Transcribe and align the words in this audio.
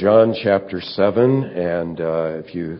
John 0.00 0.34
chapter 0.42 0.80
7, 0.80 1.44
and 1.44 2.00
uh, 2.00 2.40
if 2.42 2.54
you 2.54 2.78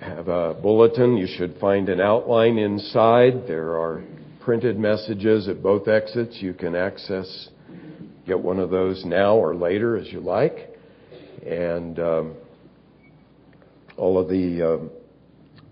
have 0.00 0.26
a 0.26 0.54
bulletin, 0.54 1.18
you 1.18 1.26
should 1.26 1.58
find 1.60 1.90
an 1.90 2.00
outline 2.00 2.56
inside. 2.56 3.46
There 3.46 3.78
are 3.78 4.02
printed 4.40 4.78
messages 4.78 5.46
at 5.46 5.62
both 5.62 5.86
exits. 5.86 6.38
You 6.40 6.54
can 6.54 6.74
access, 6.74 7.50
get 8.26 8.40
one 8.40 8.58
of 8.58 8.70
those 8.70 9.04
now 9.04 9.36
or 9.36 9.54
later 9.54 9.98
as 9.98 10.10
you 10.10 10.20
like. 10.20 10.70
And 11.46 11.98
um, 11.98 12.34
all 13.98 14.18
of 14.18 14.30
the 14.30 14.62
um, 14.62 14.90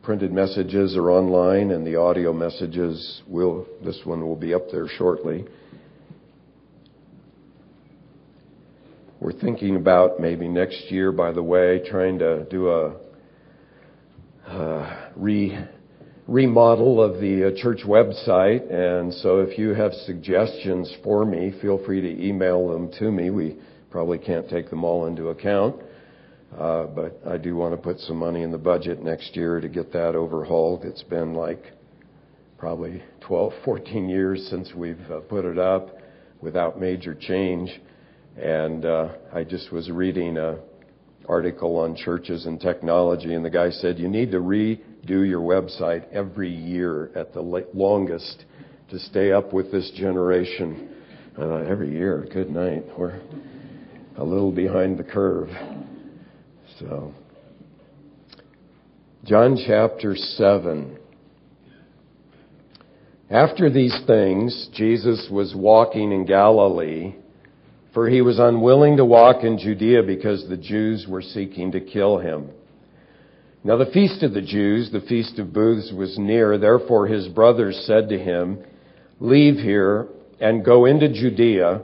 printed 0.03 0.35
messages 0.35 0.99
are 0.99 1.11
online, 1.11 1.71
and 1.71 1.87
the 1.87 1.97
audio 1.97 2.35
messages 2.35 3.23
will, 3.27 3.67
this 3.83 4.03
one 4.05 4.21
will 4.21 4.37
be 4.37 4.53
up 4.53 4.71
there 4.71 4.87
shortly. 4.99 5.47
We're 9.27 9.33
thinking 9.33 9.75
about 9.75 10.21
maybe 10.21 10.47
next 10.47 10.89
year, 10.89 11.11
by 11.11 11.33
the 11.33 11.43
way, 11.43 11.83
trying 11.85 12.21
to 12.21 12.45
do 12.45 12.71
a 12.71 12.95
uh, 14.47 15.11
re 15.17 15.67
remodel 16.29 17.03
of 17.03 17.21
the 17.21 17.49
uh, 17.49 17.61
church 17.61 17.81
website. 17.85 18.73
And 18.73 19.13
so 19.15 19.41
if 19.41 19.59
you 19.59 19.75
have 19.75 19.93
suggestions 19.95 20.95
for 21.03 21.25
me, 21.25 21.53
feel 21.61 21.85
free 21.85 22.01
to 22.01 22.25
email 22.25 22.69
them 22.69 22.89
to 23.01 23.11
me. 23.11 23.31
We 23.31 23.57
probably 23.91 24.19
can't 24.19 24.49
take 24.49 24.71
them 24.71 24.85
all 24.85 25.07
into 25.07 25.31
account. 25.31 25.75
Uh, 26.57 26.85
but 26.85 27.21
I 27.29 27.37
do 27.37 27.57
want 27.57 27.75
to 27.75 27.83
put 27.83 27.99
some 27.99 28.19
money 28.19 28.45
in 28.45 28.53
the 28.53 28.59
budget 28.59 29.03
next 29.03 29.35
year 29.35 29.59
to 29.61 29.69
get 29.69 29.93
that 29.93 30.15
overhauled. 30.15 30.85
It's 30.85 31.03
been 31.03 31.35
like 31.35 31.73
probably 32.59 33.03
12, 33.23 33.55
14 33.65 34.09
years 34.09 34.47
since 34.51 34.73
we've 34.73 35.11
uh, 35.11 35.19
put 35.19 35.45
it 35.45 35.59
up 35.59 35.89
without 36.41 36.79
major 36.79 37.13
change. 37.13 37.81
And 38.37 38.85
uh, 38.85 39.09
I 39.33 39.45
just 39.45 39.73
was 39.73 39.91
reading 39.91 40.37
a 40.37 40.59
article 41.29 41.79
on 41.79 41.97
churches 41.97 42.47
and 42.47 42.61
technology, 42.61 43.35
and 43.35 43.45
the 43.45 43.51
guy 43.51 43.71
said 43.71 43.99
you 43.99 44.09
need 44.09 44.31
to 44.31 44.39
redo 44.39 45.27
your 45.27 45.41
website 45.41 46.11
every 46.13 46.53
year 46.53 47.11
at 47.17 47.33
the 47.33 47.41
longest 47.41 48.45
to 48.91 48.99
stay 48.99 49.33
up 49.33 49.53
with 49.53 49.73
this 49.73 49.91
generation. 49.97 50.93
Uh, 51.39 51.57
every 51.57 51.91
year, 51.91 52.27
good 52.33 52.49
night. 52.49 52.85
We're 52.99 53.21
a 54.17 54.25
little 54.25 54.53
behind 54.53 54.99
the 54.99 55.05
curve. 55.05 55.49
So, 56.79 57.13
John 59.25 59.59
chapter 59.67 60.15
7. 60.15 60.99
After 63.29 63.69
these 63.69 63.99
things, 64.07 64.69
Jesus 64.75 65.29
was 65.31 65.55
walking 65.55 66.13
in 66.13 66.25
Galilee 66.27 67.17
for 67.97 68.11
he 68.11 68.21
was 68.21 68.39
unwilling 68.39 68.99
to 68.99 69.07
walk 69.07 69.43
in 69.43 69.57
Judea 69.57 70.03
because 70.03 70.47
the 70.47 70.57
Jews 70.59 71.07
were 71.09 71.23
seeking 71.23 71.73
to 71.73 71.81
kill 71.81 72.19
him. 72.19 72.51
Now 73.65 73.79
the 73.79 73.91
feast 73.91 74.23
of 74.23 74.35
the 74.35 74.43
Jews, 74.43 74.91
the 74.93 75.01
feast 75.01 75.39
of 75.39 75.55
booths, 75.55 75.91
was 75.97 76.19
near. 76.19 76.59
Therefore 76.59 77.07
his 77.07 77.27
brothers 77.29 77.83
said 77.87 78.11
to 78.11 78.19
him, 78.19 78.63
Leave 79.19 79.55
here 79.55 80.09
and 80.41 80.63
go 80.63 80.85
into 80.85 81.09
Judea, 81.09 81.81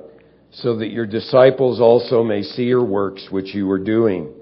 so 0.51 0.77
that 0.77 0.91
your 0.91 1.07
disciples 1.07 1.81
also 1.81 2.23
may 2.23 2.43
see 2.43 2.65
your 2.65 2.85
works 2.85 3.29
which 3.31 3.55
you 3.55 3.71
are 3.71 3.83
doing. 3.83 4.35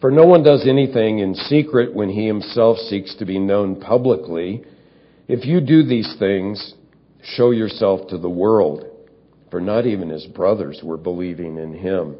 For 0.00 0.10
no 0.10 0.26
one 0.26 0.42
does 0.42 0.66
anything 0.66 1.20
in 1.20 1.36
secret 1.36 1.94
when 1.94 2.08
he 2.08 2.26
himself 2.26 2.78
seeks 2.78 3.14
to 3.20 3.24
be 3.24 3.38
known 3.38 3.80
publicly. 3.80 4.64
If 5.28 5.46
you 5.46 5.60
do 5.60 5.84
these 5.84 6.16
things, 6.18 6.74
show 7.22 7.52
yourself 7.52 8.08
to 8.08 8.18
the 8.18 8.28
world 8.28 8.85
for 9.56 9.60
not 9.62 9.86
even 9.86 10.10
his 10.10 10.26
brothers 10.26 10.82
were 10.84 10.98
believing 10.98 11.56
in 11.56 11.72
him. 11.72 12.14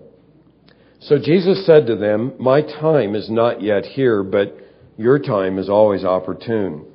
So 1.01 1.19
Jesus 1.19 1.67
said 1.67 1.87
to 1.87 1.95
them, 1.95 2.33
My 2.39 2.63
time 2.63 3.15
is 3.15 3.29
not 3.29 3.61
yet 3.61 3.85
here, 3.85 4.23
but 4.23 4.57
your 4.97 5.19
time 5.19 5.59
is 5.59 5.69
always 5.69 6.03
opportune. 6.03 6.87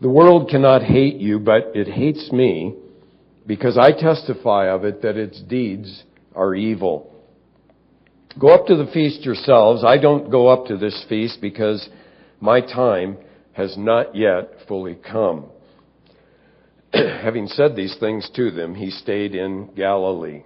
The 0.00 0.08
world 0.08 0.48
cannot 0.50 0.82
hate 0.82 1.20
you, 1.20 1.38
but 1.38 1.70
it 1.72 1.86
hates 1.86 2.32
me 2.32 2.74
because 3.46 3.78
I 3.78 3.92
testify 3.92 4.68
of 4.68 4.84
it 4.84 5.02
that 5.02 5.16
its 5.16 5.40
deeds 5.42 6.02
are 6.34 6.56
evil. 6.56 7.14
Go 8.36 8.48
up 8.48 8.66
to 8.66 8.74
the 8.74 8.90
feast 8.92 9.20
yourselves. 9.20 9.84
I 9.84 9.98
don't 9.98 10.32
go 10.32 10.48
up 10.48 10.66
to 10.66 10.76
this 10.76 11.06
feast 11.08 11.38
because 11.40 11.88
my 12.40 12.60
time 12.60 13.18
has 13.52 13.76
not 13.78 14.16
yet 14.16 14.50
fully 14.66 14.96
come. 14.96 15.44
having 17.22 17.46
said 17.48 17.74
these 17.74 17.96
things 17.98 18.28
to 18.36 18.50
them, 18.50 18.74
he 18.74 18.90
stayed 18.90 19.34
in 19.34 19.70
Galilee. 19.74 20.42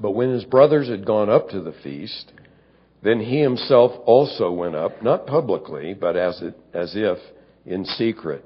But 0.00 0.12
when 0.12 0.32
his 0.32 0.44
brothers 0.44 0.88
had 0.88 1.06
gone 1.06 1.30
up 1.30 1.50
to 1.50 1.60
the 1.60 1.74
feast, 1.84 2.32
then 3.02 3.20
he 3.20 3.40
himself 3.40 3.92
also 4.06 4.50
went 4.50 4.74
up, 4.74 5.02
not 5.02 5.26
publicly, 5.26 5.94
but 5.94 6.16
as, 6.16 6.40
it, 6.40 6.58
as 6.72 6.92
if 6.96 7.18
in 7.66 7.84
secret. 7.84 8.44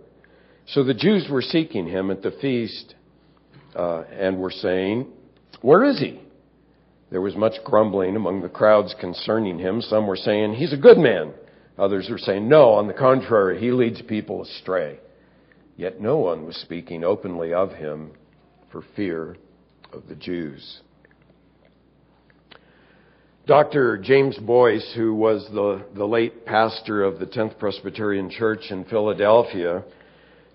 So 0.69 0.83
the 0.83 0.95
Jews 0.95 1.29
were 1.31 1.43
seeking 1.43 1.87
him 1.87 2.11
at 2.11 2.23
the 2.23 2.33
feast 2.41 2.95
uh, 3.75 4.03
and 4.13 4.39
were 4.39 4.51
saying, 4.51 5.07
Where 5.63 5.85
is 5.85 6.01
he? 6.01 6.21
There 7.11 7.21
was 7.21 7.37
much 7.37 7.55
grumbling 7.65 8.17
among 8.17 8.43
the 8.43 8.49
crowds 8.49 8.95
concerning 8.99 9.59
him. 9.59 9.81
Some 9.81 10.07
were 10.07 10.17
saying, 10.17 10.55
He's 10.55 10.73
a 10.73 10.79
good 10.79 10.99
man. 10.99 11.33
Others 11.79 12.09
were 12.11 12.19
saying, 12.19 12.49
No, 12.49 12.71
on 12.71 12.89
the 12.89 12.95
contrary, 12.95 13.61
he 13.61 13.71
leads 13.71 14.03
people 14.03 14.43
astray. 14.43 14.99
Yet 15.77 16.01
no 16.01 16.19
one 16.19 16.47
was 16.47 16.57
speaking 16.57 17.05
openly 17.05 17.53
of 17.53 17.73
him 17.73 18.13
for 18.73 18.83
fear 18.95 19.37
of 19.93 20.09
the 20.09 20.15
Jews. 20.15 20.81
Dr. 23.47 23.99
James 23.99 24.37
Boice, 24.39 24.93
who 24.97 25.15
was 25.15 25.47
the, 25.53 25.85
the 25.95 26.05
late 26.05 26.45
pastor 26.45 27.05
of 27.05 27.21
the 27.21 27.27
10th 27.27 27.59
Presbyterian 27.59 28.29
Church 28.29 28.71
in 28.71 28.85
Philadelphia, 28.87 29.85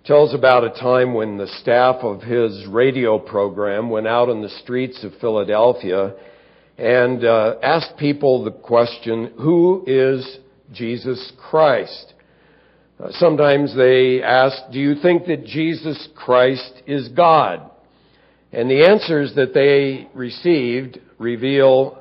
tells 0.04 0.34
about 0.34 0.66
a 0.66 0.82
time 0.82 1.14
when 1.14 1.38
the 1.38 1.48
staff 1.62 1.98
of 2.04 2.22
his 2.22 2.66
radio 2.68 3.18
program 3.18 3.90
went 3.90 4.08
out 4.08 4.28
on 4.28 4.42
the 4.42 4.50
streets 4.50 5.04
of 5.04 5.14
Philadelphia 5.22 6.16
and 6.78 7.24
uh, 7.24 7.56
asked 7.62 7.96
people 7.98 8.44
the 8.44 8.52
question, 8.52 9.32
Who 9.38 9.84
is 9.86 10.40
Jesus 10.74 11.32
Christ? 11.38 12.14
Uh, 13.02 13.08
sometimes 13.14 13.76
they 13.76 14.22
ask, 14.22 14.56
do 14.72 14.80
you 14.80 14.96
think 15.02 15.26
that 15.26 15.44
Jesus 15.46 16.08
Christ 16.16 16.84
is 16.86 17.08
God? 17.10 17.72
And 18.52 18.70
the 18.70 18.86
answers 18.86 19.34
that 19.36 19.54
they 19.54 20.08
received 20.14 21.00
reveal 21.18 21.98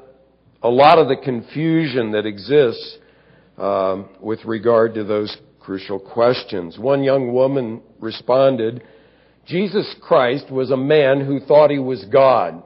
a 0.62 0.68
lot 0.68 0.98
of 0.98 1.08
the 1.08 1.16
confusion 1.16 2.12
that 2.12 2.26
exists 2.26 2.98
um, 3.56 4.10
with 4.20 4.44
regard 4.44 4.94
to 4.94 5.04
those 5.04 5.34
crucial 5.58 5.98
questions. 5.98 6.78
One 6.78 7.02
young 7.02 7.32
woman 7.32 7.80
responded, 7.98 8.82
Jesus 9.46 9.94
Christ 10.02 10.50
was 10.50 10.70
a 10.70 10.76
man 10.76 11.24
who 11.24 11.40
thought 11.40 11.70
he 11.70 11.78
was 11.78 12.04
God. 12.12 12.62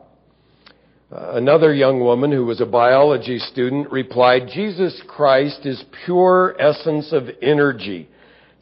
Uh, 1.13 1.33
another 1.35 1.73
young 1.73 2.01
woman 2.01 2.33
who 2.33 2.47
was 2.47 2.61
a 2.61 2.67
biology 2.67 3.39
student 3.39 3.93
replied, 3.93 4.49
Jesus 4.53 5.01
Christ 5.07 5.67
is 5.67 5.85
pure 6.05 6.57
essence 6.59 7.13
of 7.13 7.29
energy. 7.41 8.09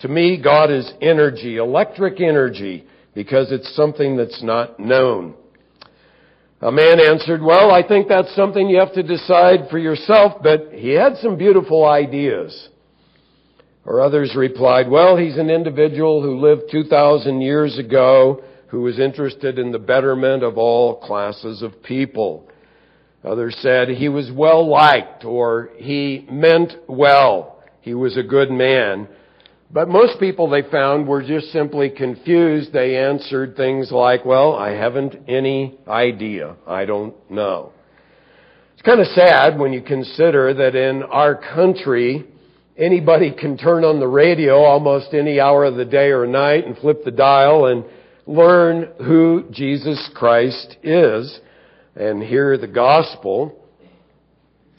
To 0.03 0.09
me, 0.09 0.41
God 0.43 0.71
is 0.71 0.93
energy, 1.01 1.57
electric 1.57 2.21
energy, 2.21 2.85
because 3.15 3.53
it's 3.53 3.75
something 3.75 4.17
that's 4.17 4.43
not 4.43 4.79
known. 4.79 5.35
A 6.61 6.71
man 6.71 7.01
answered, 7.01 7.41
well, 7.41 7.73
I 7.73 7.87
think 7.87 8.09
that's 8.09 8.35
something 8.35 8.69
you 8.69 8.79
have 8.79 8.95
to 8.95 9.03
decide 9.03 9.69
for 9.71 9.79
yourself, 9.79 10.43
but 10.43 10.71
he 10.73 10.91
had 10.91 11.17
some 11.17 11.37
beautiful 11.37 11.85
ideas. 11.85 12.69
Or 13.85 14.01
others 14.01 14.35
replied, 14.37 14.89
well, 14.89 15.17
he's 15.17 15.39
an 15.39 15.51
individual 15.51 16.23
who 16.23 16.41
lived 16.41 16.71
2,000 16.71 17.41
years 17.41 17.79
ago 17.79 18.43
who 18.69 18.83
was 18.83 18.99
interested 18.99 19.59
in 19.59 19.71
the 19.71 19.79
betterment 19.79 20.43
of 20.43 20.57
all 20.57 21.01
classes 21.01 21.63
of 21.63 21.83
people. 21.83 22.49
Others 23.25 23.57
said 23.61 23.89
he 23.89 24.09
was 24.09 24.31
well 24.33 24.69
liked 24.69 25.25
or 25.25 25.71
he 25.77 26.27
meant 26.31 26.73
well. 26.89 27.63
He 27.83 27.95
was 27.95 28.17
a 28.17 28.23
good 28.23 28.51
man. 28.51 29.09
But 29.73 29.89
most 29.89 30.21
people 30.21 30.51
they 30.51 30.63
found 30.63 31.09
were 31.09 31.23
just 31.23 31.51
simply 31.51 31.89
confused. 31.89 32.75
They 32.75 32.99
answered 32.99 33.57
things 33.57 33.91
like, 33.91 34.25
well, 34.25 34.55
I 34.55 34.73
haven't 34.73 35.17
any 35.29 35.79
idea. 35.89 36.57
I 36.67 36.85
don't 36.85 37.15
know. 37.31 37.73
It's 38.75 38.83
kind 38.83 39.01
of 39.01 39.07
sad 39.09 39.59
when 39.59 39.73
you 39.73 39.81
consider 39.81 40.53
that 40.53 40.75
in 40.75 41.03
our 41.03 41.35
country, 41.35 42.27
anybody 42.77 43.33
can 43.33 43.57
turn 43.57 43.85
on 43.85 43.99
the 43.99 44.09
radio 44.09 44.57
almost 44.57 45.15
any 45.15 45.41
hour 45.41 45.65
of 45.65 45.77
the 45.77 45.87
day 45.87 46.09
or 46.09 46.27
night 46.27 46.67
and 46.67 46.77
flip 46.77 47.03
the 47.05 47.11
dial 47.11 47.67
and 47.67 47.85
learn 48.27 48.91
who 48.99 49.45
Jesus 49.51 50.11
Christ 50.15 50.77
is 50.83 51.41
and 51.97 52.23
hear 52.23 52.59
the 52.59 52.67
gospel. 52.69 53.59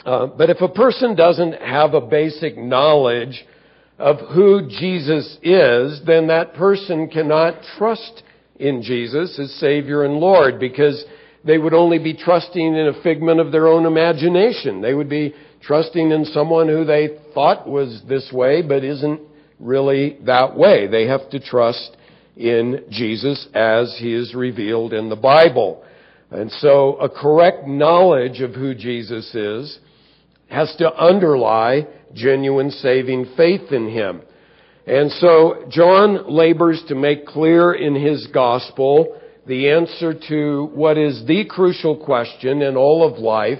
Uh, 0.06 0.28
but 0.28 0.52
if 0.52 0.62
a 0.62 0.70
person 0.70 1.16
doesn't 1.16 1.54
have 1.54 1.96
a 1.96 2.02
basic 2.02 2.58
knowledge 2.58 3.44
of 4.04 4.20
who 4.34 4.68
Jesus 4.68 5.38
is, 5.42 6.02
then 6.06 6.28
that 6.28 6.56
person 6.56 7.08
cannot 7.08 7.56
trust 7.78 8.22
in 8.58 8.82
Jesus 8.82 9.40
as 9.40 9.50
Savior 9.62 10.04
and 10.04 10.16
Lord 10.16 10.60
because 10.60 11.06
they 11.46 11.58
would 11.58 11.74
only 11.74 12.00
be 12.00 12.14
trusting 12.14 12.76
in 12.76 12.88
a 12.88 13.02
figment 13.02 13.40
of 13.40 13.54
their 13.54 13.66
own 13.66 13.86
imagination. 13.86 14.82
They 14.82 14.94
would 14.94 15.08
be 15.08 15.34
trusting 15.62 16.12
in 16.12 16.26
someone 16.26 16.68
who 16.68 16.84
they 16.84 17.18
thought 17.34 17.66
was 17.66 18.02
this 18.06 18.30
way, 18.34 18.62
but 18.62 18.84
isn't 18.84 19.22
really 19.58 20.18
that 20.26 20.58
way. 20.58 20.88
They 20.88 21.08
have 21.08 21.30
to 21.30 21.40
trust 21.40 21.96
in 22.36 22.84
Jesus 22.90 23.48
as 23.54 23.98
he 23.98 24.14
is 24.14 24.36
revealed 24.36 24.92
in 24.92 25.08
the 25.08 25.16
Bible. 25.16 25.82
And 26.30 26.52
so 26.52 26.98
a 26.98 27.08
correct 27.08 27.70
knowledge 27.70 28.42
of 28.42 28.54
who 28.54 28.76
Jesus 28.76 29.34
is 29.34 29.80
has 30.50 30.76
to 30.80 30.94
underlie 30.94 31.88
genuine 32.14 32.72
saving 32.72 33.34
faith 33.36 33.72
in 33.72 33.90
him. 33.90 34.22
And 34.86 35.12
so 35.12 35.66
John 35.70 36.30
labors 36.30 36.84
to 36.90 36.96
make 36.96 37.26
clear 37.26 37.74
in 37.74 37.96
his 37.96 38.28
gospel 38.34 39.20
the 39.48 39.70
answer 39.70 40.14
to 40.30 40.70
what 40.74 40.98
is 40.98 41.26
the 41.26 41.46
crucial 41.46 41.98
question 41.98 42.62
in 42.62 42.76
all 42.78 43.06
of 43.06 43.20
life, 43.20 43.60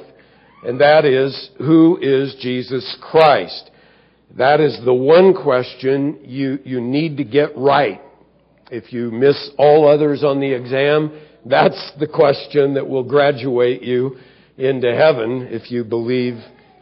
and 0.64 0.80
that 0.80 1.06
is, 1.06 1.50
who 1.58 1.98
is 2.02 2.36
Jesus 2.40 2.98
Christ? 3.02 3.70
That 4.38 4.60
is 4.60 4.80
the 4.84 4.94
one 4.94 5.34
question 5.34 6.20
you, 6.24 6.60
you 6.64 6.82
need 6.82 7.18
to 7.18 7.24
get 7.24 7.58
right. 7.58 8.02
If 8.72 8.92
you 8.94 9.12
miss 9.12 9.52
all 9.58 9.88
others 9.88 10.24
on 10.24 10.40
the 10.40 10.52
exam, 10.52 11.20
that's 11.46 11.92
the 12.00 12.08
question 12.08 12.74
that 12.76 12.88
will 12.88 13.04
graduate 13.04 13.84
you 13.84 14.18
into 14.58 14.96
heaven 14.96 15.48
if 15.52 15.70
you 15.70 15.84
believe 15.84 16.36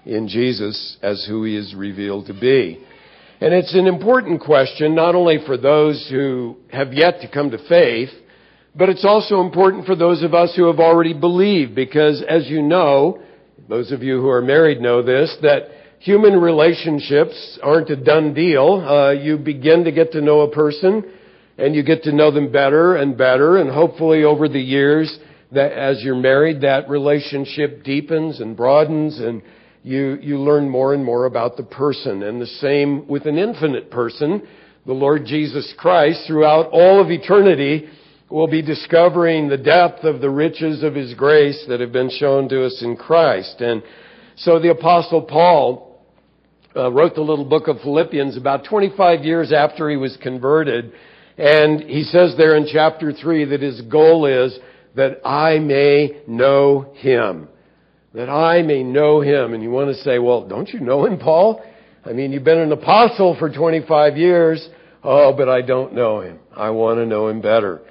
in 0.06 0.28
Jesus 0.28 0.98
as 1.02 1.26
who 1.28 1.44
he 1.44 1.56
is 1.56 1.74
revealed 1.76 2.28
to 2.28 2.34
be. 2.34 2.84
And 3.40 3.54
it's 3.54 3.74
an 3.76 3.88
important 3.88 4.42
question 4.42 4.94
not 4.94 5.16
only 5.16 5.40
for 5.46 5.58
those 5.58 6.08
who 6.10 6.58
have 6.72 6.94
yet 6.94 7.22
to 7.22 7.28
come 7.28 7.52
to 7.52 7.68
faith, 7.68 8.10
but 8.76 8.90
it's 8.90 9.04
also 9.04 9.42
important 9.42 9.86
for 9.86 9.96
those 9.96 10.24
of 10.24 10.34
us 10.34 10.54
who 10.56 10.68
have 10.68 10.80
already 10.80 11.14
believed 11.14 11.76
because 11.76 12.24
as 12.28 12.48
you 12.48 12.62
know, 12.62 13.22
those 13.68 13.92
of 13.92 14.04
you 14.04 14.22
who 14.22 14.30
are 14.30 14.42
married 14.42 14.80
know 14.80 15.02
this, 15.02 15.36
that 15.42 15.64
human 16.00 16.40
relationships 16.40 17.60
aren't 17.62 17.90
a 17.90 17.96
done 17.96 18.34
deal. 18.34 18.86
Uh, 18.88 19.12
you 19.12 19.38
begin 19.38 19.84
to 19.84 19.92
get 19.92 20.12
to 20.12 20.22
know 20.22 20.42
a 20.42 20.52
person 20.52 21.04
and 21.58 21.76
you 21.76 21.84
get 21.84 22.04
to 22.04 22.12
know 22.12 22.32
them 22.32 22.52
better 22.52 22.96
and 22.96 23.18
better 23.18 23.58
and 23.58 23.70
hopefully 23.70 24.24
over 24.24 24.48
the 24.48 24.60
years 24.60 25.20
that 25.52 25.72
as 25.74 26.02
you're 26.02 26.16
married 26.16 26.62
that 26.62 26.90
relationship 26.90 27.84
deepens 27.84 28.40
and 28.40 28.56
broadens 28.56 29.20
and 29.20 29.42
you, 29.84 30.18
you 30.22 30.38
learn 30.38 30.70
more 30.70 30.94
and 30.94 31.04
more 31.04 31.26
about 31.26 31.58
the 31.58 31.64
person. 31.64 32.24
And 32.24 32.42
the 32.42 32.46
same 32.46 33.08
with 33.08 33.26
an 33.26 33.38
infinite 33.38 33.90
person, 33.90 34.48
the 34.86 34.94
Lord 34.94 35.26
Jesus 35.26 35.74
Christ, 35.78 36.24
throughout 36.28 36.68
all 36.72 37.02
of 37.02 37.10
eternity, 37.10 37.88
will 38.30 38.48
be 38.48 38.62
discovering 38.62 39.50
the 39.50 39.58
depth 39.58 40.04
of 40.04 40.22
the 40.22 40.30
riches 40.30 40.84
of 40.84 40.96
His 40.96 41.14
grace 41.14 41.66
that 41.68 41.80
have 41.80 41.92
been 41.92 42.10
shown 42.10 42.48
to 42.50 42.66
us 42.66 42.82
in 42.82 42.96
Christ. 42.96 43.60
And 43.60 43.84
so 44.38 44.60
the 44.60 44.72
Apostle 44.72 45.24
Paul 45.24 46.06
uh, 46.76 46.92
wrote 46.92 47.16
the 47.16 47.22
little 47.22 47.46
book 47.46 47.68
of 47.68 47.82
Philippians 47.82 48.38
about 48.38 48.64
25 48.66 49.26
years 49.26 49.52
after 49.52 49.90
he 49.90 49.98
was 49.98 50.18
converted. 50.22 50.94
And 51.38 51.82
he 51.82 52.04
says 52.04 52.36
there 52.38 52.56
in 52.56 52.68
chapter 52.72 53.12
3 53.12 53.46
that 53.46 53.62
his 53.62 53.82
goal 53.82 54.26
is 54.26 54.58
that 54.96 55.26
I 55.26 55.60
may 55.60 56.22
know 56.28 56.94
Him 56.96 57.48
that 58.14 58.30
I 58.30 58.62
may 58.62 58.84
know 58.84 59.22
him. 59.22 59.54
And 59.54 59.64
you 59.64 59.72
want 59.72 59.96
to 59.96 60.02
say, 60.04 60.20
well, 60.20 60.48
don't 60.48 60.70
you 60.70 60.80
know 60.80 61.06
him, 61.06 61.18
Paul? 61.18 61.64
I 62.06 62.14
mean, 62.14 62.32
you've 62.32 62.44
been 62.44 62.60
an 62.60 62.72
apostle 62.72 63.36
for 63.38 63.50
25 63.50 64.18
years. 64.18 64.68
Oh, 65.04 65.34
but 65.36 65.50
I 65.50 65.62
don't 65.62 65.94
know 65.94 66.22
him. 66.22 66.40
I 66.56 66.70
want 66.70 67.00
to 67.00 67.06
know 67.06 67.28
him 67.28 67.42
better. 67.42 67.82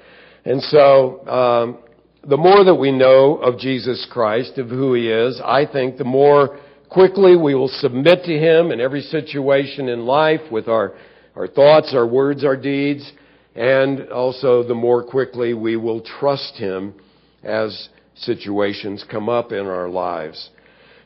And 0.44 0.62
so, 0.62 1.26
um, 1.26 1.78
the 2.26 2.36
more 2.36 2.64
that 2.64 2.74
we 2.74 2.92
know 2.92 3.36
of 3.36 3.58
Jesus 3.58 4.06
Christ, 4.10 4.58
of 4.58 4.68
who 4.68 4.94
he 4.94 5.08
is, 5.08 5.40
I 5.44 5.64
think 5.70 5.96
the 5.96 6.04
more 6.04 6.60
quickly 6.90 7.36
we 7.36 7.54
will 7.54 7.68
submit 7.68 8.24
to 8.24 8.38
him 8.38 8.70
in 8.70 8.80
every 8.80 9.00
situation 9.00 9.88
in 9.88 10.06
life 10.06 10.40
with 10.50 10.68
our, 10.68 10.94
our 11.34 11.48
thoughts, 11.48 11.92
our 11.94 12.06
words, 12.06 12.44
our 12.44 12.56
deeds, 12.56 13.10
and 13.54 14.08
also 14.10 14.62
the 14.62 14.74
more 14.74 15.02
quickly 15.02 15.54
we 15.54 15.76
will 15.76 16.00
trust 16.00 16.54
him 16.56 16.94
as 17.42 17.88
situations 18.14 19.04
come 19.10 19.28
up 19.28 19.52
in 19.52 19.66
our 19.66 19.88
lives. 19.88 20.50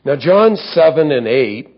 Now, 0.03 0.15
John 0.15 0.55
7 0.55 1.11
and 1.11 1.27
8 1.27 1.69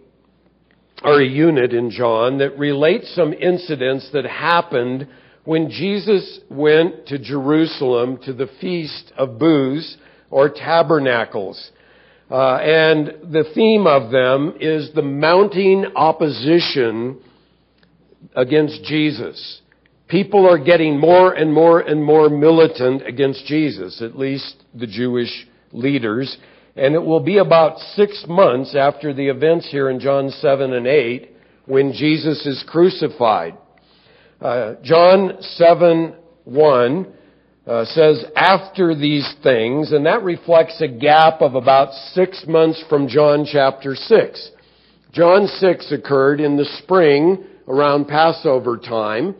are 1.03 1.21
a 1.21 1.25
unit 1.25 1.74
in 1.74 1.91
John 1.91 2.39
that 2.39 2.57
relates 2.57 3.13
some 3.15 3.33
incidents 3.33 4.09
that 4.13 4.25
happened 4.25 5.07
when 5.44 5.69
Jesus 5.69 6.39
went 6.50 7.07
to 7.07 7.19
Jerusalem 7.19 8.19
to 8.25 8.33
the 8.33 8.50
Feast 8.59 9.13
of 9.18 9.39
Booths 9.39 9.97
or 10.29 10.50
Tabernacles. 10.50 11.71
Uh, 12.30 12.56
and 12.57 13.31
the 13.31 13.45
theme 13.56 13.88
of 13.88 14.12
them 14.12 14.56
is 14.59 14.91
the 14.94 15.01
mounting 15.01 15.85
opposition 15.95 17.21
against 18.35 18.83
Jesus 18.83 19.62
people 20.07 20.50
are 20.50 20.57
getting 20.57 21.00
more 21.00 21.33
and 21.33 21.54
more 21.54 21.80
and 21.80 22.04
more 22.04 22.30
militant 22.30 23.06
against 23.06 23.45
Jesus, 23.45 24.01
at 24.01 24.18
least 24.18 24.63
the 24.74 24.88
Jewish 24.88 25.48
leaders. 25.71 26.38
And 26.75 26.94
it 26.94 27.04
will 27.04 27.19
be 27.19 27.39
about 27.39 27.80
six 27.95 28.25
months 28.27 28.75
after 28.75 29.13
the 29.13 29.27
events 29.27 29.68
here 29.69 29.89
in 29.89 30.00
John 30.00 30.30
7 30.30 30.74
and 30.74 30.88
8 30.88 31.31
when 31.65 31.92
Jesus 31.94 32.45
is 32.45 32.63
crucified. 32.68 33.57
Uh, 34.39 34.75
John 34.83 35.38
7 35.42 36.15
1 36.45 37.13
uh, 37.65 37.83
says, 37.86 38.24
after 38.36 38.95
these 38.95 39.30
things, 39.44 39.92
and 39.92 40.06
that 40.06 40.24
reflects 40.24 40.80
a 40.81 40.88
gap 40.88 41.42
of 41.42 41.56
about 41.56 41.92
six 42.13 42.45
months 42.48 42.81
from 42.88 43.09
John 43.09 43.45
chapter 43.51 43.94
6. 43.95 44.51
John 45.12 45.48
6 45.48 45.92
occurred 45.92 46.39
in 46.39 46.56
the 46.56 46.65
spring 46.83 47.44
around 47.68 48.07
Passover 48.07 48.77
time. 48.77 49.36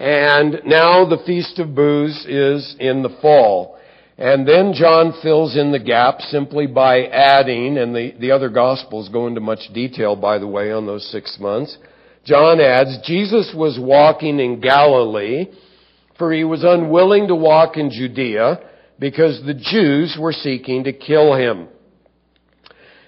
And 0.00 0.62
now 0.64 1.04
the 1.04 1.22
Feast 1.26 1.58
of 1.58 1.74
Booths 1.74 2.24
is 2.24 2.74
in 2.80 3.02
the 3.02 3.14
fall. 3.20 3.78
And 4.16 4.48
then 4.48 4.72
John 4.72 5.12
fills 5.22 5.58
in 5.58 5.72
the 5.72 5.78
gap 5.78 6.22
simply 6.22 6.66
by 6.66 7.04
adding, 7.04 7.76
and 7.76 7.94
the, 7.94 8.14
the 8.18 8.30
other 8.30 8.48
Gospels 8.48 9.10
go 9.10 9.26
into 9.26 9.42
much 9.42 9.60
detail, 9.74 10.16
by 10.16 10.38
the 10.38 10.46
way, 10.46 10.72
on 10.72 10.86
those 10.86 11.06
six 11.10 11.36
months. 11.38 11.76
John 12.24 12.60
adds, 12.60 12.98
Jesus 13.04 13.52
was 13.54 13.78
walking 13.78 14.40
in 14.40 14.60
Galilee, 14.60 15.48
for 16.16 16.32
he 16.32 16.44
was 16.44 16.64
unwilling 16.64 17.28
to 17.28 17.34
walk 17.34 17.76
in 17.76 17.90
Judea, 17.90 18.58
because 18.98 19.42
the 19.44 19.54
Jews 19.54 20.16
were 20.18 20.32
seeking 20.32 20.84
to 20.84 20.94
kill 20.94 21.34
him. 21.34 21.68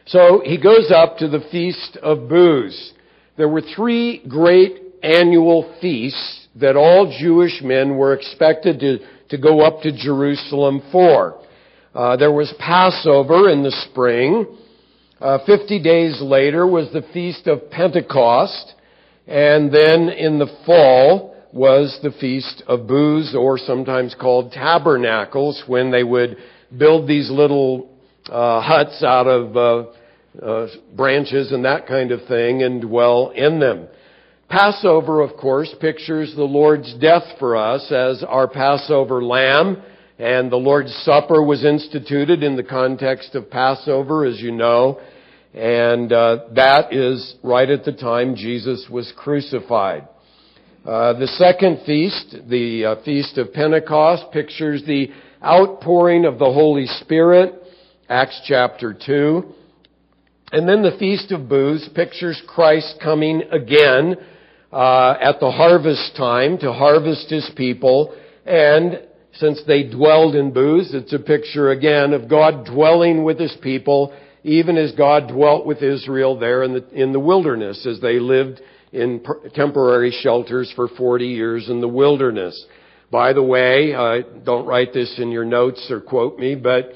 So 0.04 0.42
he 0.44 0.60
goes 0.60 0.92
up 0.94 1.16
to 1.18 1.28
the 1.28 1.46
Feast 1.50 1.96
of 2.02 2.28
Booths. 2.28 2.92
There 3.38 3.48
were 3.48 3.62
three 3.62 4.22
great 4.28 4.81
annual 5.02 5.76
feasts 5.80 6.46
that 6.56 6.76
all 6.76 7.14
Jewish 7.18 7.60
men 7.62 7.96
were 7.96 8.14
expected 8.14 8.80
to, 8.80 8.98
to 9.30 9.38
go 9.38 9.60
up 9.60 9.82
to 9.82 9.92
Jerusalem 9.92 10.82
for. 10.92 11.40
Uh, 11.94 12.16
there 12.16 12.32
was 12.32 12.52
Passover 12.58 13.50
in 13.50 13.62
the 13.62 13.70
spring. 13.90 14.46
Uh, 15.20 15.38
50 15.44 15.82
days 15.82 16.20
later 16.20 16.66
was 16.66 16.92
the 16.92 17.02
Feast 17.12 17.46
of 17.46 17.70
Pentecost. 17.70 18.74
And 19.26 19.72
then 19.72 20.08
in 20.08 20.38
the 20.38 20.52
fall 20.66 21.36
was 21.52 21.98
the 22.02 22.12
Feast 22.12 22.62
of 22.66 22.86
Booths, 22.86 23.34
or 23.38 23.58
sometimes 23.58 24.16
called 24.18 24.52
Tabernacles, 24.52 25.62
when 25.66 25.90
they 25.90 26.02
would 26.02 26.36
build 26.76 27.06
these 27.06 27.30
little 27.30 27.90
uh, 28.30 28.60
huts 28.60 29.02
out 29.02 29.26
of 29.26 29.56
uh, 29.56 30.44
uh, 30.44 30.68
branches 30.96 31.52
and 31.52 31.64
that 31.64 31.86
kind 31.86 32.10
of 32.10 32.26
thing 32.26 32.62
and 32.62 32.80
dwell 32.80 33.30
in 33.30 33.60
them. 33.60 33.86
Passover, 34.52 35.22
of 35.22 35.34
course, 35.38 35.74
pictures 35.80 36.34
the 36.36 36.44
Lord's 36.44 36.92
death 36.96 37.22
for 37.38 37.56
us 37.56 37.90
as 37.90 38.22
our 38.22 38.46
Passover 38.46 39.24
lamb, 39.24 39.82
and 40.18 40.52
the 40.52 40.56
Lord's 40.56 40.92
Supper 41.06 41.42
was 41.42 41.64
instituted 41.64 42.42
in 42.42 42.54
the 42.56 42.62
context 42.62 43.34
of 43.34 43.48
Passover, 43.48 44.26
as 44.26 44.42
you 44.42 44.52
know, 44.52 45.00
and 45.54 46.12
uh, 46.12 46.40
that 46.54 46.92
is 46.92 47.34
right 47.42 47.70
at 47.70 47.86
the 47.86 47.94
time 47.94 48.36
Jesus 48.36 48.86
was 48.90 49.10
crucified. 49.16 50.06
Uh, 50.84 51.14
the 51.14 51.28
second 51.28 51.80
feast, 51.86 52.36
the 52.46 52.84
uh, 52.84 53.04
Feast 53.06 53.38
of 53.38 53.54
Pentecost, 53.54 54.24
pictures 54.34 54.82
the 54.86 55.08
outpouring 55.42 56.26
of 56.26 56.38
the 56.38 56.44
Holy 56.44 56.84
Spirit, 57.00 57.54
Acts 58.06 58.38
chapter 58.44 58.92
2. 58.92 59.44
And 60.52 60.68
then 60.68 60.82
the 60.82 60.98
Feast 60.98 61.32
of 61.32 61.48
Booths 61.48 61.88
pictures 61.94 62.42
Christ 62.46 62.96
coming 63.02 63.44
again 63.50 64.16
uh, 64.72 65.16
at 65.20 65.38
the 65.40 65.50
harvest 65.50 66.16
time 66.16 66.58
to 66.58 66.72
harvest 66.72 67.28
his 67.28 67.50
people. 67.56 68.14
And 68.46 69.02
since 69.34 69.60
they 69.66 69.84
dwelled 69.84 70.34
in 70.34 70.52
booths, 70.52 70.94
it's 70.94 71.12
a 71.12 71.18
picture 71.18 71.70
again 71.70 72.12
of 72.12 72.28
God 72.28 72.66
dwelling 72.66 73.24
with 73.24 73.38
his 73.38 73.56
people, 73.62 74.14
even 74.44 74.76
as 74.76 74.92
God 74.92 75.28
dwelt 75.28 75.66
with 75.66 75.82
Israel 75.82 76.38
there 76.38 76.62
in 76.62 76.74
the, 76.74 76.88
in 76.90 77.12
the 77.12 77.20
wilderness 77.20 77.86
as 77.86 78.00
they 78.00 78.18
lived 78.18 78.60
in 78.92 79.24
temporary 79.54 80.10
shelters 80.22 80.72
for 80.74 80.88
40 80.88 81.26
years 81.26 81.68
in 81.68 81.80
the 81.80 81.88
wilderness. 81.88 82.66
By 83.10 83.32
the 83.32 83.42
way, 83.42 83.94
uh, 83.94 84.22
don't 84.44 84.66
write 84.66 84.92
this 84.92 85.14
in 85.18 85.30
your 85.30 85.44
notes 85.44 85.86
or 85.90 86.00
quote 86.00 86.38
me, 86.38 86.54
but 86.54 86.92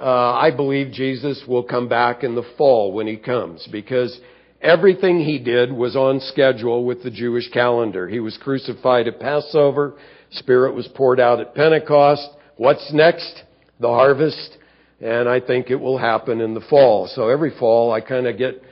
uh, 0.00 0.32
I 0.32 0.50
believe 0.54 0.92
Jesus 0.92 1.42
will 1.46 1.62
come 1.62 1.88
back 1.88 2.22
in 2.22 2.34
the 2.34 2.44
fall 2.58 2.92
when 2.92 3.06
he 3.06 3.16
comes 3.16 3.66
because 3.70 4.18
everything 4.64 5.20
he 5.20 5.38
did 5.38 5.72
was 5.72 5.94
on 5.94 6.20
schedule 6.20 6.84
with 6.84 7.02
the 7.02 7.10
Jewish 7.10 7.48
calendar. 7.50 8.08
He 8.08 8.18
was 8.18 8.36
crucified 8.42 9.06
at 9.06 9.20
Passover. 9.20 9.94
Spirit 10.30 10.74
was 10.74 10.88
poured 10.94 11.20
out 11.20 11.40
at 11.40 11.54
Pentecost. 11.54 12.28
What's 12.56 12.92
next? 12.92 13.42
The 13.78 13.88
harvest. 13.88 14.56
And 15.00 15.28
I 15.28 15.40
think 15.40 15.70
it 15.70 15.76
will 15.76 15.98
happen 15.98 16.40
in 16.40 16.54
the 16.54 16.62
fall. 16.62 17.08
So 17.14 17.28
every 17.28 17.56
fall 17.58 17.92
I 17.92 18.00
kind 18.00 18.26
of 18.26 18.38
get, 18.38 18.62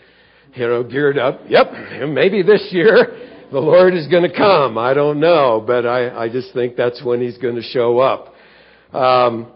you 0.55 0.67
know, 0.67 0.83
geared 0.83 1.19
up. 1.19 1.41
Yep, 1.47 2.09
maybe 2.09 2.43
this 2.43 2.69
year 2.71 3.29
the 3.53 3.61
Lord 3.61 3.95
is 3.95 4.09
going 4.09 4.29
to 4.29 4.35
come. 4.35 4.79
I 4.79 4.95
don't 4.95 5.21
know, 5.21 5.63
but 5.65 5.85
I, 5.85 6.25
I 6.25 6.29
just 6.29 6.55
think 6.55 6.75
that's 6.75 7.05
when 7.05 7.21
He's 7.21 7.39
going 7.39 7.57
to 7.57 7.63
show 7.63 7.99
up. 7.99 8.35
Um, 8.95 9.53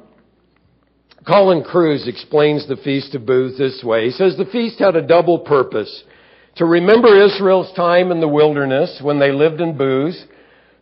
Colin 1.27 1.65
Kruse 1.65 2.07
explains 2.07 2.69
the 2.69 2.77
Feast 2.77 3.15
of 3.15 3.27
Booths 3.27 3.59
this 3.59 3.83
way. 3.83 4.05
He 4.05 4.11
says 4.11 4.37
the 4.37 4.45
feast 4.45 4.79
had 4.79 4.95
a 4.95 5.07
double 5.07 5.41
purpose. 5.41 6.05
To 6.57 6.65
remember 6.65 7.23
Israel's 7.23 7.71
time 7.75 8.11
in 8.11 8.21
the 8.21 8.29
wilderness 8.29 9.01
when 9.03 9.19
they 9.19 9.31
lived 9.31 9.61
in 9.61 9.77
booths, 9.77 10.25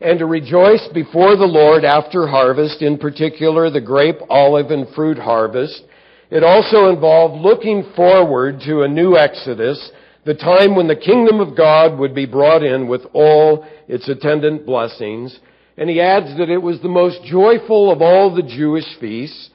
and 0.01 0.21
to 0.21 0.27
rejoice 0.27 0.87
before 0.95 1.37
the 1.37 1.47
Lord 1.47 1.85
after 1.85 2.29
harvest, 2.29 2.81
in 2.81 2.97
particular 2.97 3.71
the 3.71 3.81
grape, 3.81 4.19
olive, 4.31 4.71
and 4.71 4.87
fruit 4.95 5.19
harvest. 5.19 5.83
It 6.31 6.45
also 6.45 6.91
involved 6.91 7.43
looking 7.43 7.93
forward 7.97 8.61
to 8.67 8.83
a 8.83 8.89
new 8.89 9.17
Exodus 9.17 9.91
the 10.25 10.35
time 10.35 10.77
when 10.77 10.87
the 10.87 10.97
kingdom 10.97 11.41
of 11.41 11.57
God 11.57 11.99
would 11.99 12.15
be 12.15 12.27
brought 12.27 12.63
in 12.63 12.87
with 12.87 13.03
all 13.13 13.67
its 13.89 14.09
attendant 14.09 14.65
blessings. 14.65 15.39
And 15.77 15.91
he 15.91 16.01
adds 16.01 16.39
that 16.39 16.51
it 16.51 16.63
was 16.63 16.81
the 16.81 16.89
most 16.89 17.25
joyful 17.25 17.91
of 17.91 18.01
all 18.01 18.33
the 18.33 18.43
Jewish 18.43 18.87
feasts. 19.01 19.51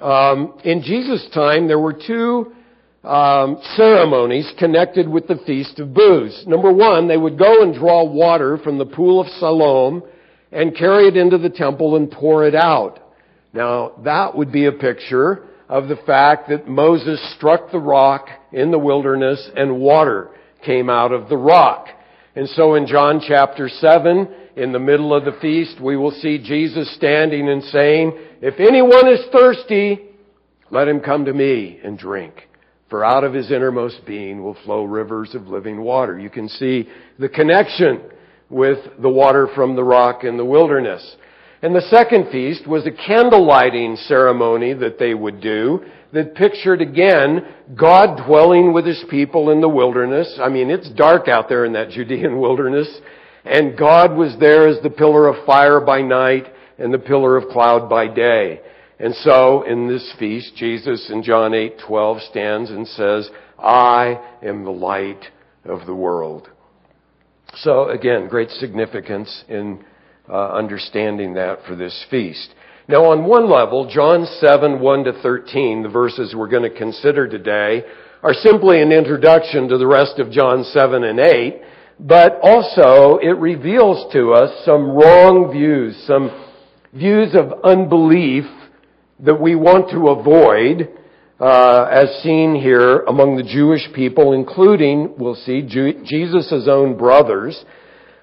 Um, 0.00 0.58
in 0.64 0.82
Jesus' 0.82 1.28
time, 1.32 1.68
there 1.68 1.78
were 1.78 1.94
two 1.94 2.52
um, 3.04 3.58
ceremonies 3.74 4.50
connected 4.58 5.08
with 5.08 5.26
the 5.26 5.40
Feast 5.46 5.80
of 5.80 5.92
Booths. 5.92 6.44
Number 6.46 6.72
one, 6.72 7.08
they 7.08 7.16
would 7.16 7.38
go 7.38 7.62
and 7.62 7.74
draw 7.74 8.04
water 8.04 8.58
from 8.58 8.78
the 8.78 8.86
pool 8.86 9.20
of 9.20 9.26
Siloam 9.38 10.02
and 10.52 10.76
carry 10.76 11.08
it 11.08 11.16
into 11.16 11.38
the 11.38 11.50
temple 11.50 11.96
and 11.96 12.10
pour 12.10 12.46
it 12.46 12.54
out. 12.54 13.00
Now, 13.52 13.92
that 14.04 14.36
would 14.36 14.52
be 14.52 14.66
a 14.66 14.72
picture 14.72 15.48
of 15.68 15.88
the 15.88 15.96
fact 16.06 16.48
that 16.50 16.68
Moses 16.68 17.20
struck 17.36 17.70
the 17.72 17.78
rock 17.78 18.28
in 18.52 18.70
the 18.70 18.78
wilderness 18.78 19.50
and 19.56 19.80
water 19.80 20.30
came 20.64 20.88
out 20.88 21.12
of 21.12 21.28
the 21.28 21.36
rock. 21.36 21.88
And 22.36 22.48
so 22.50 22.76
in 22.76 22.86
John 22.86 23.20
chapter 23.26 23.68
7, 23.68 24.28
in 24.56 24.72
the 24.72 24.78
middle 24.78 25.14
of 25.14 25.24
the 25.24 25.38
feast, 25.40 25.80
we 25.80 25.96
will 25.96 26.10
see 26.10 26.38
Jesus 26.38 26.94
standing 26.94 27.48
and 27.48 27.62
saying, 27.64 28.12
If 28.40 28.60
anyone 28.60 29.08
is 29.08 29.20
thirsty, 29.32 30.00
let 30.70 30.88
him 30.88 31.00
come 31.00 31.24
to 31.24 31.32
me 31.32 31.80
and 31.82 31.98
drink. 31.98 32.48
For 32.92 33.06
out 33.06 33.24
of 33.24 33.32
his 33.32 33.50
innermost 33.50 34.04
being 34.04 34.44
will 34.44 34.52
flow 34.66 34.84
rivers 34.84 35.34
of 35.34 35.48
living 35.48 35.80
water. 35.80 36.18
You 36.18 36.28
can 36.28 36.46
see 36.46 36.90
the 37.18 37.30
connection 37.30 38.02
with 38.50 38.80
the 39.00 39.08
water 39.08 39.48
from 39.54 39.76
the 39.76 39.82
rock 39.82 40.24
in 40.24 40.36
the 40.36 40.44
wilderness. 40.44 41.16
And 41.62 41.74
the 41.74 41.88
second 41.88 42.30
feast 42.30 42.66
was 42.66 42.86
a 42.86 42.90
candle 42.90 43.46
lighting 43.46 43.96
ceremony 43.96 44.74
that 44.74 44.98
they 44.98 45.14
would 45.14 45.40
do 45.40 45.82
that 46.12 46.34
pictured 46.34 46.82
again 46.82 47.40
God 47.74 48.26
dwelling 48.26 48.74
with 48.74 48.84
his 48.84 49.02
people 49.08 49.48
in 49.48 49.62
the 49.62 49.70
wilderness. 49.70 50.38
I 50.38 50.50
mean, 50.50 50.68
it's 50.68 50.90
dark 50.90 51.28
out 51.28 51.48
there 51.48 51.64
in 51.64 51.72
that 51.72 51.88
Judean 51.88 52.38
wilderness. 52.40 52.94
And 53.46 53.74
God 53.74 54.14
was 54.14 54.36
there 54.38 54.68
as 54.68 54.82
the 54.82 54.90
pillar 54.90 55.28
of 55.28 55.46
fire 55.46 55.80
by 55.80 56.02
night 56.02 56.44
and 56.76 56.92
the 56.92 56.98
pillar 56.98 57.38
of 57.38 57.48
cloud 57.48 57.88
by 57.88 58.08
day. 58.08 58.60
And 59.02 59.16
so 59.16 59.62
in 59.62 59.88
this 59.88 60.14
feast, 60.16 60.54
Jesus 60.54 61.10
in 61.10 61.24
John 61.24 61.54
8:12 61.54 62.22
stands 62.22 62.70
and 62.70 62.86
says, 62.86 63.28
"I 63.58 64.20
am 64.44 64.62
the 64.62 64.70
light 64.70 65.28
of 65.64 65.86
the 65.86 65.94
world." 65.94 66.48
So 67.56 67.88
again, 67.88 68.28
great 68.28 68.50
significance 68.50 69.44
in 69.48 69.80
uh, 70.30 70.50
understanding 70.50 71.34
that 71.34 71.64
for 71.64 71.74
this 71.74 72.04
feast. 72.10 72.54
Now 72.86 73.06
on 73.06 73.24
one 73.24 73.50
level, 73.50 73.86
John 73.86 74.24
7, 74.24 74.78
1 74.78 75.04
to 75.04 75.12
13, 75.14 75.82
the 75.82 75.88
verses 75.88 76.36
we're 76.36 76.46
going 76.46 76.62
to 76.62 76.70
consider 76.70 77.26
today, 77.26 77.84
are 78.22 78.34
simply 78.34 78.80
an 78.80 78.92
introduction 78.92 79.68
to 79.68 79.78
the 79.78 79.86
rest 79.86 80.20
of 80.20 80.30
John 80.30 80.62
7 80.62 81.02
and 81.02 81.18
8, 81.18 81.60
but 81.98 82.38
also 82.40 83.18
it 83.18 83.36
reveals 83.36 84.12
to 84.12 84.32
us 84.32 84.64
some 84.64 84.92
wrong 84.92 85.50
views, 85.50 85.96
some 86.06 86.30
views 86.92 87.34
of 87.34 87.52
unbelief 87.64 88.44
that 89.22 89.40
we 89.40 89.54
want 89.54 89.90
to 89.90 90.08
avoid, 90.08 90.88
uh, 91.40 91.84
as 91.90 92.22
seen 92.22 92.54
here 92.54 93.00
among 93.00 93.36
the 93.36 93.42
Jewish 93.42 93.88
people, 93.94 94.32
including, 94.32 95.14
we'll 95.16 95.34
see, 95.34 95.62
Jesus' 95.62 96.68
own 96.68 96.96
brothers, 96.96 97.64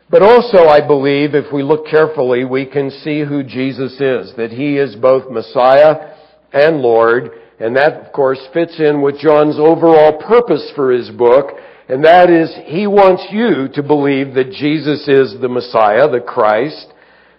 but 0.09 0.21
also, 0.21 0.67
I 0.67 0.85
believe, 0.85 1.35
if 1.35 1.53
we 1.53 1.63
look 1.63 1.85
carefully, 1.85 2.43
we 2.43 2.65
can 2.65 2.89
see 2.89 3.23
who 3.23 3.43
Jesus 3.43 3.93
is, 3.93 4.33
that 4.37 4.51
He 4.51 4.77
is 4.77 4.95
both 4.95 5.31
Messiah 5.31 6.15
and 6.51 6.81
Lord, 6.81 7.31
and 7.59 7.75
that, 7.75 8.07
of 8.07 8.11
course, 8.11 8.39
fits 8.53 8.79
in 8.79 9.01
with 9.01 9.19
John's 9.19 9.59
overall 9.59 10.17
purpose 10.17 10.71
for 10.75 10.91
his 10.91 11.09
book, 11.11 11.51
and 11.87 12.03
that 12.05 12.29
is, 12.29 12.51
he 12.65 12.87
wants 12.87 13.25
you 13.31 13.67
to 13.73 13.83
believe 13.83 14.33
that 14.33 14.51
Jesus 14.51 15.07
is 15.07 15.39
the 15.39 15.49
Messiah, 15.49 16.09
the 16.09 16.21
Christ, 16.21 16.87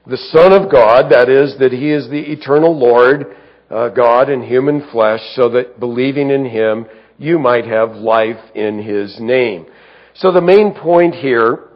the 0.07 0.17
Son 0.17 0.53
of 0.53 0.71
God, 0.71 1.11
that 1.13 1.29
is, 1.29 1.57
that 1.59 1.73
He 1.73 1.91
is 1.91 2.09
the 2.09 2.33
eternal 2.33 2.77
Lord, 2.77 3.37
uh, 3.71 3.89
God 3.89 4.29
in 4.29 4.43
human 4.43 4.89
flesh, 4.91 5.21
so 5.35 5.49
that 5.51 5.79
believing 5.79 6.31
in 6.31 6.45
Him, 6.45 6.87
you 7.19 7.39
might 7.39 7.67
have 7.67 7.93
life 7.93 8.41
in 8.55 8.83
His 8.83 9.17
name. 9.21 9.67
So 10.15 10.33
the 10.33 10.41
main 10.41 10.75
point 10.75 11.15
here 11.15 11.69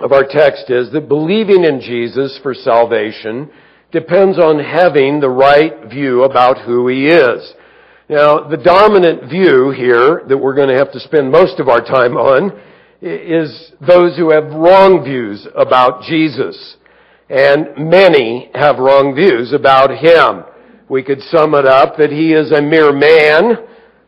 of 0.00 0.12
our 0.12 0.24
text 0.24 0.70
is 0.70 0.92
that 0.92 1.08
believing 1.08 1.64
in 1.64 1.80
Jesus 1.80 2.38
for 2.42 2.54
salvation 2.54 3.50
depends 3.90 4.38
on 4.38 4.58
having 4.60 5.18
the 5.18 5.30
right 5.30 5.90
view 5.90 6.22
about 6.22 6.58
who 6.58 6.86
He 6.88 7.08
is. 7.08 7.54
Now, 8.08 8.48
the 8.48 8.56
dominant 8.56 9.28
view 9.28 9.70
here 9.70 10.22
that 10.28 10.38
we're 10.38 10.54
going 10.54 10.68
to 10.68 10.78
have 10.78 10.92
to 10.92 11.00
spend 11.00 11.30
most 11.30 11.58
of 11.60 11.68
our 11.68 11.80
time 11.80 12.16
on 12.16 12.58
is 13.02 13.72
those 13.86 14.16
who 14.16 14.30
have 14.30 14.44
wrong 14.44 15.04
views 15.04 15.46
about 15.54 16.02
Jesus. 16.02 16.76
And 17.28 17.90
many 17.90 18.50
have 18.54 18.78
wrong 18.78 19.14
views 19.14 19.52
about 19.52 19.90
Him. 19.90 20.44
We 20.88 21.02
could 21.02 21.20
sum 21.30 21.54
it 21.54 21.66
up 21.66 21.96
that 21.98 22.10
He 22.10 22.32
is 22.32 22.50
a 22.52 22.62
mere 22.62 22.92
man, 22.92 23.66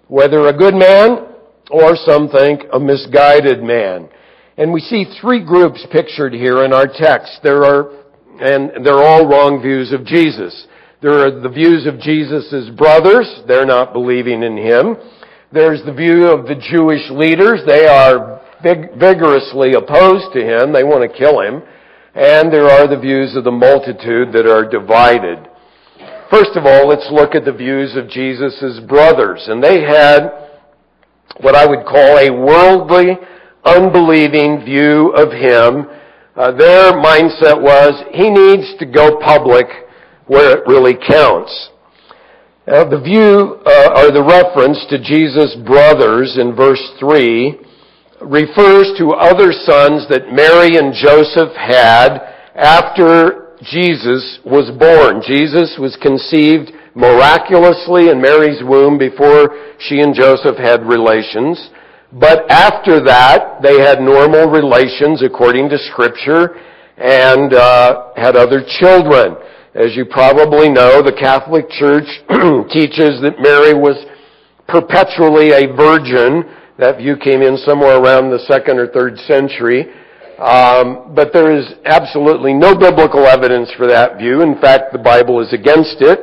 whether 0.08 0.46
a 0.46 0.56
good 0.56 0.74
man 0.74 1.26
or 1.70 1.94
some 1.96 2.28
think 2.28 2.62
a 2.72 2.80
misguided 2.80 3.62
man. 3.62 4.08
And 4.56 4.72
we 4.72 4.80
see 4.80 5.04
three 5.20 5.44
groups 5.44 5.86
pictured 5.92 6.32
here 6.32 6.64
in 6.64 6.72
our 6.72 6.86
text. 6.86 7.40
There 7.42 7.64
are, 7.64 7.92
and 8.40 8.84
they're 8.84 9.02
all 9.02 9.26
wrong 9.26 9.62
views 9.62 9.92
of 9.92 10.04
Jesus. 10.04 10.66
There 11.02 11.26
are 11.26 11.40
the 11.40 11.48
views 11.48 11.86
of 11.86 12.00
Jesus' 12.00 12.68
brothers. 12.76 13.40
They're 13.46 13.64
not 13.64 13.92
believing 13.92 14.42
in 14.42 14.56
Him. 14.56 14.96
There's 15.52 15.82
the 15.84 15.94
view 15.94 16.26
of 16.26 16.46
the 16.46 16.60
Jewish 16.70 17.08
leaders. 17.10 17.60
They 17.66 17.86
are 17.86 18.40
vigorously 18.62 19.72
opposed 19.74 20.32
to 20.34 20.44
Him. 20.44 20.72
They 20.72 20.84
want 20.84 21.10
to 21.10 21.18
kill 21.18 21.40
Him. 21.40 21.62
And 22.14 22.52
there 22.52 22.68
are 22.68 22.86
the 22.88 23.00
views 23.00 23.36
of 23.36 23.44
the 23.44 23.50
multitude 23.50 24.32
that 24.32 24.46
are 24.46 24.68
divided. 24.68 25.48
First 26.30 26.54
of 26.54 26.64
all, 26.64 26.86
let's 26.86 27.08
look 27.10 27.34
at 27.34 27.44
the 27.44 27.52
views 27.52 27.96
of 27.96 28.08
Jesus' 28.08 28.78
brothers. 28.86 29.46
And 29.48 29.62
they 29.62 29.82
had 29.82 30.30
what 31.40 31.56
I 31.56 31.66
would 31.66 31.84
call 31.84 32.18
a 32.18 32.30
worldly 32.30 33.18
unbelieving 33.64 34.64
view 34.64 35.10
of 35.10 35.32
him. 35.32 35.90
Uh, 36.36 36.52
their 36.52 36.92
mindset 36.92 37.60
was 37.60 38.04
he 38.12 38.30
needs 38.30 38.78
to 38.78 38.86
go 38.86 39.18
public 39.18 39.66
where 40.26 40.56
it 40.56 40.66
really 40.68 40.94
counts. 40.94 41.70
The 42.64 43.02
view 43.02 43.58
uh, 43.66 43.98
or 43.98 44.12
the 44.12 44.22
reference 44.22 44.86
to 44.90 45.02
Jesus' 45.02 45.56
brothers 45.66 46.38
in 46.38 46.54
verse 46.54 46.92
3 47.00 47.58
refers 48.22 48.92
to 48.98 49.10
other 49.18 49.50
sons 49.50 50.06
that 50.08 50.30
Mary 50.30 50.76
and 50.76 50.94
Joseph 50.94 51.56
had 51.56 52.20
after 52.54 53.49
Jesus 53.62 54.40
was 54.44 54.70
born. 54.78 55.22
Jesus 55.26 55.76
was 55.78 55.96
conceived 56.00 56.72
miraculously 56.94 58.08
in 58.08 58.20
Mary's 58.20 58.62
womb 58.64 58.98
before 58.98 59.76
she 59.78 60.00
and 60.00 60.14
Joseph 60.14 60.56
had 60.56 60.84
relations. 60.84 61.70
But 62.12 62.50
after 62.50 63.04
that, 63.04 63.62
they 63.62 63.78
had 63.78 64.00
normal 64.00 64.50
relations 64.50 65.22
according 65.22 65.68
to 65.70 65.78
Scripture 65.92 66.56
and 66.96 67.54
uh, 67.54 68.12
had 68.16 68.34
other 68.34 68.64
children. 68.80 69.36
As 69.74 69.94
you 69.94 70.04
probably 70.04 70.68
know, 70.68 71.02
the 71.02 71.12
Catholic 71.12 71.70
Church 71.70 72.08
teaches 72.72 73.22
that 73.22 73.38
Mary 73.38 73.74
was 73.74 74.04
perpetually 74.66 75.52
a 75.52 75.70
virgin. 75.76 76.44
That 76.78 76.98
view 76.98 77.16
came 77.16 77.42
in 77.42 77.56
somewhere 77.58 78.00
around 78.00 78.30
the 78.30 78.40
second 78.50 78.78
or 78.78 78.88
third 78.88 79.18
century. 79.18 79.86
Um, 80.40 81.12
but 81.14 81.34
there 81.34 81.54
is 81.54 81.66
absolutely 81.84 82.54
no 82.54 82.74
biblical 82.74 83.26
evidence 83.26 83.70
for 83.76 83.86
that 83.86 84.16
view. 84.16 84.40
In 84.40 84.58
fact, 84.58 84.90
the 84.92 84.98
Bible 84.98 85.40
is 85.40 85.52
against 85.52 86.00
it. 86.00 86.18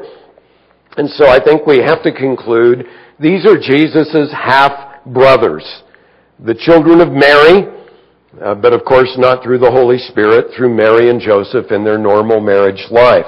And 0.97 1.07
so 1.11 1.27
I 1.27 1.39
think 1.39 1.67
we 1.67 1.77
have 1.77 2.01
to 2.01 2.11
conclude 2.11 2.87
these 3.19 3.45
are 3.45 3.59
Jesus' 3.59 4.33
half 4.33 5.03
brothers, 5.05 5.63
the 6.39 6.55
children 6.55 6.99
of 6.99 7.11
Mary, 7.11 7.67
uh, 8.41 8.55
but 8.55 8.73
of 8.73 8.83
course 8.85 9.13
not 9.19 9.43
through 9.43 9.59
the 9.59 9.69
Holy 9.69 9.99
Spirit, 9.99 10.47
through 10.57 10.73
Mary 10.73 11.11
and 11.11 11.21
Joseph 11.21 11.71
in 11.71 11.83
their 11.83 11.99
normal 11.99 12.39
marriage 12.41 12.83
life. 12.89 13.25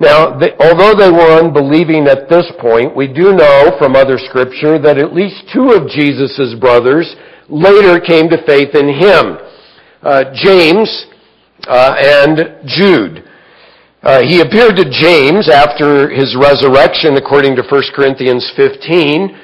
Now, 0.00 0.38
they, 0.38 0.52
although 0.58 0.94
they 0.94 1.10
were 1.10 1.38
unbelieving 1.38 2.06
at 2.06 2.30
this 2.30 2.50
point, 2.60 2.96
we 2.96 3.08
do 3.08 3.34
know 3.34 3.76
from 3.78 3.94
other 3.94 4.16
scripture 4.16 4.78
that 4.78 4.96
at 4.96 5.12
least 5.12 5.50
two 5.52 5.72
of 5.72 5.90
Jesus' 5.90 6.54
brothers 6.58 7.14
later 7.50 8.00
came 8.00 8.30
to 8.30 8.42
faith 8.46 8.74
in 8.74 8.88
him. 8.88 9.36
Uh, 10.02 10.24
James 10.32 11.06
uh, 11.66 11.94
and 11.98 12.66
Jude. 12.66 13.24
Uh, 14.00 14.22
he 14.22 14.40
appeared 14.40 14.76
to 14.76 14.88
James 14.88 15.48
after 15.50 16.08
his 16.08 16.36
resurrection 16.38 17.16
according 17.16 17.56
to 17.56 17.62
1 17.62 17.82
Corinthians 17.96 18.48
15. 18.54 19.36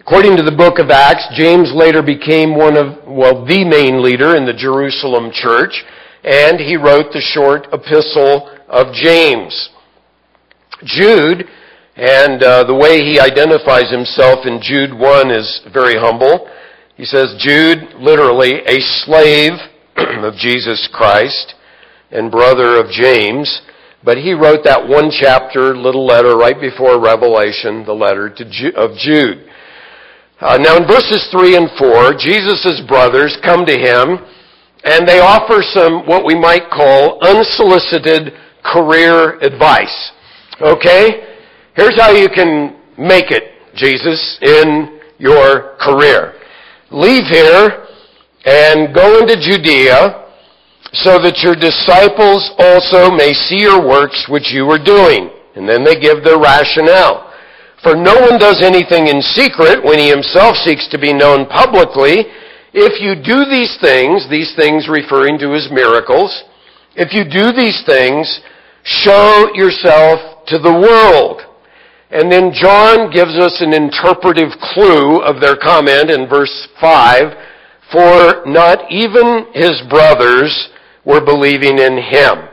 According 0.00 0.36
to 0.36 0.42
the 0.42 0.50
book 0.50 0.80
of 0.80 0.90
Acts, 0.90 1.28
James 1.36 1.70
later 1.72 2.02
became 2.02 2.56
one 2.56 2.76
of, 2.76 3.06
well, 3.06 3.44
the 3.46 3.64
main 3.64 4.02
leader 4.02 4.34
in 4.34 4.44
the 4.44 4.52
Jerusalem 4.52 5.30
church, 5.32 5.84
and 6.24 6.58
he 6.58 6.74
wrote 6.74 7.12
the 7.12 7.20
short 7.20 7.68
epistle 7.72 8.50
of 8.66 8.92
James. 8.92 9.70
Jude, 10.82 11.46
and 11.94 12.42
uh, 12.42 12.64
the 12.64 12.74
way 12.74 12.98
he 12.98 13.20
identifies 13.20 13.92
himself 13.92 14.44
in 14.44 14.58
Jude 14.60 14.92
1 14.92 15.30
is 15.30 15.60
very 15.72 15.94
humble. 15.94 16.50
He 16.96 17.04
says, 17.04 17.36
Jude, 17.38 17.94
literally, 18.00 18.62
a 18.66 18.80
slave 19.06 19.52
of 19.96 20.34
Jesus 20.34 20.88
Christ 20.92 21.54
and 22.10 22.30
brother 22.30 22.80
of 22.80 22.90
James, 22.90 23.62
but 24.04 24.18
he 24.18 24.32
wrote 24.32 24.64
that 24.64 24.88
one 24.88 25.10
chapter, 25.10 25.76
little 25.76 26.06
letter 26.06 26.36
right 26.36 26.58
before 26.58 27.00
Revelation, 27.00 27.84
the 27.84 27.92
letter 27.92 28.28
Ju- 28.28 28.72
of 28.76 28.96
Jude. 28.96 29.46
Uh, 30.40 30.56
now 30.56 30.76
in 30.76 30.86
verses 30.86 31.28
3 31.30 31.56
and 31.56 31.70
4, 31.78 32.14
Jesus' 32.14 32.80
brothers 32.88 33.36
come 33.44 33.66
to 33.66 33.76
him 33.76 34.18
and 34.84 35.06
they 35.06 35.20
offer 35.20 35.60
some, 35.62 36.06
what 36.06 36.24
we 36.24 36.34
might 36.34 36.70
call, 36.70 37.18
unsolicited 37.22 38.32
career 38.64 39.38
advice. 39.40 40.12
Okay? 40.62 41.36
Here's 41.76 41.98
how 42.00 42.10
you 42.12 42.28
can 42.28 42.80
make 42.96 43.30
it, 43.30 43.52
Jesus, 43.74 44.38
in 44.40 45.00
your 45.18 45.76
career. 45.78 46.34
Leave 46.90 47.24
here 47.24 47.86
and 48.44 48.94
go 48.94 49.18
into 49.18 49.36
Judea 49.36 50.26
so 50.92 51.20
that 51.22 51.42
your 51.42 51.54
disciples 51.54 52.50
also 52.58 53.10
may 53.14 53.32
see 53.32 53.60
your 53.60 53.86
works 53.86 54.26
which 54.28 54.50
you 54.50 54.68
are 54.70 54.82
doing. 54.82 55.30
And 55.54 55.68
then 55.68 55.84
they 55.84 55.98
give 55.98 56.24
their 56.24 56.38
rationale. 56.38 57.30
For 57.82 57.96
no 57.96 58.14
one 58.20 58.38
does 58.38 58.62
anything 58.62 59.06
in 59.06 59.22
secret 59.22 59.82
when 59.82 59.98
he 59.98 60.08
himself 60.08 60.56
seeks 60.56 60.88
to 60.88 60.98
be 60.98 61.12
known 61.12 61.46
publicly. 61.46 62.26
If 62.72 63.00
you 63.00 63.16
do 63.16 63.44
these 63.48 63.78
things, 63.80 64.28
these 64.28 64.54
things 64.54 64.88
referring 64.88 65.38
to 65.40 65.52
his 65.52 65.68
miracles, 65.72 66.44
if 66.94 67.12
you 67.14 67.24
do 67.24 67.52
these 67.52 67.82
things, 67.86 68.40
show 68.84 69.50
yourself 69.54 70.44
to 70.48 70.58
the 70.58 70.72
world. 70.72 71.42
And 72.10 72.30
then 72.30 72.52
John 72.52 73.10
gives 73.10 73.38
us 73.38 73.60
an 73.60 73.72
interpretive 73.72 74.50
clue 74.74 75.22
of 75.22 75.40
their 75.40 75.56
comment 75.56 76.10
in 76.10 76.28
verse 76.28 76.68
5, 76.80 77.49
for 77.92 78.46
not 78.46 78.90
even 78.90 79.46
his 79.52 79.82
brothers 79.88 80.70
were 81.04 81.24
believing 81.24 81.78
in 81.78 81.98
him. 81.98 82.48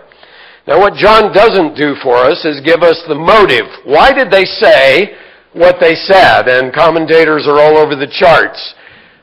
Now 0.68 0.80
what 0.80 0.96
John 0.96 1.34
doesn't 1.34 1.76
do 1.76 1.96
for 2.04 2.18
us 2.18 2.44
is 2.44 2.60
give 2.66 2.82
us 2.82 3.02
the 3.08 3.16
motive. 3.16 3.66
Why 3.86 4.12
did 4.12 4.30
they 4.32 4.46
say 4.46 5.16
what 5.54 5.78
they 5.80 5.96
said? 5.96 6.48
And 6.48 6.74
commentators 6.74 7.48
are 7.48 7.60
all 7.60 7.78
over 7.78 7.96
the 7.96 8.12
charts. 8.12 8.74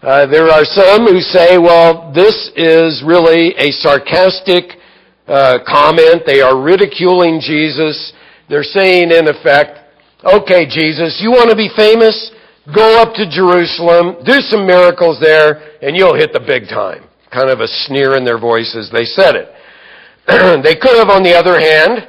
Uh, 0.03 0.27
there 0.27 0.49
are 0.49 0.65
some 0.65 1.07
who 1.07 1.21
say, 1.21 1.57
well, 1.57 2.13
this 2.15 2.51
is 2.57 3.03
really 3.07 3.55
a 3.57 3.73
sarcastic 3.73 4.77
uh, 5.27 5.59
comment. 5.67 6.23
They 6.27 6.41
are 6.41 6.61
ridiculing 6.61 7.41
Jesus. 7.41 8.13
They're 8.49 8.63
saying, 8.63 9.11
in 9.11 9.29
effect, 9.29 9.79
okay, 10.25 10.67
Jesus, 10.69 11.21
you 11.23 11.31
want 11.31 11.49
to 11.51 11.57
be 11.57 11.71
famous? 11.75 12.33
Go 12.73 13.03
up 13.03 13.13
to 13.15 13.29
Jerusalem, 13.29 14.25
do 14.25 14.41
some 14.41 14.67
miracles 14.67 15.19
there, 15.21 15.77
and 15.83 15.95
you'll 15.95 16.17
hit 16.17 16.33
the 16.33 16.41
big 16.41 16.65
time. 16.69 17.05
Kind 17.31 17.51
of 17.51 17.61
a 17.61 17.69
sneer 17.69 18.17
in 18.17 18.25
their 18.25 18.39
voice 18.39 18.75
as 18.79 18.91
they 18.91 19.05
said 19.05 19.35
it. 19.37 19.49
they 20.63 20.75
could 20.75 20.97
have, 20.97 21.11
on 21.11 21.23
the 21.23 21.37
other 21.37 21.61
hand, 21.61 22.09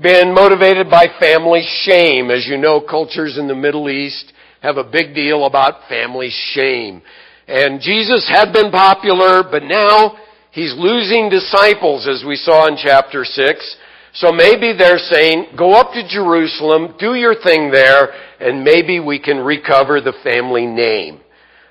been 0.00 0.32
motivated 0.32 0.88
by 0.88 1.06
family 1.18 1.66
shame. 1.82 2.30
As 2.30 2.46
you 2.46 2.56
know, 2.56 2.80
cultures 2.80 3.36
in 3.36 3.48
the 3.48 3.54
Middle 3.54 3.90
East 3.90 4.32
have 4.60 4.76
a 4.76 4.84
big 4.84 5.12
deal 5.12 5.44
about 5.44 5.88
family 5.88 6.30
shame. 6.52 7.02
And 7.48 7.80
Jesus 7.80 8.30
had 8.32 8.52
been 8.52 8.70
popular, 8.70 9.42
but 9.42 9.64
now 9.64 10.16
he's 10.52 10.74
losing 10.76 11.28
disciples, 11.28 12.06
as 12.06 12.24
we 12.24 12.36
saw 12.36 12.68
in 12.68 12.76
chapter 12.76 13.24
6. 13.24 13.76
So 14.14 14.30
maybe 14.30 14.72
they're 14.78 14.98
saying, 14.98 15.56
go 15.58 15.72
up 15.74 15.92
to 15.92 16.08
Jerusalem, 16.08 16.94
do 17.00 17.14
your 17.14 17.34
thing 17.34 17.72
there, 17.72 18.10
and 18.38 18.62
maybe 18.62 19.00
we 19.00 19.18
can 19.18 19.38
recover 19.38 20.00
the 20.00 20.14
family 20.22 20.66
name. 20.66 21.20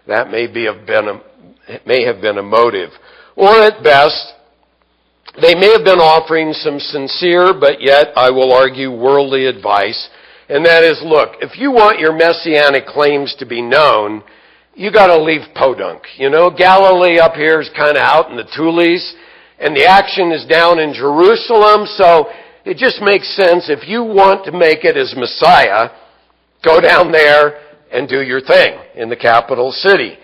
That 0.08 0.30
may 0.30 0.48
be 0.48 0.66
have 0.66 0.86
been 0.86 1.08
a, 1.08 1.22
may 1.88 2.04
have 2.04 2.22
been 2.22 2.38
a 2.38 2.44
motive. 2.44 2.90
Or 3.38 3.50
at 3.50 3.82
best, 3.82 4.34
they 5.42 5.56
may 5.56 5.72
have 5.72 5.86
been 5.86 6.00
offering 6.00 6.52
some 6.52 6.80
sincere, 6.80 7.54
but 7.58 7.82
yet, 7.82 8.08
I 8.18 8.30
will 8.30 8.52
argue, 8.52 8.92
worldly 8.92 9.46
advice. 9.46 10.10
And 10.50 10.66
that 10.66 10.84
is, 10.84 11.00
look, 11.02 11.38
if 11.40 11.58
you 11.58 11.72
want 11.72 12.00
your 12.00 12.14
messianic 12.14 12.86
claims 12.86 13.34
to 13.40 13.46
be 13.46 13.62
known, 13.62 14.22
you 14.76 14.92
gotta 14.92 15.18
leave 15.18 15.42
Podunk. 15.56 16.02
You 16.18 16.30
know, 16.30 16.50
Galilee 16.50 17.20
up 17.20 17.36
here 17.36 17.62
is 17.62 17.70
kinda 17.70 18.02
out 18.02 18.30
in 18.30 18.36
the 18.36 18.44
Tules 18.56 19.16
and 19.60 19.76
the 19.76 19.86
action 19.86 20.32
is 20.32 20.46
down 20.46 20.80
in 20.80 20.94
Jerusalem, 20.94 21.86
so 21.86 22.28
it 22.66 22.78
just 22.78 23.02
makes 23.02 23.36
sense 23.36 23.70
if 23.70 23.88
you 23.88 24.04
want 24.04 24.46
to 24.46 24.52
make 24.52 24.84
it 24.84 24.98
as 24.98 25.14
Messiah, 25.16 25.90
go 26.64 26.80
down 26.80 27.12
there 27.12 27.60
and 27.92 28.08
do 28.08 28.22
your 28.22 28.42
thing 28.42 28.80
in 28.96 29.10
the 29.10 29.16
capital 29.16 29.72
city. 29.72 30.18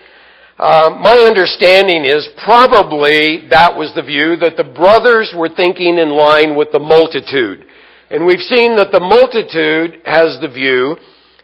Uh, 0.58 0.90
my 1.00 1.16
understanding 1.16 2.04
is 2.04 2.28
probably 2.44 3.48
that 3.48 3.74
was 3.74 3.92
the 3.94 4.02
view 4.02 4.36
that 4.36 4.56
the 4.56 4.64
brothers 4.64 5.32
were 5.34 5.48
thinking 5.48 5.96
in 5.96 6.10
line 6.10 6.56
with 6.56 6.68
the 6.72 6.78
multitude. 6.78 7.64
And 8.10 8.26
we've 8.26 8.40
seen 8.40 8.76
that 8.76 8.92
the 8.92 9.00
multitude 9.00 10.02
has 10.04 10.38
the 10.40 10.48
view 10.48 10.96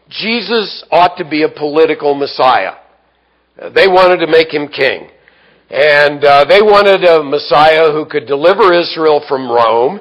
Jesus 0.09 0.85
ought 0.91 1.17
to 1.19 1.29
be 1.29 1.43
a 1.43 1.49
political 1.49 2.15
Messiah. 2.15 2.75
They 3.75 3.89
wanted 3.89 4.25
to 4.25 4.31
make 4.31 4.53
him 4.53 4.69
king. 4.69 5.09
And 5.71 6.25
uh, 6.25 6.45
they 6.45 6.63
wanted 6.63 7.03
a 7.03 7.25
Messiah 7.25 7.91
who 7.91 8.07
could 8.07 8.27
deliver 8.27 8.73
Israel 8.73 9.25
from 9.29 9.51
Rome. 9.51 10.01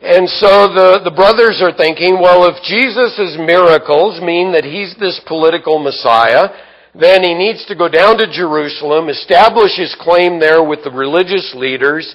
And 0.00 0.28
so 0.28 0.68
the, 0.68 1.00
the 1.02 1.10
brothers 1.10 1.60
are 1.62 1.72
thinking, 1.72 2.20
well, 2.20 2.44
if 2.46 2.62
Jesus' 2.62 3.36
miracles 3.40 4.20
mean 4.20 4.52
that 4.52 4.64
he's 4.64 4.94
this 5.00 5.20
political 5.26 5.78
Messiah, 5.78 6.50
then 6.94 7.24
he 7.24 7.34
needs 7.34 7.64
to 7.66 7.74
go 7.74 7.88
down 7.88 8.18
to 8.18 8.30
Jerusalem, 8.30 9.08
establish 9.08 9.76
his 9.76 9.96
claim 9.98 10.38
there 10.38 10.62
with 10.62 10.84
the 10.84 10.90
religious 10.90 11.52
leaders 11.56 12.14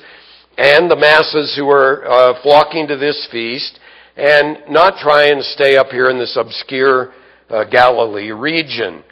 and 0.57 0.89
the 0.89 0.95
masses 0.95 1.55
who 1.57 1.69
are 1.69 2.05
uh, 2.05 2.41
flocking 2.41 2.87
to 2.87 2.95
this 2.95 3.27
feast, 3.31 3.79
and 4.15 4.57
not 4.69 5.01
try 5.01 5.29
and 5.29 5.43
stay 5.43 5.77
up 5.77 5.87
here 5.87 6.09
in 6.09 6.19
this 6.19 6.37
obscure 6.39 7.11
uh, 7.49 7.63
Galilee 7.65 8.31
region. 8.31 9.03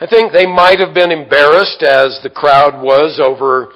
I 0.00 0.06
think 0.06 0.32
they 0.32 0.46
might 0.46 0.78
have 0.78 0.94
been 0.94 1.10
embarrassed 1.10 1.82
as 1.82 2.20
the 2.22 2.30
crowd 2.30 2.80
was 2.80 3.18
over 3.18 3.72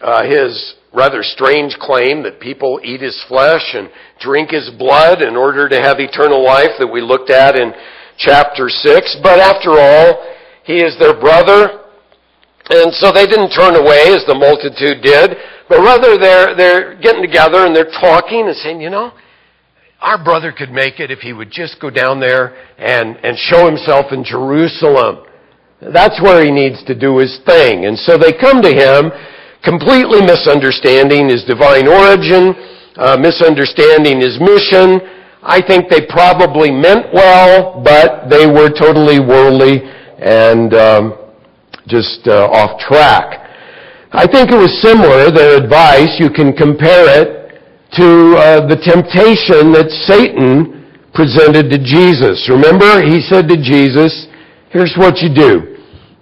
uh, 0.00 0.22
his 0.22 0.74
rather 0.94 1.24
strange 1.24 1.74
claim 1.80 2.22
that 2.22 2.38
people 2.38 2.78
eat 2.84 3.00
his 3.00 3.20
flesh 3.26 3.74
and 3.74 3.90
drink 4.20 4.50
his 4.50 4.70
blood 4.78 5.22
in 5.22 5.34
order 5.34 5.68
to 5.68 5.80
have 5.82 5.98
eternal 5.98 6.44
life 6.44 6.70
that 6.78 6.86
we 6.86 7.00
looked 7.00 7.30
at 7.30 7.58
in 7.58 7.72
chapter 8.16 8.68
6. 8.68 9.16
But 9.24 9.40
after 9.40 9.72
all, 9.72 10.22
he 10.62 10.78
is 10.78 10.96
their 11.00 11.18
brother. 11.18 11.82
And 12.70 12.94
so 12.94 13.10
they 13.10 13.26
didn't 13.26 13.50
turn 13.50 13.74
away 13.74 14.14
as 14.14 14.22
the 14.26 14.38
multitude 14.38 15.02
did, 15.02 15.36
but 15.68 15.80
rather 15.82 16.16
they're, 16.16 16.54
they're 16.54 16.94
getting 17.00 17.22
together 17.22 17.66
and 17.66 17.74
they're 17.74 17.90
talking 17.90 18.46
and 18.46 18.54
saying, 18.54 18.80
you 18.80 18.90
know, 18.90 19.10
our 20.00 20.22
brother 20.22 20.52
could 20.56 20.70
make 20.70 21.00
it 21.00 21.10
if 21.10 21.18
he 21.20 21.32
would 21.32 21.50
just 21.50 21.80
go 21.80 21.90
down 21.90 22.20
there 22.20 22.54
and, 22.78 23.16
and 23.24 23.36
show 23.36 23.66
himself 23.66 24.12
in 24.12 24.22
Jerusalem. 24.22 25.25
That's 25.80 26.20
where 26.22 26.44
he 26.44 26.50
needs 26.50 26.82
to 26.84 26.94
do 26.94 27.18
his 27.18 27.38
thing. 27.44 27.84
And 27.84 27.98
so 27.98 28.16
they 28.16 28.32
come 28.32 28.62
to 28.62 28.72
him 28.72 29.12
completely 29.62 30.22
misunderstanding 30.22 31.28
his 31.28 31.44
divine 31.44 31.86
origin, 31.88 32.54
uh, 32.96 33.16
misunderstanding 33.18 34.20
his 34.20 34.38
mission. 34.40 35.00
I 35.42 35.60
think 35.60 35.90
they 35.90 36.06
probably 36.06 36.70
meant 36.70 37.12
well, 37.12 37.82
but 37.84 38.28
they 38.30 38.46
were 38.46 38.70
totally 38.70 39.20
worldly 39.20 39.82
and 40.18 40.72
um, 40.74 41.18
just 41.86 42.26
uh, 42.26 42.48
off 42.48 42.80
track. 42.80 43.42
I 44.12 44.26
think 44.26 44.50
it 44.50 44.56
was 44.56 44.72
similar, 44.80 45.30
their 45.30 45.62
advice, 45.62 46.16
you 46.18 46.30
can 46.30 46.56
compare 46.56 47.04
it 47.20 47.60
to 48.00 48.34
uh, 48.38 48.66
the 48.66 48.78
temptation 48.80 49.72
that 49.76 49.90
Satan 50.08 50.88
presented 51.12 51.68
to 51.70 51.78
Jesus. 51.78 52.48
Remember, 52.48 53.02
he 53.02 53.20
said 53.20 53.48
to 53.48 53.56
Jesus, 53.60 54.26
here's 54.76 54.94
what 54.96 55.24
you 55.24 55.32
do. 55.32 55.80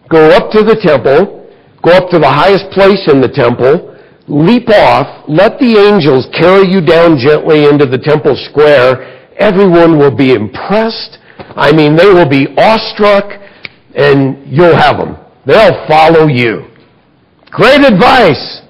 Go 0.09 0.31
up 0.31 0.53
to 0.53 0.62
the 0.62 0.79
temple, 0.79 1.51
go 1.83 1.90
up 1.90 2.09
to 2.11 2.19
the 2.21 2.31
highest 2.31 2.71
place 2.71 3.03
in 3.11 3.21
the 3.21 3.29
temple, 3.29 3.99
leap 4.29 4.71
off, 4.71 5.27
let 5.29 5.59
the 5.59 5.75
angels 5.75 6.31
carry 6.38 6.71
you 6.71 6.81
down 6.81 7.19
gently 7.19 7.67
into 7.67 7.85
the 7.85 7.99
temple 7.99 8.38
square. 8.49 9.27
Everyone 9.38 9.99
will 9.99 10.14
be 10.14 10.35
impressed. 10.35 11.19
I 11.57 11.73
mean, 11.73 11.97
they 11.97 12.07
will 12.07 12.29
be 12.29 12.47
awestruck 12.57 13.27
and 13.97 14.47
you'll 14.47 14.77
have 14.77 14.99
them. 14.99 15.19
They'll 15.47 15.87
follow 15.88 16.29
you. 16.29 16.71
Great 17.51 17.83
advice. 17.83 18.62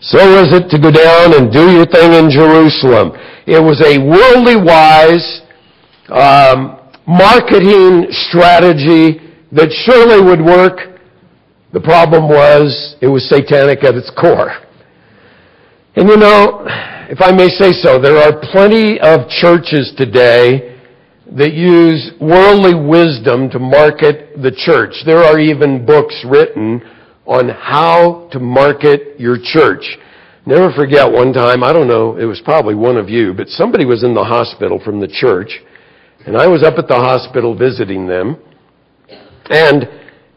So 0.00 0.20
is 0.44 0.52
it 0.52 0.68
to 0.70 0.78
go 0.78 0.90
down 0.90 1.32
and 1.34 1.50
do 1.50 1.72
your 1.72 1.86
thing 1.86 2.12
in 2.12 2.28
Jerusalem. 2.28 3.12
It 3.46 3.62
was 3.62 3.80
a 3.80 3.96
worldly 3.96 4.60
wise 4.60 5.40
um, 6.12 6.75
marketing 7.06 8.06
strategy 8.10 9.20
that 9.52 9.70
surely 9.84 10.20
would 10.22 10.44
work. 10.44 11.00
The 11.72 11.80
problem 11.80 12.28
was 12.28 12.96
it 13.00 13.06
was 13.06 13.28
satanic 13.28 13.84
at 13.84 13.94
its 13.94 14.10
core. 14.18 14.52
And 15.94 16.08
you 16.08 16.16
know, 16.16 16.64
if 17.08 17.20
I 17.20 17.32
may 17.32 17.48
say 17.48 17.72
so, 17.72 18.00
there 18.00 18.18
are 18.18 18.40
plenty 18.52 19.00
of 19.00 19.28
churches 19.28 19.94
today 19.96 20.76
that 21.32 21.54
use 21.54 22.12
worldly 22.20 22.74
wisdom 22.74 23.50
to 23.50 23.58
market 23.58 24.40
the 24.42 24.50
church. 24.50 24.94
There 25.04 25.24
are 25.24 25.38
even 25.38 25.86
books 25.86 26.14
written 26.28 26.82
on 27.26 27.48
how 27.48 28.28
to 28.32 28.38
market 28.38 29.18
your 29.18 29.36
church. 29.42 29.98
Never 30.46 30.72
forget 30.72 31.10
one 31.10 31.32
time, 31.32 31.64
I 31.64 31.72
don't 31.72 31.88
know, 31.88 32.16
it 32.16 32.24
was 32.24 32.40
probably 32.44 32.76
one 32.76 32.96
of 32.96 33.08
you, 33.08 33.34
but 33.34 33.48
somebody 33.48 33.84
was 33.84 34.04
in 34.04 34.14
the 34.14 34.22
hospital 34.22 34.80
from 34.84 35.00
the 35.00 35.08
church, 35.08 35.50
and 36.26 36.36
I 36.36 36.46
was 36.46 36.62
up 36.62 36.78
at 36.78 36.88
the 36.88 36.94
hospital 36.94 37.56
visiting 37.56 38.06
them, 38.06 38.36
and 39.50 39.88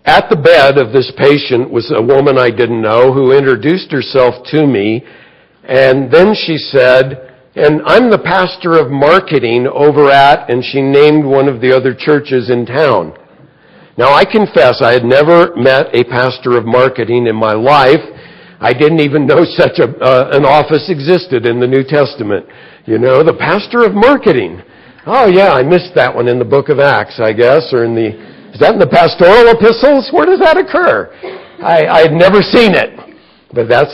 at 0.05 0.29
the 0.29 0.37
bed 0.37 0.77
of 0.77 0.93
this 0.93 1.11
patient 1.17 1.69
was 1.69 1.91
a 1.91 2.01
woman 2.01 2.37
I 2.37 2.49
didn't 2.49 2.81
know 2.81 3.11
who 3.11 3.31
introduced 3.31 3.91
herself 3.91 4.45
to 4.51 4.65
me 4.65 5.03
and 5.69 6.11
then 6.11 6.33
she 6.33 6.57
said, 6.57 7.29
and 7.55 7.81
I'm 7.85 8.09
the 8.09 8.17
pastor 8.17 8.73
of 8.79 8.89
marketing 8.89 9.67
over 9.67 10.09
at, 10.09 10.49
and 10.49 10.65
she 10.65 10.81
named 10.81 11.23
one 11.23 11.47
of 11.47 11.61
the 11.61 11.75
other 11.77 11.93
churches 11.93 12.49
in 12.49 12.65
town. 12.65 13.13
Now 13.95 14.11
I 14.11 14.25
confess 14.25 14.81
I 14.81 14.93
had 14.93 15.05
never 15.05 15.55
met 15.55 15.93
a 15.93 16.03
pastor 16.05 16.57
of 16.57 16.65
marketing 16.65 17.27
in 17.27 17.35
my 17.35 17.53
life. 17.53 18.01
I 18.59 18.73
didn't 18.73 19.01
even 19.01 19.27
know 19.27 19.45
such 19.45 19.77
a, 19.77 19.93
uh, 20.01 20.31
an 20.33 20.43
office 20.43 20.89
existed 20.89 21.45
in 21.45 21.59
the 21.59 21.67
New 21.67 21.83
Testament. 21.83 22.47
You 22.85 22.97
know, 22.97 23.23
the 23.23 23.37
pastor 23.37 23.85
of 23.85 23.93
marketing. 23.93 24.63
Oh 25.11 25.25
yeah, 25.25 25.53
I 25.53 25.63
missed 25.63 25.95
that 25.95 26.13
one 26.13 26.27
in 26.27 26.37
the 26.37 26.45
book 26.45 26.69
of 26.69 26.77
Acts, 26.77 27.19
I 27.19 27.33
guess, 27.33 27.73
or 27.73 27.83
in 27.83 27.95
the, 27.95 28.13
is 28.53 28.59
that 28.61 28.77
in 28.77 28.79
the 28.79 28.85
pastoral 28.85 29.49
epistles? 29.49 30.13
Where 30.13 30.27
does 30.27 30.37
that 30.37 30.53
occur? 30.53 31.09
I, 31.65 31.87
I 31.89 31.99
had 32.05 32.13
never 32.13 32.45
seen 32.45 32.77
it. 32.77 32.93
But 33.51 33.67
that's 33.67 33.89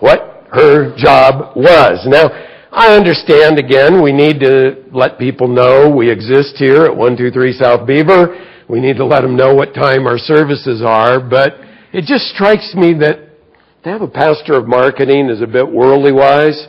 what 0.00 0.44
her 0.52 0.94
job 0.94 1.56
was. 1.56 2.04
Now, 2.04 2.28
I 2.70 2.92
understand 2.94 3.58
again, 3.58 4.02
we 4.02 4.12
need 4.12 4.40
to 4.40 4.84
let 4.92 5.18
people 5.18 5.48
know 5.48 5.88
we 5.88 6.10
exist 6.10 6.60
here 6.60 6.84
at 6.84 6.94
123 6.94 7.32
South 7.54 7.86
Beaver. 7.86 8.36
We 8.68 8.78
need 8.78 8.98
to 8.98 9.06
let 9.06 9.22
them 9.22 9.36
know 9.36 9.54
what 9.54 9.72
time 9.72 10.06
our 10.06 10.18
services 10.18 10.82
are, 10.84 11.18
but 11.18 11.54
it 11.94 12.04
just 12.04 12.28
strikes 12.36 12.74
me 12.74 12.92
that 13.00 13.40
to 13.84 13.88
have 13.88 14.02
a 14.02 14.06
pastor 14.06 14.52
of 14.52 14.68
marketing 14.68 15.30
is 15.30 15.40
a 15.40 15.46
bit 15.46 15.66
worldly 15.66 16.12
wise 16.12 16.68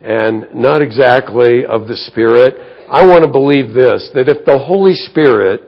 and 0.00 0.52
not 0.52 0.82
exactly 0.82 1.64
of 1.64 1.86
the 1.86 1.96
Spirit. 1.96 2.72
I 2.90 3.06
want 3.06 3.24
to 3.24 3.30
believe 3.30 3.74
this, 3.74 4.10
that 4.14 4.28
if 4.28 4.44
the 4.44 4.58
Holy 4.58 4.94
Spirit 4.94 5.62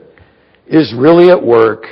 is 0.67 0.93
really 0.97 1.29
at 1.29 1.43
work 1.43 1.85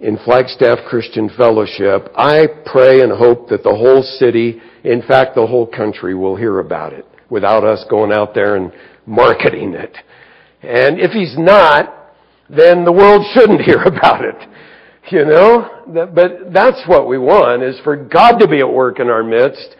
in 0.00 0.18
Flagstaff 0.24 0.78
Christian 0.88 1.30
Fellowship, 1.36 2.10
I 2.16 2.46
pray 2.64 3.00
and 3.00 3.12
hope 3.12 3.48
that 3.48 3.62
the 3.62 3.74
whole 3.74 4.02
city 4.02 4.60
in 4.86 5.02
fact, 5.02 5.34
the 5.34 5.46
whole 5.46 5.66
country 5.66 6.14
will 6.14 6.36
hear 6.36 6.60
about 6.60 6.92
it 6.92 7.04
without 7.28 7.64
us 7.64 7.84
going 7.90 8.12
out 8.12 8.34
there 8.34 8.54
and 8.54 8.72
marketing 9.04 9.74
it. 9.74 9.96
And 10.62 11.00
if 11.00 11.10
he's 11.10 11.34
not, 11.36 12.14
then 12.48 12.84
the 12.84 12.92
world 12.92 13.26
shouldn't 13.34 13.60
hear 13.62 13.82
about 13.82 14.24
it. 14.24 14.36
You 15.10 15.24
know? 15.24 15.82
But 16.14 16.52
that's 16.52 16.80
what 16.86 17.08
we 17.08 17.18
want, 17.18 17.64
is 17.64 17.80
for 17.82 17.96
God 17.96 18.38
to 18.38 18.46
be 18.46 18.60
at 18.60 18.72
work 18.72 19.00
in 19.00 19.08
our 19.08 19.24
midst, 19.24 19.74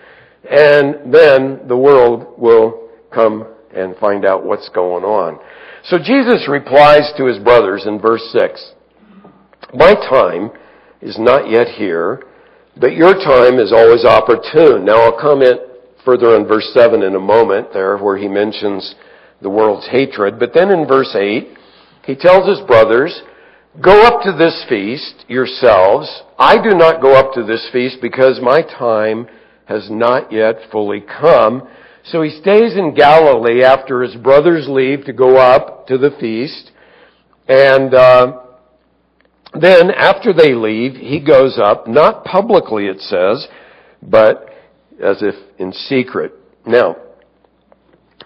and 0.51 1.13
then 1.15 1.69
the 1.69 1.77
world 1.77 2.37
will 2.37 2.91
come 3.13 3.47
and 3.77 3.97
find 3.97 4.25
out 4.25 4.45
what's 4.45 4.69
going 4.71 5.05
on. 5.05 5.39
So 5.85 5.99
Jesus 5.99 6.49
replies 6.49 7.13
to 7.17 7.27
his 7.27 7.39
brothers 7.39 7.85
in 7.87 8.01
verse 8.01 8.29
6. 8.33 8.73
My 9.75 9.95
time 9.95 10.51
is 11.01 11.19
not 11.19 11.51
yet 11.51 11.69
here, 11.69 12.23
but 12.79 12.95
your 12.95 13.15
time 13.15 13.59
is 13.59 13.73
always 13.73 14.05
opportune. 14.05 14.85
Now 14.85 15.03
I'll 15.03 15.21
comment 15.21 15.61
further 16.05 16.29
on 16.29 16.47
verse 16.47 16.71
7 16.73 17.03
in 17.03 17.15
a 17.15 17.21
moment 17.21 17.69
there 17.73 17.99
where 17.99 18.17
he 18.17 18.29
mentions 18.29 18.95
the 19.43 19.51
world's 19.51 19.89
hatred. 19.89 20.39
But 20.39 20.55
then 20.55 20.71
in 20.71 20.87
verse 20.87 21.15
8, 21.15 21.49
he 22.05 22.15
tells 22.15 22.49
his 22.49 22.67
brothers, 22.67 23.23
Go 23.83 24.07
up 24.07 24.23
to 24.23 24.33
this 24.33 24.65
feast 24.69 25.27
yourselves. 25.29 26.23
I 26.39 26.57
do 26.57 26.71
not 26.71 27.03
go 27.03 27.15
up 27.15 27.35
to 27.35 27.45
this 27.45 27.69
feast 27.73 27.99
because 28.01 28.41
my 28.41 28.63
time 28.63 29.29
has 29.67 29.91
not 29.91 30.33
yet 30.33 30.57
fully 30.73 31.03
come. 31.03 31.69
So 32.11 32.23
he 32.23 32.31
stays 32.31 32.77
in 32.77 32.95
Galilee 32.95 33.65
after 33.65 34.03
his 34.03 34.15
brothers 34.15 34.69
leave 34.69 35.05
to 35.07 35.13
go 35.13 35.39
up 35.39 35.89
to 35.89 35.99
the 35.99 36.11
feast. 36.21 36.71
And 37.49 37.93
uh, 37.93 38.43
then, 39.61 39.91
after 39.91 40.33
they 40.33 40.55
leave, 40.55 40.95
he 40.95 41.21
goes 41.21 41.59
up, 41.59 41.89
not 41.89 42.25
publicly 42.25 42.87
it 42.87 43.01
says, 43.01 43.49
but 44.03 44.51
as 45.03 45.21
if 45.21 45.35
in 45.59 45.73
secret. 45.73 46.33
Now, 46.65 46.97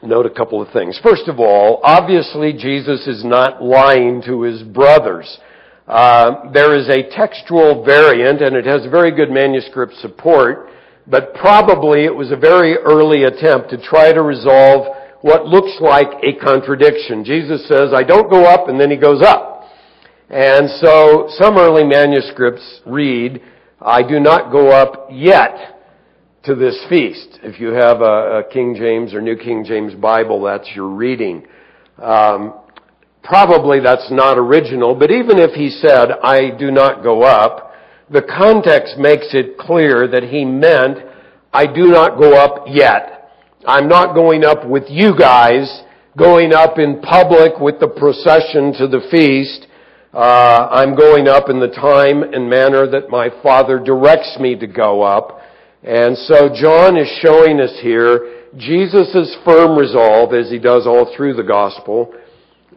note 0.03 0.27
a 0.27 0.31
couple 0.31 0.61
of 0.61 0.73
things. 0.73 1.01
First 1.03 1.29
of 1.29 1.38
all, 1.38 1.81
obviously 1.83 2.53
Jesus 2.53 3.07
is 3.07 3.25
not 3.25 3.62
lying 3.62 4.23
to 4.27 4.43
his 4.43 4.62
brothers. 4.62 5.38
Uh, 5.87 6.51
there 6.53 6.77
is 6.79 6.88
a 6.88 7.09
textual 7.11 7.83
variant, 7.85 8.43
and 8.43 8.55
it 8.57 8.66
has 8.66 8.83
very 8.90 9.11
good 9.11 9.31
manuscript 9.31 9.95
support, 9.95 10.69
but 11.11 11.35
probably 11.35 12.05
it 12.05 12.14
was 12.14 12.31
a 12.31 12.37
very 12.37 12.77
early 12.77 13.25
attempt 13.25 13.70
to 13.70 13.83
try 13.83 14.12
to 14.12 14.23
resolve 14.23 14.96
what 15.23 15.46
looks 15.46 15.77
like 15.81 16.09
a 16.23 16.38
contradiction. 16.42 17.25
Jesus 17.25 17.66
says, 17.68 17.92
I 17.94 18.05
don't 18.05 18.31
go 18.31 18.44
up, 18.44 18.68
and 18.68 18.81
then 18.81 18.90
he 18.90 18.96
goes 18.96 19.23
up. 19.23 19.64
And 20.31 20.70
so 20.81 21.29
some 21.31 21.59
early 21.59 21.85
manuscripts 21.85 22.81
read, 22.87 23.42
I 23.81 24.03
do 24.03 24.20
not 24.20 24.53
go 24.53 24.70
up 24.70 25.09
yet 25.11 25.81
to 26.44 26.55
this 26.55 26.79
feast. 26.88 27.40
If 27.42 27.61
you 27.61 27.73
have 27.73 28.01
a, 28.01 28.38
a 28.38 28.44
King 28.51 28.77
James 28.79 29.12
or 29.12 29.20
New 29.20 29.37
King 29.37 29.64
James 29.64 29.94
Bible, 29.94 30.42
that's 30.42 30.68
your 30.75 30.88
reading. 30.88 31.46
Um, 31.99 32.55
probably 33.23 33.81
that's 33.81 34.11
not 34.11 34.38
original, 34.38 34.94
but 34.94 35.11
even 35.11 35.38
if 35.38 35.53
he 35.53 35.68
said, 35.68 36.12
I 36.23 36.51
do 36.57 36.70
not 36.70 37.03
go 37.03 37.23
up, 37.23 37.69
the 38.11 38.23
context 38.23 38.99
makes 38.99 39.29
it 39.33 39.57
clear 39.57 40.09
that 40.09 40.25
he 40.25 40.44
meant, 40.44 40.99
I 41.53 41.66
do 41.66 41.87
not 41.87 42.18
go 42.18 42.35
up 42.35 42.66
yet. 42.68 43.31
I'm 43.66 43.88
not 43.88 44.14
going 44.14 44.44
up 44.44 44.66
with 44.66 44.85
you 44.88 45.16
guys, 45.16 45.83
going 46.16 46.53
up 46.53 46.79
in 46.79 47.01
public 47.01 47.61
with 47.61 47.79
the 47.79 47.88
procession 47.88 48.73
to 48.79 48.88
the 48.88 49.07
feast. 49.11 49.66
Uh, 50.12 50.68
I'm 50.73 50.96
going 50.96 51.29
up 51.29 51.49
in 51.51 51.61
the 51.61 51.68
time 51.68 52.23
and 52.23 52.51
manner 52.51 52.90
that 52.90 53.11
my 53.11 53.31
Father 53.42 53.79
directs 53.79 54.38
me 54.40 54.57
to 54.57 54.66
go 54.66 55.03
up. 55.03 55.40
And 55.85 56.16
so 56.18 56.49
John 56.53 56.96
is 56.96 57.09
showing 57.23 57.61
us 57.61 57.79
here 57.81 58.44
Jesus' 58.57 59.37
firm 59.44 59.79
resolve, 59.79 60.35
as 60.35 60.51
he 60.51 60.59
does 60.59 60.87
all 60.87 61.14
through 61.16 61.35
the 61.35 61.44
gospel, 61.44 62.12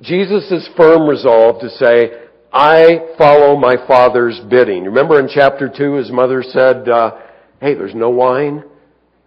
Jesus' 0.01 0.69
firm 0.77 1.07
resolve 1.07 1.59
to 1.61 1.69
say, 1.69 2.22
I 2.53 3.15
follow 3.17 3.57
my 3.57 3.75
Father's 3.87 4.39
bidding. 4.49 4.85
Remember 4.85 5.19
in 5.19 5.27
chapter 5.27 5.71
2, 5.75 5.93
his 5.95 6.11
mother 6.11 6.43
said, 6.43 6.87
uh, 6.87 7.17
hey, 7.59 7.73
there's 7.73 7.95
no 7.95 8.09
wine? 8.09 8.63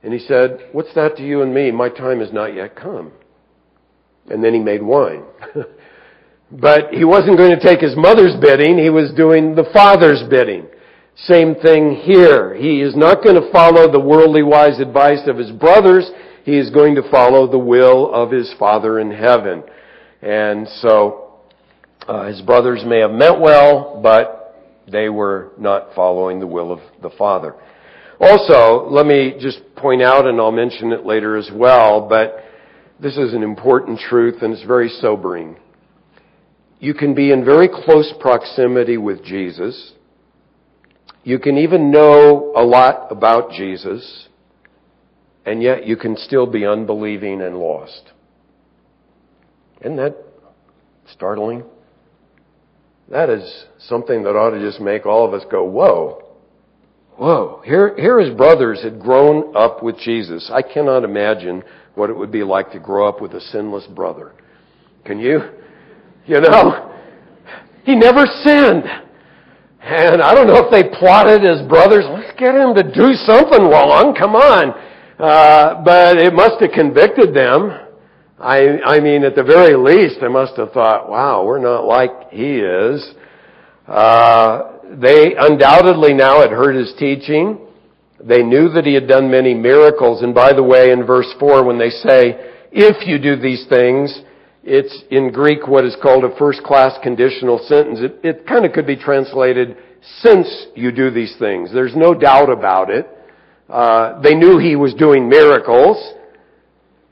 And 0.02 0.12
he 0.12 0.20
said, 0.20 0.68
what's 0.72 0.94
that 0.94 1.16
to 1.16 1.26
you 1.26 1.42
and 1.42 1.52
me? 1.52 1.72
My 1.72 1.88
time 1.88 2.20
has 2.20 2.32
not 2.32 2.54
yet 2.54 2.76
come. 2.76 3.12
And 4.30 4.42
then 4.44 4.54
he 4.54 4.60
made 4.60 4.82
wine. 4.82 5.24
But 6.50 6.92
he 6.92 7.04
wasn't 7.04 7.38
going 7.38 7.58
to 7.58 7.60
take 7.60 7.80
his 7.80 7.96
mother's 7.96 8.36
bidding, 8.40 8.78
he 8.78 8.90
was 8.90 9.12
doing 9.16 9.54
the 9.54 9.68
father's 9.72 10.22
bidding. 10.30 10.66
Same 11.16 11.54
thing 11.56 11.94
here. 11.94 12.54
He 12.54 12.82
is 12.82 12.94
not 12.94 13.24
going 13.24 13.40
to 13.40 13.50
follow 13.50 13.90
the 13.90 14.00
worldly 14.00 14.42
wise 14.42 14.78
advice 14.78 15.26
of 15.26 15.38
his 15.38 15.50
brothers. 15.50 16.10
He 16.44 16.58
is 16.58 16.70
going 16.70 16.94
to 16.96 17.10
follow 17.10 17.50
the 17.50 17.58
will 17.58 18.12
of 18.12 18.30
his 18.30 18.54
Father 18.58 19.00
in 19.00 19.10
heaven. 19.10 19.64
And 20.22 20.68
so, 20.80 21.25
uh, 22.08 22.26
his 22.26 22.40
brothers 22.42 22.82
may 22.86 23.00
have 23.00 23.10
meant 23.10 23.40
well, 23.40 24.00
but 24.02 24.54
they 24.90 25.08
were 25.08 25.52
not 25.58 25.88
following 25.94 26.40
the 26.40 26.46
will 26.46 26.72
of 26.72 26.80
the 27.02 27.10
Father. 27.10 27.54
Also, 28.20 28.88
let 28.88 29.04
me 29.06 29.34
just 29.40 29.58
point 29.76 30.00
out, 30.00 30.26
and 30.26 30.40
I'll 30.40 30.52
mention 30.52 30.92
it 30.92 31.04
later 31.04 31.36
as 31.36 31.50
well, 31.52 32.08
but 32.08 32.44
this 33.00 33.16
is 33.16 33.34
an 33.34 33.42
important 33.42 33.98
truth 33.98 34.42
and 34.42 34.54
it's 34.54 34.62
very 34.64 34.88
sobering. 34.88 35.56
You 36.78 36.94
can 36.94 37.14
be 37.14 37.30
in 37.30 37.44
very 37.44 37.68
close 37.68 38.12
proximity 38.20 38.96
with 38.96 39.24
Jesus. 39.24 39.92
You 41.24 41.38
can 41.38 41.58
even 41.58 41.90
know 41.90 42.52
a 42.54 42.62
lot 42.62 43.10
about 43.10 43.50
Jesus, 43.50 44.28
and 45.44 45.62
yet 45.62 45.86
you 45.86 45.96
can 45.96 46.16
still 46.16 46.46
be 46.46 46.64
unbelieving 46.64 47.42
and 47.42 47.58
lost. 47.58 48.12
Isn't 49.80 49.96
that 49.96 50.16
startling? 51.10 51.64
That 53.10 53.30
is 53.30 53.66
something 53.78 54.24
that 54.24 54.30
ought 54.30 54.50
to 54.50 54.60
just 54.60 54.80
make 54.80 55.06
all 55.06 55.26
of 55.26 55.32
us 55.32 55.46
go, 55.50 55.64
whoa. 55.64 56.22
Whoa. 57.16 57.62
Here, 57.64 57.94
here 57.96 58.20
his 58.20 58.34
brothers 58.36 58.82
had 58.82 59.00
grown 59.00 59.56
up 59.56 59.82
with 59.82 59.98
Jesus. 59.98 60.50
I 60.52 60.62
cannot 60.62 61.04
imagine 61.04 61.62
what 61.94 62.10
it 62.10 62.16
would 62.16 62.32
be 62.32 62.42
like 62.42 62.72
to 62.72 62.80
grow 62.80 63.08
up 63.08 63.22
with 63.22 63.32
a 63.32 63.40
sinless 63.40 63.86
brother. 63.86 64.32
Can 65.04 65.18
you? 65.18 65.40
You 66.26 66.40
know? 66.40 66.92
He 67.84 67.94
never 67.94 68.26
sinned. 68.44 68.84
And 69.80 70.20
I 70.20 70.34
don't 70.34 70.48
know 70.48 70.66
if 70.66 70.72
they 70.72 70.82
plotted 70.98 71.44
as 71.44 71.66
brothers, 71.68 72.04
let's 72.10 72.36
get 72.36 72.56
him 72.56 72.74
to 72.74 72.82
do 72.82 73.14
something 73.14 73.62
wrong, 73.62 74.16
come 74.18 74.34
on. 74.34 74.74
Uh, 75.16 75.82
but 75.84 76.18
it 76.18 76.34
must 76.34 76.60
have 76.60 76.72
convicted 76.72 77.32
them. 77.32 77.85
I, 78.38 78.80
I 78.84 79.00
mean, 79.00 79.24
at 79.24 79.34
the 79.34 79.42
very 79.42 79.76
least, 79.76 80.20
they 80.20 80.28
must 80.28 80.56
have 80.56 80.72
thought, 80.72 81.08
wow, 81.08 81.44
we're 81.44 81.58
not 81.58 81.84
like 81.84 82.30
he 82.30 82.56
is. 82.56 83.14
Uh, 83.86 84.72
they 84.90 85.34
undoubtedly 85.38 86.12
now 86.12 86.40
had 86.40 86.50
heard 86.50 86.76
his 86.76 86.92
teaching. 86.98 87.58
They 88.22 88.42
knew 88.42 88.68
that 88.70 88.84
he 88.84 88.94
had 88.94 89.08
done 89.08 89.30
many 89.30 89.54
miracles. 89.54 90.22
And 90.22 90.34
by 90.34 90.52
the 90.52 90.62
way, 90.62 90.90
in 90.90 91.06
verse 91.06 91.32
4, 91.38 91.64
when 91.64 91.78
they 91.78 91.90
say, 91.90 92.52
if 92.72 93.06
you 93.06 93.18
do 93.18 93.40
these 93.40 93.64
things, 93.68 94.20
it's 94.62 95.04
in 95.10 95.32
Greek 95.32 95.66
what 95.66 95.84
is 95.84 95.96
called 96.02 96.24
a 96.24 96.36
first 96.36 96.62
class 96.62 96.98
conditional 97.02 97.58
sentence. 97.66 98.00
It, 98.00 98.16
it 98.22 98.46
kind 98.46 98.66
of 98.66 98.72
could 98.72 98.86
be 98.86 98.96
translated, 98.96 99.76
since 100.20 100.66
you 100.74 100.92
do 100.92 101.10
these 101.10 101.34
things. 101.38 101.72
There's 101.72 101.96
no 101.96 102.14
doubt 102.14 102.50
about 102.50 102.90
it. 102.90 103.08
Uh, 103.68 104.20
they 104.20 104.34
knew 104.34 104.58
he 104.58 104.76
was 104.76 104.92
doing 104.94 105.28
miracles. 105.28 106.14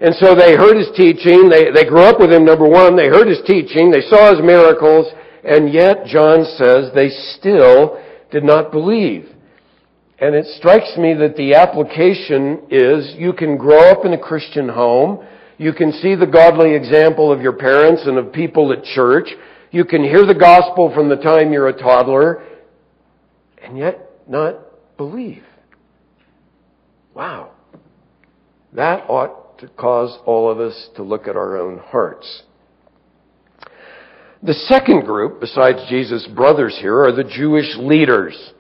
And 0.00 0.14
so 0.16 0.34
they 0.34 0.56
heard 0.56 0.76
his 0.76 0.90
teaching. 0.96 1.48
They, 1.48 1.70
they 1.70 1.84
grew 1.88 2.02
up 2.02 2.18
with 2.18 2.32
him, 2.32 2.44
number 2.44 2.68
one. 2.68 2.96
They 2.96 3.08
heard 3.08 3.28
his 3.28 3.40
teaching. 3.46 3.90
They 3.90 4.02
saw 4.02 4.34
his 4.34 4.42
miracles. 4.42 5.06
And 5.44 5.72
yet, 5.72 6.06
John 6.06 6.44
says, 6.56 6.90
they 6.94 7.08
still 7.38 8.00
did 8.30 8.44
not 8.44 8.72
believe. 8.72 9.28
And 10.18 10.34
it 10.34 10.46
strikes 10.58 10.96
me 10.96 11.14
that 11.14 11.36
the 11.36 11.54
application 11.54 12.62
is 12.70 13.14
you 13.18 13.32
can 13.32 13.56
grow 13.56 13.90
up 13.90 14.04
in 14.04 14.12
a 14.12 14.18
Christian 14.18 14.68
home. 14.68 15.24
You 15.58 15.72
can 15.72 15.92
see 15.92 16.14
the 16.14 16.26
godly 16.26 16.74
example 16.74 17.32
of 17.32 17.40
your 17.40 17.52
parents 17.52 18.02
and 18.06 18.18
of 18.18 18.32
people 18.32 18.72
at 18.72 18.84
church. 18.84 19.28
You 19.70 19.84
can 19.84 20.02
hear 20.02 20.24
the 20.24 20.34
gospel 20.34 20.92
from 20.94 21.08
the 21.08 21.16
time 21.16 21.52
you're 21.52 21.68
a 21.68 21.78
toddler 21.78 22.44
and 23.62 23.76
yet 23.76 24.10
not 24.28 24.56
believe. 24.96 25.44
Wow. 27.12 27.52
That 28.72 29.04
ought 29.08 29.43
to 29.58 29.68
cause 29.68 30.18
all 30.26 30.50
of 30.50 30.60
us 30.60 30.88
to 30.96 31.02
look 31.02 31.28
at 31.28 31.36
our 31.36 31.56
own 31.56 31.78
hearts. 31.78 32.42
The 34.42 34.54
second 34.54 35.06
group, 35.06 35.40
besides 35.40 35.78
Jesus' 35.88 36.26
brothers 36.26 36.76
here, 36.80 37.02
are 37.04 37.12
the 37.12 37.24
Jewish 37.24 37.76
leaders. 37.78 38.52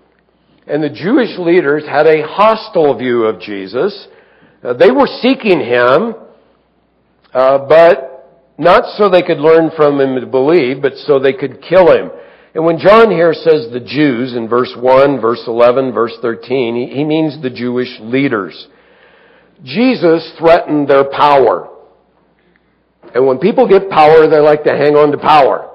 And 0.66 0.82
the 0.82 0.88
Jewish 0.88 1.38
leaders 1.38 1.84
had 1.86 2.06
a 2.06 2.26
hostile 2.26 2.96
view 2.96 3.24
of 3.24 3.40
Jesus. 3.40 4.08
Uh, 4.62 4.72
they 4.72 4.90
were 4.90 5.06
seeking 5.20 5.60
him, 5.60 6.14
uh, 7.34 7.58
but 7.68 8.14
not 8.56 8.96
so 8.96 9.10
they 9.10 9.20
could 9.20 9.38
learn 9.38 9.70
from 9.76 10.00
him 10.00 10.18
to 10.20 10.26
believe, 10.26 10.80
but 10.80 10.94
so 10.94 11.18
they 11.18 11.34
could 11.34 11.60
kill 11.60 11.92
him. 11.92 12.10
And 12.54 12.64
when 12.64 12.78
John 12.78 13.10
here 13.10 13.34
says 13.34 13.66
the 13.72 13.84
Jews 13.84 14.34
in 14.34 14.48
verse 14.48 14.72
1, 14.78 15.20
verse 15.20 15.42
11, 15.46 15.92
verse 15.92 16.16
13, 16.22 16.76
he, 16.76 16.96
he 16.96 17.04
means 17.04 17.42
the 17.42 17.50
Jewish 17.50 17.98
leaders. 18.00 18.68
Jesus 19.64 20.30
threatened 20.38 20.88
their 20.88 21.04
power. 21.04 21.70
And 23.14 23.26
when 23.26 23.38
people 23.38 23.68
get 23.68 23.88
power, 23.90 24.28
they 24.28 24.38
like 24.38 24.64
to 24.64 24.76
hang 24.76 24.94
on 24.94 25.10
to 25.12 25.18
power. 25.18 25.70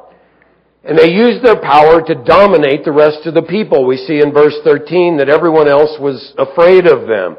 And 0.83 0.97
they 0.97 1.11
used 1.11 1.43
their 1.43 1.59
power 1.59 2.01
to 2.01 2.15
dominate 2.23 2.85
the 2.85 2.91
rest 2.91 3.25
of 3.25 3.33
the 3.33 3.41
people. 3.41 3.85
We 3.85 3.97
see 3.97 4.21
in 4.21 4.31
verse 4.31 4.55
13 4.63 5.17
that 5.17 5.29
everyone 5.29 5.67
else 5.67 5.99
was 5.99 6.33
afraid 6.37 6.87
of 6.87 7.07
them. 7.07 7.37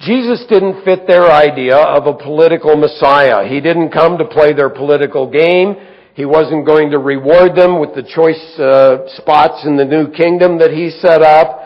Jesus 0.00 0.44
didn't 0.48 0.84
fit 0.84 1.06
their 1.06 1.30
idea 1.30 1.76
of 1.76 2.06
a 2.06 2.14
political 2.14 2.76
Messiah. 2.76 3.46
He 3.48 3.60
didn't 3.60 3.90
come 3.90 4.18
to 4.18 4.24
play 4.24 4.52
their 4.52 4.70
political 4.70 5.30
game. 5.30 5.76
He 6.14 6.24
wasn't 6.24 6.66
going 6.66 6.90
to 6.90 6.98
reward 6.98 7.56
them 7.56 7.80
with 7.80 7.94
the 7.94 8.02
choice 8.02 8.58
uh, 8.58 9.06
spots 9.16 9.64
in 9.66 9.76
the 9.76 9.84
new 9.84 10.10
kingdom 10.10 10.58
that 10.58 10.72
he 10.72 10.90
set 10.90 11.22
up. 11.22 11.60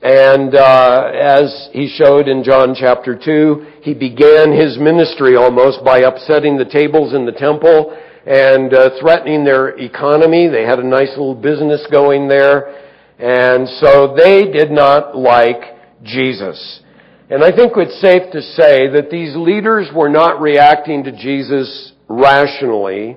And 0.00 0.54
uh, 0.54 1.10
as 1.12 1.68
he 1.72 1.88
showed 1.88 2.28
in 2.28 2.44
John 2.44 2.74
chapter 2.78 3.18
2, 3.18 3.80
he 3.82 3.94
began 3.94 4.52
his 4.52 4.78
ministry 4.78 5.34
almost 5.34 5.84
by 5.84 6.00
upsetting 6.00 6.56
the 6.56 6.64
tables 6.64 7.14
in 7.14 7.26
the 7.26 7.32
temple 7.32 7.96
and 8.24 8.72
uh, 8.72 8.90
threatening 9.00 9.44
their 9.44 9.70
economy. 9.78 10.46
They 10.46 10.62
had 10.62 10.78
a 10.78 10.86
nice 10.86 11.10
little 11.10 11.34
business 11.34 11.84
going 11.90 12.28
there. 12.28 12.84
And 13.18 13.68
so 13.68 14.14
they 14.16 14.44
did 14.44 14.70
not 14.70 15.16
like 15.16 15.62
Jesus. 16.04 16.82
And 17.28 17.42
I 17.42 17.50
think 17.50 17.72
it's 17.76 18.00
safe 18.00 18.30
to 18.32 18.40
say 18.40 18.88
that 18.90 19.10
these 19.10 19.34
leaders 19.34 19.88
were 19.92 20.08
not 20.08 20.40
reacting 20.40 21.02
to 21.04 21.12
Jesus 21.12 21.92
rationally. 22.08 23.16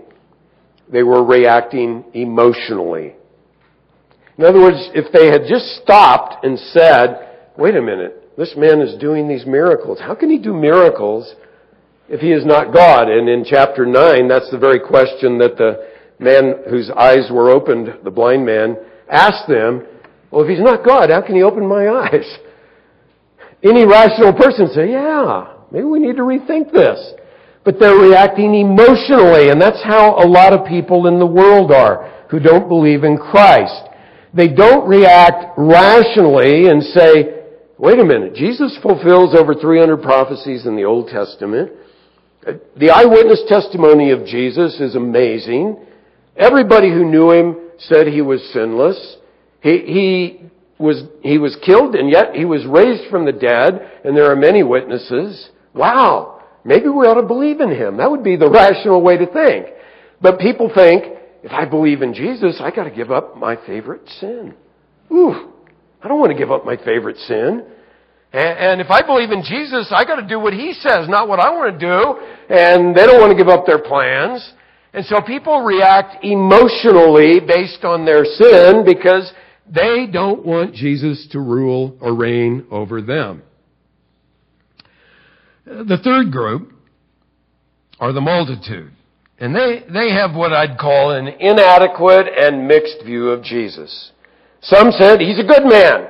They 0.91 1.04
were 1.04 1.24
reacting 1.24 2.06
emotionally. 2.13 3.15
In 4.42 4.48
other 4.48 4.60
words, 4.60 4.90
if 4.96 5.12
they 5.14 5.28
had 5.28 5.44
just 5.48 5.80
stopped 5.84 6.44
and 6.44 6.58
said, 6.58 7.30
wait 7.60 7.76
a 7.76 7.82
minute, 7.82 8.36
this 8.36 8.56
man 8.58 8.82
is 8.82 9.00
doing 9.00 9.28
these 9.28 9.46
miracles. 9.46 10.00
How 10.00 10.16
can 10.16 10.32
he 10.32 10.40
do 10.40 10.52
miracles 10.52 11.36
if 12.10 12.22
he 12.22 12.32
is 12.32 12.44
not 12.44 12.74
God? 12.74 13.08
And 13.08 13.30
in 13.30 13.46
chapter 13.46 13.86
9, 13.86 14.28
that's 14.28 14.50
the 14.50 14.58
very 14.58 14.80
question 14.80 15.38
that 15.38 15.58
the 15.58 15.88
man 16.18 16.56
whose 16.68 16.90
eyes 16.90 17.30
were 17.30 17.52
opened, 17.52 17.90
the 18.04 18.10
blind 18.10 18.44
man, 18.44 18.78
asked 19.12 19.48
them, 19.48 19.86
well, 20.32 20.42
if 20.42 20.50
he's 20.50 20.60
not 20.60 20.84
God, 20.84 21.12
how 21.12 21.22
can 21.22 21.36
he 21.36 21.44
open 21.44 21.68
my 21.68 21.88
eyes? 22.10 22.26
Any 23.62 23.86
rational 23.86 24.34
person 24.34 24.70
say, 24.74 24.90
yeah, 24.90 25.54
maybe 25.72 25.86
we 25.86 26.00
need 26.00 26.16
to 26.16 26.24
rethink 26.24 26.72
this. 26.72 27.14
But 27.64 27.78
they're 27.80 27.94
reacting 27.94 28.56
emotionally, 28.56 29.50
and 29.50 29.62
that's 29.62 29.84
how 29.84 30.16
a 30.16 30.26
lot 30.26 30.52
of 30.52 30.66
people 30.66 31.06
in 31.06 31.20
the 31.20 31.28
world 31.28 31.72
are 31.72 32.12
who 32.32 32.40
don't 32.40 32.68
believe 32.68 33.04
in 33.04 33.20
Christ. 33.20 33.90
They 34.34 34.48
don't 34.48 34.88
react 34.88 35.58
rationally 35.58 36.67
and 36.67 36.84
say, 36.84 37.44
wait 37.78 38.00
a 38.00 38.06
minute, 38.06 38.36
Jesus 38.36 38.78
fulfills 38.82 39.36
over 39.36 39.54
300 39.54 40.02
prophecies 40.02 40.65
in 40.65 40.76
the 40.76 40.86
Old 40.86 41.10
Testament. 41.10 41.72
The 42.78 42.89
eyewitness 42.89 43.44
testimony 43.48 44.12
of 44.12 44.26
Jesus 44.26 44.80
is 44.80 44.96
amazing. 44.96 45.78
Everybody 46.36 46.89
who 46.89 47.06
knew 47.06 47.32
him 47.32 47.58
said 47.78 48.08
he 48.08 48.22
was 48.22 48.41
sinless. 48.54 49.17
He, 49.62 49.78
he 49.80 50.41
was, 50.80 51.04
he 51.22 51.38
was 51.38 51.58
killed 51.63 51.96
and 51.96 52.10
yet 52.10 52.34
he 52.34 52.46
was 52.46 52.65
raised 52.65 53.10
from 53.12 53.26
the 53.26 53.32
dead 53.32 53.91
and 54.04 54.15
there 54.15 54.32
are 54.32 54.36
many 54.36 54.63
witnesses. 54.63 55.50
Wow. 55.74 56.44
Maybe 56.63 56.88
we 56.88 57.06
ought 57.06 57.20
to 57.20 57.28
believe 57.28 57.60
in 57.60 57.70
him. 57.70 57.98
That 57.98 58.10
would 58.10 58.24
be 58.24 58.38
the 58.38 58.50
rational 58.52 59.02
way 59.02 59.17
to 59.17 59.26
think. 59.26 59.67
But 60.22 60.39
people 60.39 60.72
think, 60.74 61.04
if 61.44 61.52
I 61.52 61.66
believe 61.66 62.02
in 62.02 62.14
Jesus, 62.14 62.60
I 62.60 62.72
got 62.72 62.84
to 62.84 62.92
give 62.92 63.12
up 63.12 63.38
my 63.38 63.56
favorite 63.66 64.08
sin. 64.20 64.54
Ooh, 65.12 65.52
I 66.02 66.08
don't 66.08 66.20
want 66.20 66.32
to 66.32 66.38
give 66.38 66.52
up 66.52 66.66
my 66.66 66.78
favorite 66.78 67.18
sin. 67.18 67.66
And, 68.34 68.80
if 68.80 68.90
I 68.90 69.02
believe 69.06 69.32
in 69.32 69.44
Jesus, 69.44 69.92
I 69.92 70.06
got 70.06 70.16
to 70.16 70.28
do 70.28 70.40
what 70.40 70.54
He 70.54 70.72
says, 70.72 71.10
not 71.10 71.28
what 71.28 71.40
I 71.40 71.50
want 71.50 71.78
to 71.78 71.86
do. 71.86 72.56
And 72.56 72.96
they 72.96 73.06
don't 73.06 73.20
want 73.20 73.32
to 73.32 73.38
give 73.38 73.50
up 73.50 73.66
their 73.66 73.80
plans. 73.80 74.54
And 74.94 75.06
so 75.06 75.22
people 75.22 75.62
react 75.62 76.24
emotionally 76.24 77.40
based 77.46 77.84
on 77.84 78.06
their 78.06 78.24
sin 78.24 78.86
because 78.86 79.32
they 79.70 80.08
don't 80.12 80.46
want 80.46 80.76
Jesus 80.76 81.28
to 81.32 81.40
rule 81.40 81.98
or 82.00 82.16
reign 82.16 82.66
over 82.72 83.02
them. 83.02 83.44
The 85.66 86.00
third 86.04 86.32
group 86.32 86.74
are 88.00 88.12
the 88.12 88.22
multitude. 88.22 88.92
And 89.42 89.56
they, 89.56 89.84
they 89.92 90.12
have 90.12 90.36
what 90.36 90.54
I'd 90.54 90.78
call 90.78 91.12
an 91.12 91.28
inadequate 91.28 92.28
and 92.28 92.68
mixed 92.68 93.04
view 93.04 93.30
of 93.30 93.44
Jesus. 93.44 94.12
Some 94.62 94.92
said 94.92 95.20
he's 95.20 95.40
a 95.40 95.44
good 95.44 95.66
man. 95.66 96.10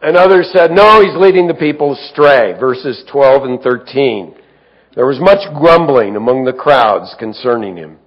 And 0.00 0.16
others 0.16 0.52
said, 0.54 0.70
no, 0.70 1.02
he's 1.02 1.16
leading 1.16 1.48
the 1.48 1.54
people 1.54 1.94
astray. 1.94 2.52
Verses 2.58 3.02
12 3.10 3.42
and 3.42 3.60
13. 3.60 4.36
There 4.94 5.06
was 5.06 5.18
much 5.18 5.40
grumbling 5.58 6.14
among 6.14 6.44
the 6.44 6.52
crowds 6.52 7.16
concerning 7.18 7.76
him. 7.76 7.98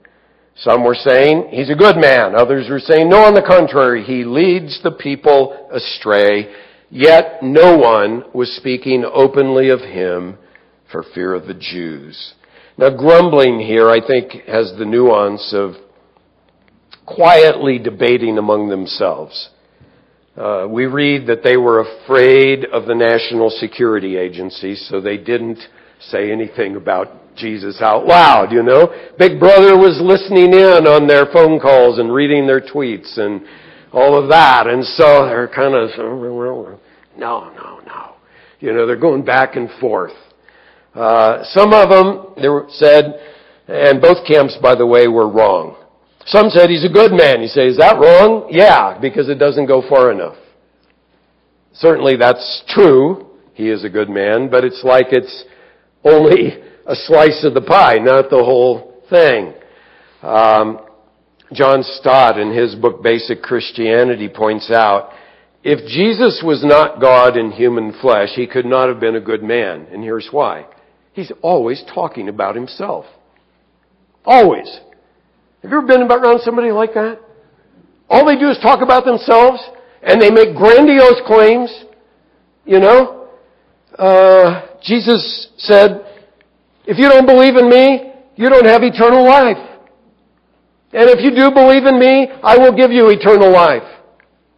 Some 0.56 0.86
were 0.86 0.96
saying, 0.96 1.50
he's 1.52 1.70
a 1.70 1.76
good 1.76 1.98
man. 1.98 2.34
Others 2.34 2.70
were 2.70 2.80
saying, 2.80 3.10
no, 3.10 3.26
on 3.26 3.34
the 3.34 3.42
contrary, 3.42 4.06
he 4.06 4.24
leads 4.24 4.82
the 4.82 4.92
people 4.92 5.70
astray. 5.70 6.54
Yet 6.90 7.44
no 7.44 7.78
one 7.78 8.24
was 8.34 8.56
speaking 8.56 9.04
openly 9.04 9.68
of 9.68 9.82
him 9.82 10.38
for 10.90 11.04
fear 11.14 11.34
of 11.34 11.46
the 11.46 11.54
Jews. 11.54 12.36
Now 12.80 12.90
grumbling 12.90 13.60
here, 13.60 13.90
I 13.90 14.00
think, 14.00 14.32
has 14.48 14.72
the 14.78 14.86
nuance 14.86 15.54
of 15.54 15.74
quietly 17.06 17.78
debating 17.78 18.38
among 18.38 18.70
themselves. 18.70 19.50
Uh, 20.38 20.66
we 20.70 20.86
read 20.86 21.28
that 21.28 21.44
they 21.44 21.58
were 21.58 21.82
afraid 21.82 22.64
of 22.64 22.86
the 22.86 22.96
National 22.96 23.50
Security 23.50 24.16
Agency, 24.16 24.76
so 24.76 25.02
they 25.02 25.18
didn't 25.18 25.60
say 26.00 26.32
anything 26.32 26.78
about 26.78 27.36
Jesus 27.36 27.82
out 27.82 28.06
loud, 28.06 28.54
you 28.54 28.64
know. 28.64 28.88
Big 29.18 29.42
Brother 29.42 29.78
was 29.78 30.00
listening 30.02 30.54
in 30.54 30.88
on 30.88 31.06
their 31.06 31.26
phone 31.34 31.60
calls 31.60 32.00
and 32.00 32.14
reading 32.14 32.48
their 32.48 32.62
tweets 32.62 33.20
and 33.20 33.42
all 33.92 34.18
of 34.18 34.30
that, 34.30 34.68
and 34.68 34.86
so 34.86 35.26
they're 35.26 35.50
kind 35.54 35.76
of, 35.76 35.90
no, 35.98 37.52
no, 37.54 37.82
no. 37.86 38.16
You 38.62 38.72
know, 38.72 38.88
they're 38.88 38.96
going 38.96 39.26
back 39.26 39.58
and 39.58 39.70
forth. 39.82 40.14
Uh, 41.00 41.46
some 41.46 41.72
of 41.72 41.88
them, 41.88 42.34
they 42.36 42.50
said, 42.74 43.22
and 43.70 44.02
both 44.02 44.28
camps, 44.28 44.58
by 44.62 44.76
the 44.76 44.86
way, 44.86 45.08
were 45.08 45.30
wrong. 45.30 45.78
Some 46.26 46.50
said 46.50 46.70
he's 46.70 46.84
a 46.84 46.90
good 46.90 47.14
man. 47.14 47.42
You 47.42 47.48
say, 47.48 47.68
is 47.68 47.78
that 47.78 47.98
wrong? 47.98 48.50
Yeah, 48.52 49.00
because 49.00 49.30
it 49.30 49.40
doesn't 49.40 49.68
go 49.68 49.82
far 49.88 50.12
enough. 50.12 50.36
Certainly 51.72 52.18
that's 52.18 52.64
true. 52.68 53.28
He 53.54 53.70
is 53.70 53.86
a 53.86 53.90
good 53.90 54.10
man, 54.10 54.50
but 54.50 54.66
it's 54.66 54.84
like 54.84 55.08
it's 55.12 55.46
only 56.04 56.58
a 56.86 56.96
slice 56.96 57.46
of 57.46 57.54
the 57.54 57.62
pie, 57.62 57.96
not 58.00 58.30
the 58.30 58.44
whole 58.44 59.02
thing. 59.10 59.54
Um, 60.22 60.80
John 61.54 61.82
Stott 61.82 62.38
in 62.38 62.54
his 62.54 62.76
book 62.76 63.02
Basic 63.02 63.42
Christianity 63.42 64.28
points 64.28 64.70
out, 64.70 65.12
if 65.64 65.80
Jesus 65.88 66.42
was 66.44 66.62
not 66.62 67.00
God 67.00 67.38
in 67.38 67.52
human 67.52 67.94
flesh, 68.02 68.30
he 68.36 68.48
could 68.48 68.66
not 68.66 68.90
have 68.90 69.00
been 69.00 69.16
a 69.16 69.22
good 69.22 69.44
man. 69.44 69.88
And 69.92 70.04
here's 70.04 70.28
why. 70.32 70.66
He's 71.20 71.34
always 71.42 71.84
talking 71.94 72.30
about 72.30 72.56
himself. 72.56 73.04
Always. 74.24 74.80
Have 75.62 75.70
you 75.70 75.78
ever 75.78 75.86
been 75.86 76.04
around 76.04 76.40
somebody 76.46 76.72
like 76.72 76.94
that? 76.94 77.20
All 78.10 78.26
they 78.26 78.38
do 78.38 78.50
is 78.50 78.58
talk 78.60 78.82
about 78.82 79.04
themselves 79.04 79.62
and 80.02 80.22
they 80.22 80.32
make 80.32 80.56
grandiose 80.56 81.20
claims. 81.28 81.84
You 82.64 82.80
know? 82.80 83.28
Uh, 83.98 84.66
Jesus 84.82 85.50
said, 85.58 86.06
if 86.86 86.98
you 86.98 87.10
don't 87.10 87.26
believe 87.26 87.58
in 87.58 87.70
me, 87.70 88.14
you 88.38 88.48
don't 88.48 88.66
have 88.66 88.82
eternal 88.82 89.26
life. 89.26 89.58
And 90.94 91.10
if 91.10 91.20
you 91.20 91.32
do 91.32 91.52
believe 91.52 91.84
in 91.84 92.00
me, 92.00 92.30
I 92.42 92.58
will 92.58 92.74
give 92.74 92.92
you 92.92 93.10
eternal 93.10 93.52
life. 93.52 93.84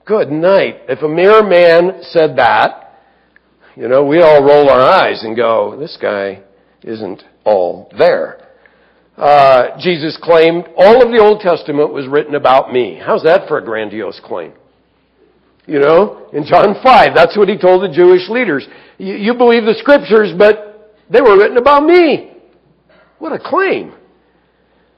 Good 0.06 0.32
night. 0.32 0.82
If 0.88 1.02
a 1.02 1.10
mere 1.10 1.41
man 1.41 2.04
said 2.04 2.36
that, 2.36 3.00
you 3.76 3.88
know, 3.88 4.06
we 4.06 4.21
all 4.21 4.43
roll 4.43 4.69
our 4.69 4.82
eyes 4.82 5.24
and 5.24 5.36
go, 5.36 5.76
this 5.80 5.97
guy 6.00 6.43
isn't 6.84 7.24
all 7.44 7.91
there. 7.98 8.48
Uh, 9.17 9.78
Jesus 9.80 10.17
claimed 10.22 10.65
all 10.78 11.02
of 11.04 11.12
the 11.12 11.20
Old 11.22 11.41
Testament 11.41 11.94
was 11.94 12.08
written 12.08 12.36
about 12.36 12.72
me. 12.72 13.00
How's 13.04 13.24
that 13.24 13.48
for 13.48 13.58
a 13.58 13.63
grandiose 13.63 14.20
claim? 14.24 14.54
You 15.67 15.80
know, 15.80 16.28
in 16.34 16.46
John 16.46 16.76
5, 16.82 17.15
that's 17.15 17.38
what 17.38 17.48
he 17.48 17.58
told 17.58 17.84
the 17.84 17.94
Jewish 17.94 18.28
leaders. 18.30 18.67
You, 18.98 19.36
believe 19.36 19.63
the 19.63 19.76
scriptures, 19.78 20.34
but 20.38 20.98
they 21.10 21.22
were 21.22 21.38
written 21.38 21.58
about 21.58 21.84
me. 21.86 22.32
What 23.20 23.32
a 23.32 23.39
claim. 23.39 23.94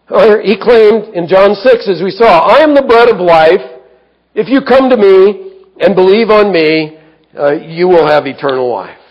He 0.07 0.57
claimed 0.57 1.13
in 1.15 1.27
John 1.27 1.55
6, 1.55 1.89
as 1.89 2.01
we 2.01 2.11
saw, 2.11 2.47
I 2.47 2.59
am 2.59 2.75
the 2.75 2.83
bread 2.83 3.09
of 3.09 3.19
life. 3.19 3.81
If 4.35 4.47
you 4.47 4.61
come 4.61 4.89
to 4.89 4.97
me 4.97 5.65
and 5.79 5.95
believe 5.95 6.29
on 6.29 6.51
me, 6.51 6.97
uh, 7.37 7.51
you 7.53 7.87
will 7.87 8.07
have 8.07 8.25
eternal 8.25 8.71
life. 8.71 9.02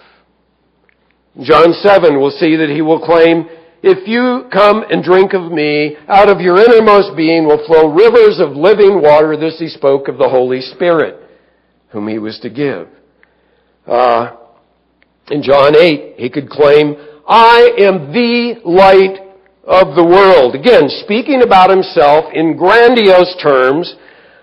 John 1.41 1.73
7, 1.73 2.21
we'll 2.21 2.31
see 2.31 2.57
that 2.57 2.69
he 2.69 2.83
will 2.83 3.01
claim, 3.01 3.49
if 3.83 4.07
you 4.07 4.49
come 4.53 4.85
and 4.91 5.03
drink 5.03 5.33
of 5.33 5.51
me, 5.51 5.97
out 6.07 6.29
of 6.29 6.41
your 6.41 6.59
innermost 6.59 7.17
being 7.17 7.47
will 7.47 7.65
flow 7.67 7.89
rivers 7.89 8.39
of 8.39 8.51
living 8.57 9.01
water. 9.01 9.37
This 9.37 9.59
he 9.59 9.69
spoke 9.69 10.09
of 10.09 10.19
the 10.19 10.29
Holy 10.29 10.61
Spirit, 10.61 11.19
whom 11.89 12.07
he 12.07 12.19
was 12.19 12.39
to 12.41 12.51
give. 12.51 12.89
Uh, 13.87 14.37
in 15.31 15.43
John 15.43 15.75
8, 15.75 16.15
he 16.19 16.29
could 16.29 16.51
claim, 16.51 16.97
I 17.27 17.73
am 17.79 18.13
the 18.13 18.61
light 18.65 19.19
of 19.65 19.97
the 19.97 20.05
world. 20.05 20.55
Again, 20.55 20.89
speaking 21.03 21.43
about 21.43 21.71
himself 21.71 22.27
in 22.35 22.59
grandiose 22.59 23.37
terms, 23.43 23.95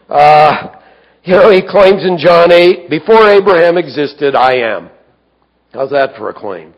uh, 0.09 0.75
you 1.23 1.33
know, 1.33 1.51
he 1.51 1.61
claims 1.61 2.03
in 2.03 2.17
John 2.17 2.51
8, 2.51 2.89
before 2.89 3.29
Abraham 3.29 3.77
existed, 3.77 4.33
I 4.33 4.55
am. 4.55 4.89
How's 5.71 5.91
that 5.91 6.15
for 6.17 6.29
a 6.29 6.33
claim? 6.33 6.73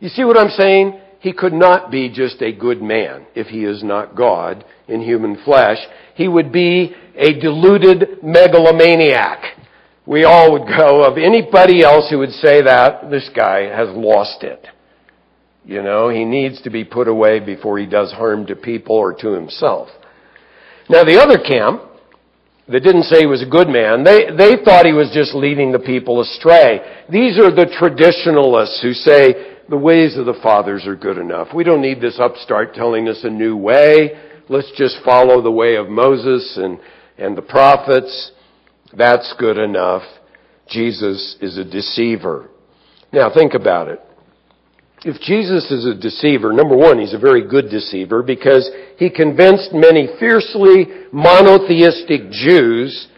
You 0.00 0.08
see 0.08 0.24
what 0.24 0.38
I'm 0.38 0.50
saying? 0.50 1.00
He 1.20 1.32
could 1.32 1.54
not 1.54 1.90
be 1.90 2.08
just 2.08 2.42
a 2.42 2.52
good 2.52 2.82
man 2.82 3.26
if 3.34 3.48
he 3.48 3.64
is 3.64 3.82
not 3.82 4.14
God 4.14 4.64
in 4.86 5.00
human 5.00 5.42
flesh. 5.44 5.78
He 6.14 6.28
would 6.28 6.52
be 6.52 6.94
a 7.16 7.32
deluded 7.40 8.22
megalomaniac. 8.22 9.42
We 10.06 10.24
all 10.24 10.52
would 10.52 10.68
go 10.68 11.02
of 11.02 11.18
anybody 11.18 11.82
else 11.82 12.08
who 12.10 12.18
would 12.18 12.30
say 12.30 12.62
that, 12.62 13.10
this 13.10 13.28
guy 13.34 13.62
has 13.62 13.88
lost 13.96 14.44
it. 14.44 14.66
You 15.64 15.82
know, 15.82 16.10
he 16.10 16.24
needs 16.24 16.62
to 16.62 16.70
be 16.70 16.84
put 16.84 17.08
away 17.08 17.40
before 17.40 17.78
he 17.78 17.86
does 17.86 18.12
harm 18.12 18.46
to 18.46 18.54
people 18.54 18.94
or 18.94 19.12
to 19.14 19.32
himself. 19.32 19.88
Now 20.88 21.02
the 21.02 21.20
other 21.20 21.38
camp, 21.38 21.82
that 22.68 22.80
didn't 22.80 23.04
say 23.04 23.20
he 23.20 23.26
was 23.26 23.42
a 23.42 23.50
good 23.50 23.68
man, 23.68 24.04
they, 24.04 24.26
they 24.26 24.62
thought 24.64 24.86
he 24.86 24.92
was 24.92 25.10
just 25.12 25.34
leading 25.34 25.72
the 25.72 25.80
people 25.80 26.20
astray. 26.20 26.80
These 27.10 27.38
are 27.38 27.50
the 27.50 27.66
traditionalists 27.78 28.80
who 28.80 28.92
say 28.92 29.55
the 29.68 29.76
ways 29.76 30.16
of 30.16 30.26
the 30.26 30.38
fathers 30.42 30.86
are 30.86 30.96
good 30.96 31.18
enough. 31.18 31.48
We 31.54 31.64
don't 31.64 31.82
need 31.82 32.00
this 32.00 32.18
upstart 32.18 32.74
telling 32.74 33.08
us 33.08 33.20
a 33.24 33.30
new 33.30 33.56
way. 33.56 34.20
Let's 34.48 34.70
just 34.76 34.98
follow 35.04 35.42
the 35.42 35.50
way 35.50 35.76
of 35.76 35.88
Moses 35.88 36.56
and, 36.56 36.78
and 37.18 37.36
the 37.36 37.42
prophets. 37.42 38.32
That's 38.96 39.34
good 39.38 39.58
enough. 39.58 40.02
Jesus 40.68 41.36
is 41.40 41.58
a 41.58 41.64
deceiver. 41.64 42.48
Now 43.12 43.32
think 43.32 43.54
about 43.54 43.88
it 43.88 44.00
if 45.06 45.20
Jesus 45.20 45.70
is 45.70 45.86
a 45.86 45.94
deceiver, 45.94 46.52
number 46.52 46.76
one, 46.76 46.98
he's 46.98 47.14
a 47.14 47.18
very 47.18 47.46
good 47.46 47.70
deceiver 47.70 48.22
because 48.22 48.68
he 48.98 49.08
convinced 49.08 49.70
many 49.72 50.08
fiercely 50.18 50.86
monotheistic 51.12 52.30
Jews 52.30 53.08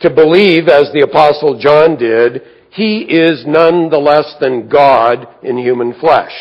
to 0.00 0.10
believe, 0.10 0.68
as 0.68 0.90
the 0.92 1.06
apostle 1.08 1.58
John 1.58 1.96
did, 1.96 2.42
he 2.70 3.00
is 3.00 3.44
none 3.46 3.88
the 3.90 3.98
less 3.98 4.34
than 4.40 4.68
God 4.68 5.26
in 5.42 5.58
human 5.58 5.98
flesh. 5.98 6.32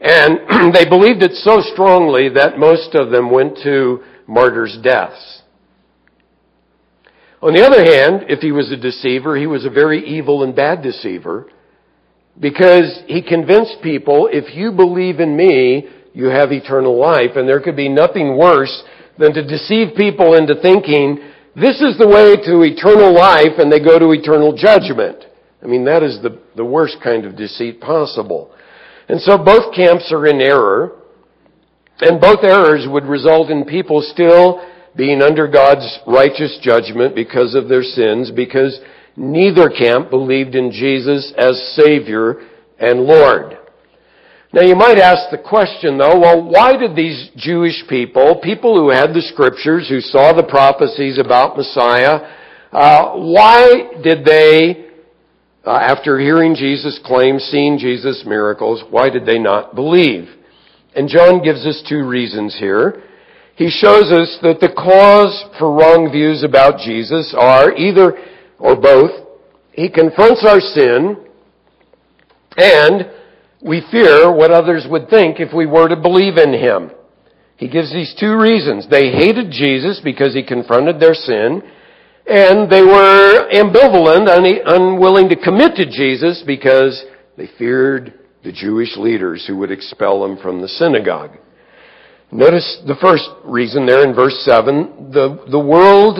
And 0.00 0.74
they 0.74 0.88
believed 0.88 1.22
it 1.22 1.32
so 1.32 1.60
strongly 1.72 2.28
that 2.30 2.58
most 2.58 2.94
of 2.94 3.10
them 3.10 3.30
went 3.30 3.58
to 3.62 4.02
martyrs' 4.26 4.78
deaths. 4.82 5.42
On 7.42 7.52
the 7.54 7.64
other 7.64 7.84
hand, 7.84 8.26
if 8.28 8.40
he 8.40 8.50
was 8.50 8.72
a 8.72 8.76
deceiver, 8.76 9.36
he 9.36 9.46
was 9.46 9.64
a 9.64 9.70
very 9.70 10.04
evil 10.04 10.42
and 10.42 10.56
bad 10.56 10.82
deceiver 10.82 11.48
because 12.38 13.02
he 13.06 13.22
convinced 13.22 13.76
people, 13.82 14.28
if 14.30 14.54
you 14.54 14.72
believe 14.72 15.20
in 15.20 15.36
me, 15.36 15.88
you 16.12 16.26
have 16.26 16.52
eternal 16.52 16.98
life. 16.98 17.36
And 17.36 17.48
there 17.48 17.60
could 17.60 17.76
be 17.76 17.88
nothing 17.88 18.36
worse 18.36 18.82
than 19.18 19.32
to 19.34 19.46
deceive 19.46 19.96
people 19.96 20.34
into 20.34 20.54
thinking, 20.60 21.18
this 21.54 21.80
is 21.80 21.96
the 21.98 22.08
way 22.08 22.36
to 22.36 22.62
eternal 22.62 23.14
life, 23.14 23.58
and 23.58 23.72
they 23.72 23.80
go 23.80 23.98
to 23.98 24.12
eternal 24.12 24.54
judgment. 24.56 25.24
I 25.66 25.68
mean, 25.68 25.84
that 25.86 26.02
is 26.02 26.20
the, 26.22 26.38
the 26.54 26.64
worst 26.64 26.98
kind 27.02 27.24
of 27.24 27.36
deceit 27.36 27.80
possible. 27.80 28.54
And 29.08 29.20
so 29.20 29.36
both 29.36 29.74
camps 29.74 30.12
are 30.12 30.26
in 30.26 30.40
error, 30.40 31.02
and 32.00 32.20
both 32.20 32.44
errors 32.44 32.86
would 32.88 33.04
result 33.04 33.50
in 33.50 33.64
people 33.64 34.00
still 34.00 34.64
being 34.96 35.22
under 35.22 35.48
God's 35.48 35.98
righteous 36.06 36.58
judgment 36.62 37.14
because 37.14 37.54
of 37.54 37.68
their 37.68 37.82
sins, 37.82 38.30
because 38.30 38.80
Neither 39.16 39.70
camp 39.70 40.10
believed 40.10 40.54
in 40.54 40.70
Jesus 40.70 41.32
as 41.38 41.74
Savior 41.74 42.42
and 42.78 43.00
Lord. 43.00 43.56
Now 44.52 44.62
you 44.62 44.76
might 44.76 44.98
ask 44.98 45.30
the 45.30 45.38
question 45.38 45.96
though, 45.96 46.20
well, 46.20 46.42
why 46.44 46.76
did 46.76 46.94
these 46.94 47.30
Jewish 47.36 47.82
people, 47.88 48.40
people 48.42 48.74
who 48.78 48.90
had 48.90 49.14
the 49.14 49.22
scriptures, 49.22 49.88
who 49.88 50.00
saw 50.00 50.34
the 50.34 50.42
prophecies 50.42 51.18
about 51.18 51.56
Messiah, 51.56 52.30
uh, 52.72 53.12
why 53.14 53.90
did 54.02 54.24
they, 54.24 54.85
uh, 55.66 55.72
after 55.72 56.18
hearing 56.18 56.54
Jesus 56.54 57.00
claim, 57.04 57.38
seeing 57.38 57.76
Jesus' 57.78 58.24
miracles, 58.24 58.84
why 58.90 59.10
did 59.10 59.26
they 59.26 59.38
not 59.38 59.74
believe? 59.74 60.28
And 60.94 61.08
John 61.08 61.42
gives 61.42 61.66
us 61.66 61.82
two 61.88 62.06
reasons 62.06 62.56
here. 62.58 63.02
He 63.56 63.68
shows 63.68 64.12
us 64.12 64.38
that 64.42 64.60
the 64.60 64.68
cause 64.68 65.44
for 65.58 65.72
wrong 65.72 66.10
views 66.12 66.44
about 66.44 66.78
Jesus 66.78 67.34
are 67.36 67.74
either 67.74 68.16
or 68.58 68.76
both, 68.76 69.10
he 69.72 69.90
confronts 69.90 70.44
our 70.46 70.60
sin 70.60 71.16
and 72.56 73.10
we 73.62 73.82
fear 73.90 74.32
what 74.32 74.50
others 74.50 74.86
would 74.88 75.08
think 75.08 75.40
if 75.40 75.52
we 75.52 75.66
were 75.66 75.88
to 75.88 75.96
believe 75.96 76.38
in 76.38 76.52
him. 76.52 76.90
He 77.56 77.68
gives 77.68 77.92
these 77.92 78.14
two 78.18 78.38
reasons. 78.38 78.86
They 78.88 79.10
hated 79.10 79.50
Jesus 79.50 80.00
because 80.02 80.34
he 80.34 80.42
confronted 80.42 81.00
their 81.00 81.14
sin, 81.14 81.62
and 82.28 82.70
they 82.70 82.82
were 82.82 83.48
ambivalent, 83.52 84.28
unwilling 84.66 85.28
to 85.28 85.36
commit 85.36 85.76
to 85.76 85.86
Jesus 85.86 86.42
because 86.46 87.04
they 87.36 87.48
feared 87.58 88.14
the 88.42 88.52
Jewish 88.52 88.96
leaders 88.96 89.44
who 89.46 89.56
would 89.58 89.70
expel 89.70 90.22
them 90.22 90.36
from 90.42 90.60
the 90.60 90.68
synagogue. 90.68 91.38
Notice 92.32 92.82
the 92.86 92.96
first 93.00 93.24
reason 93.44 93.86
there 93.86 94.04
in 94.06 94.14
verse 94.14 94.42
7. 94.44 95.12
The, 95.12 95.44
the 95.50 95.60
world 95.60 96.18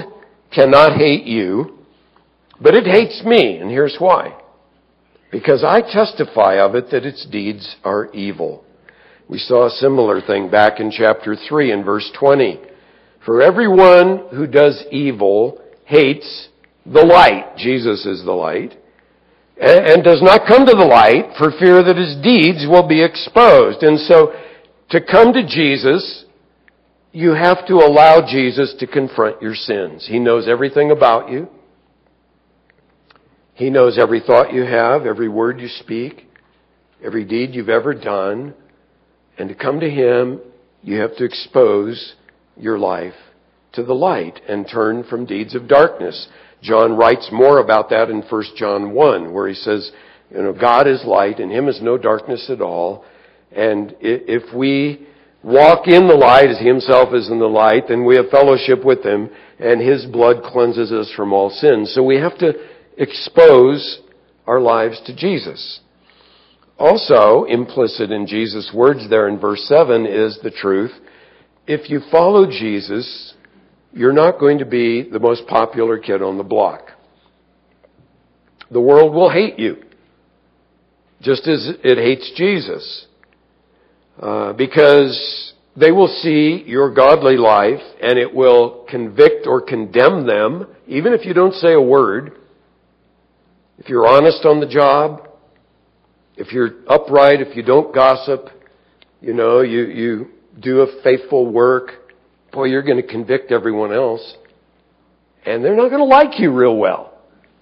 cannot 0.55 0.97
hate 0.97 1.25
you, 1.25 1.79
but 2.61 2.75
it 2.75 2.87
hates 2.87 3.23
me, 3.25 3.57
and 3.57 3.71
here's 3.71 3.97
why. 3.99 4.39
Because 5.33 5.65
I 5.65 5.81
testify 5.81 6.61
of 6.61 6.77
it 6.77 6.91
that 6.93 7.05
its 7.05 7.27
deeds 7.27 7.77
are 7.83 8.13
evil. 8.13 8.65
We 9.29 9.39
saw 9.39 9.67
a 9.67 9.71
similar 9.71 10.21
thing 10.21 10.51
back 10.51 10.79
in 10.79 10.93
chapter 10.93 11.35
3 11.49 11.73
in 11.73 11.85
verse 11.85 12.09
20. 12.19 12.61
For 13.25 13.43
everyone 13.43 14.29
who 14.31 14.47
does 14.47 14.85
evil 14.93 15.61
hates 15.87 16.49
the 16.85 17.05
light. 17.05 17.57
Jesus 17.57 18.05
is 18.05 18.25
the 18.25 18.33
light. 18.33 18.77
And 19.59 20.05
does 20.05 20.21
not 20.21 20.47
come 20.47 20.67
to 20.67 20.75
the 20.75 20.85
light 20.85 21.33
for 21.39 21.51
fear 21.59 21.83
that 21.83 21.97
his 21.97 22.17
deeds 22.23 22.67
will 22.69 22.87
be 22.87 23.03
exposed. 23.03 23.83
And 23.83 23.99
so, 23.99 24.35
to 24.91 25.01
come 25.01 25.33
to 25.33 25.47
Jesus, 25.47 26.27
you 27.13 27.31
have 27.31 27.67
to 27.69 27.77
allow 27.77 28.21
Jesus 28.21 28.75
to 28.81 28.87
confront 28.87 29.41
your 29.41 29.55
sins. 29.55 30.07
He 30.07 30.19
knows 30.19 30.47
everything 30.47 30.91
about 30.91 31.31
you. 31.31 31.49
He 33.55 33.71
knows 33.71 33.99
every 33.99 34.21
thought 34.21 34.53
you 34.53 34.65
have, 34.65 35.07
every 35.07 35.29
word 35.29 35.59
you 35.59 35.69
speak, 35.69 36.27
every 37.03 37.25
deed 37.25 37.55
you've 37.55 37.71
ever 37.71 37.95
done. 37.95 38.53
And 39.39 39.49
to 39.49 39.55
come 39.55 39.81
to 39.81 39.89
Him, 39.89 40.41
you 40.83 41.01
have 41.01 41.17
to 41.17 41.25
expose 41.25 42.15
your 42.59 42.79
life 42.79 43.15
to 43.77 43.85
the 43.85 43.95
light 43.95 44.41
and 44.49 44.69
turn 44.69 45.05
from 45.05 45.25
deeds 45.25 45.55
of 45.55 45.69
darkness. 45.69 46.29
John 46.63 46.97
writes 46.97 47.29
more 47.33 47.61
about 47.61 47.91
that 47.91 48.11
in 48.11 48.23
1 48.23 48.45
John 48.57 48.93
1, 48.93 49.33
where 49.33 49.49
he 49.49 49.55
says, 49.55 49.93
you 50.31 50.43
know, 50.43 50.53
God 50.53 50.89
is 50.89 51.05
light, 51.05 51.39
and 51.39 51.53
Him 51.53 51.69
is 51.69 51.81
no 51.81 51.97
darkness 51.97 52.51
at 52.51 52.61
all. 52.61 53.05
And 53.53 53.95
if 54.01 54.53
we 54.55 55.07
walk 55.43 55.87
in 55.87 56.09
the 56.09 56.15
light 56.15 56.51
as 56.51 56.59
He 56.59 56.67
Himself 56.67 57.15
is 57.15 57.31
in 57.31 57.39
the 57.39 57.47
light, 57.47 57.85
then 57.89 58.05
we 58.05 58.17
have 58.17 58.29
fellowship 58.31 58.85
with 58.85 59.05
Him, 59.05 59.31
and 59.61 59.81
His 59.81 60.05
blood 60.07 60.43
cleanses 60.43 60.91
us 60.91 61.13
from 61.15 61.33
all 61.33 61.51
sin. 61.51 61.87
So 61.87 62.03
we 62.03 62.17
have 62.17 62.37
to 62.39 62.55
expose 62.99 64.01
our 64.47 64.61
lives 64.61 65.01
to 65.07 65.15
Jesus. 65.15 65.81
Also, 66.79 67.45
implicit 67.45 68.11
in 68.11 68.27
Jesus' 68.27 68.71
words 68.75 69.09
there 69.09 69.29
in 69.29 69.39
verse 69.39 69.65
7 69.67 70.07
is 70.07 70.39
the 70.43 70.51
truth. 70.51 70.93
If 71.67 71.89
you 71.89 72.01
follow 72.11 72.47
Jesus, 72.47 73.35
you're 73.97 74.13
not 74.13 74.39
going 74.39 74.59
to 74.59 74.67
be 74.67 75.09
the 75.09 75.19
most 75.19 75.47
popular 75.47 75.99
kid 75.99 76.21
on 76.21 76.37
the 76.37 76.45
block. 76.45 76.91
The 78.71 78.81
world 78.81 79.15
will 79.15 79.31
hate 79.31 79.59
you, 79.59 79.83
just 81.23 81.49
as 81.49 81.71
it 81.83 81.97
hates 81.97 82.31
Jesus, 82.37 83.07
uh, 84.21 84.53
because 84.53 85.55
they 85.77 85.93
will 85.93 86.09
see 86.09 86.63
your 86.67 86.93
godly 86.93 87.39
life 87.39 87.81
and 88.03 88.19
it 88.19 88.35
will 88.35 88.85
convict 88.87 89.47
or 89.47 89.63
condemn 89.63 90.27
them, 90.27 90.67
even 90.87 91.15
if 91.15 91.25
you 91.25 91.33
don't 91.33 91.55
say 91.55 91.73
a 91.73 91.81
word. 91.81 92.33
If 93.79 93.89
you're 93.89 94.07
honest 94.07 94.45
on 94.45 94.61
the 94.61 94.69
job, 94.69 95.27
if 96.37 96.53
you're 96.53 96.71
upright, 96.87 97.41
if 97.41 97.57
you 97.57 97.63
don't 97.63 97.95
gossip, 97.95 98.51
you 99.23 99.33
know, 99.33 99.63
you, 99.63 99.85
you 99.85 100.27
do 100.61 100.81
a 100.81 101.03
faithful 101.03 101.51
work, 101.51 102.06
boy, 102.53 102.65
you're 102.65 102.83
going 102.83 103.01
to 103.01 103.07
convict 103.07 103.53
everyone 103.53 103.93
else. 103.93 104.37
And 105.45 105.65
they're 105.65 105.77
not 105.77 105.91
going 105.91 106.01
to 106.01 106.05
like 106.05 106.41
you 106.41 106.53
real 106.53 106.77
well. 106.77 107.13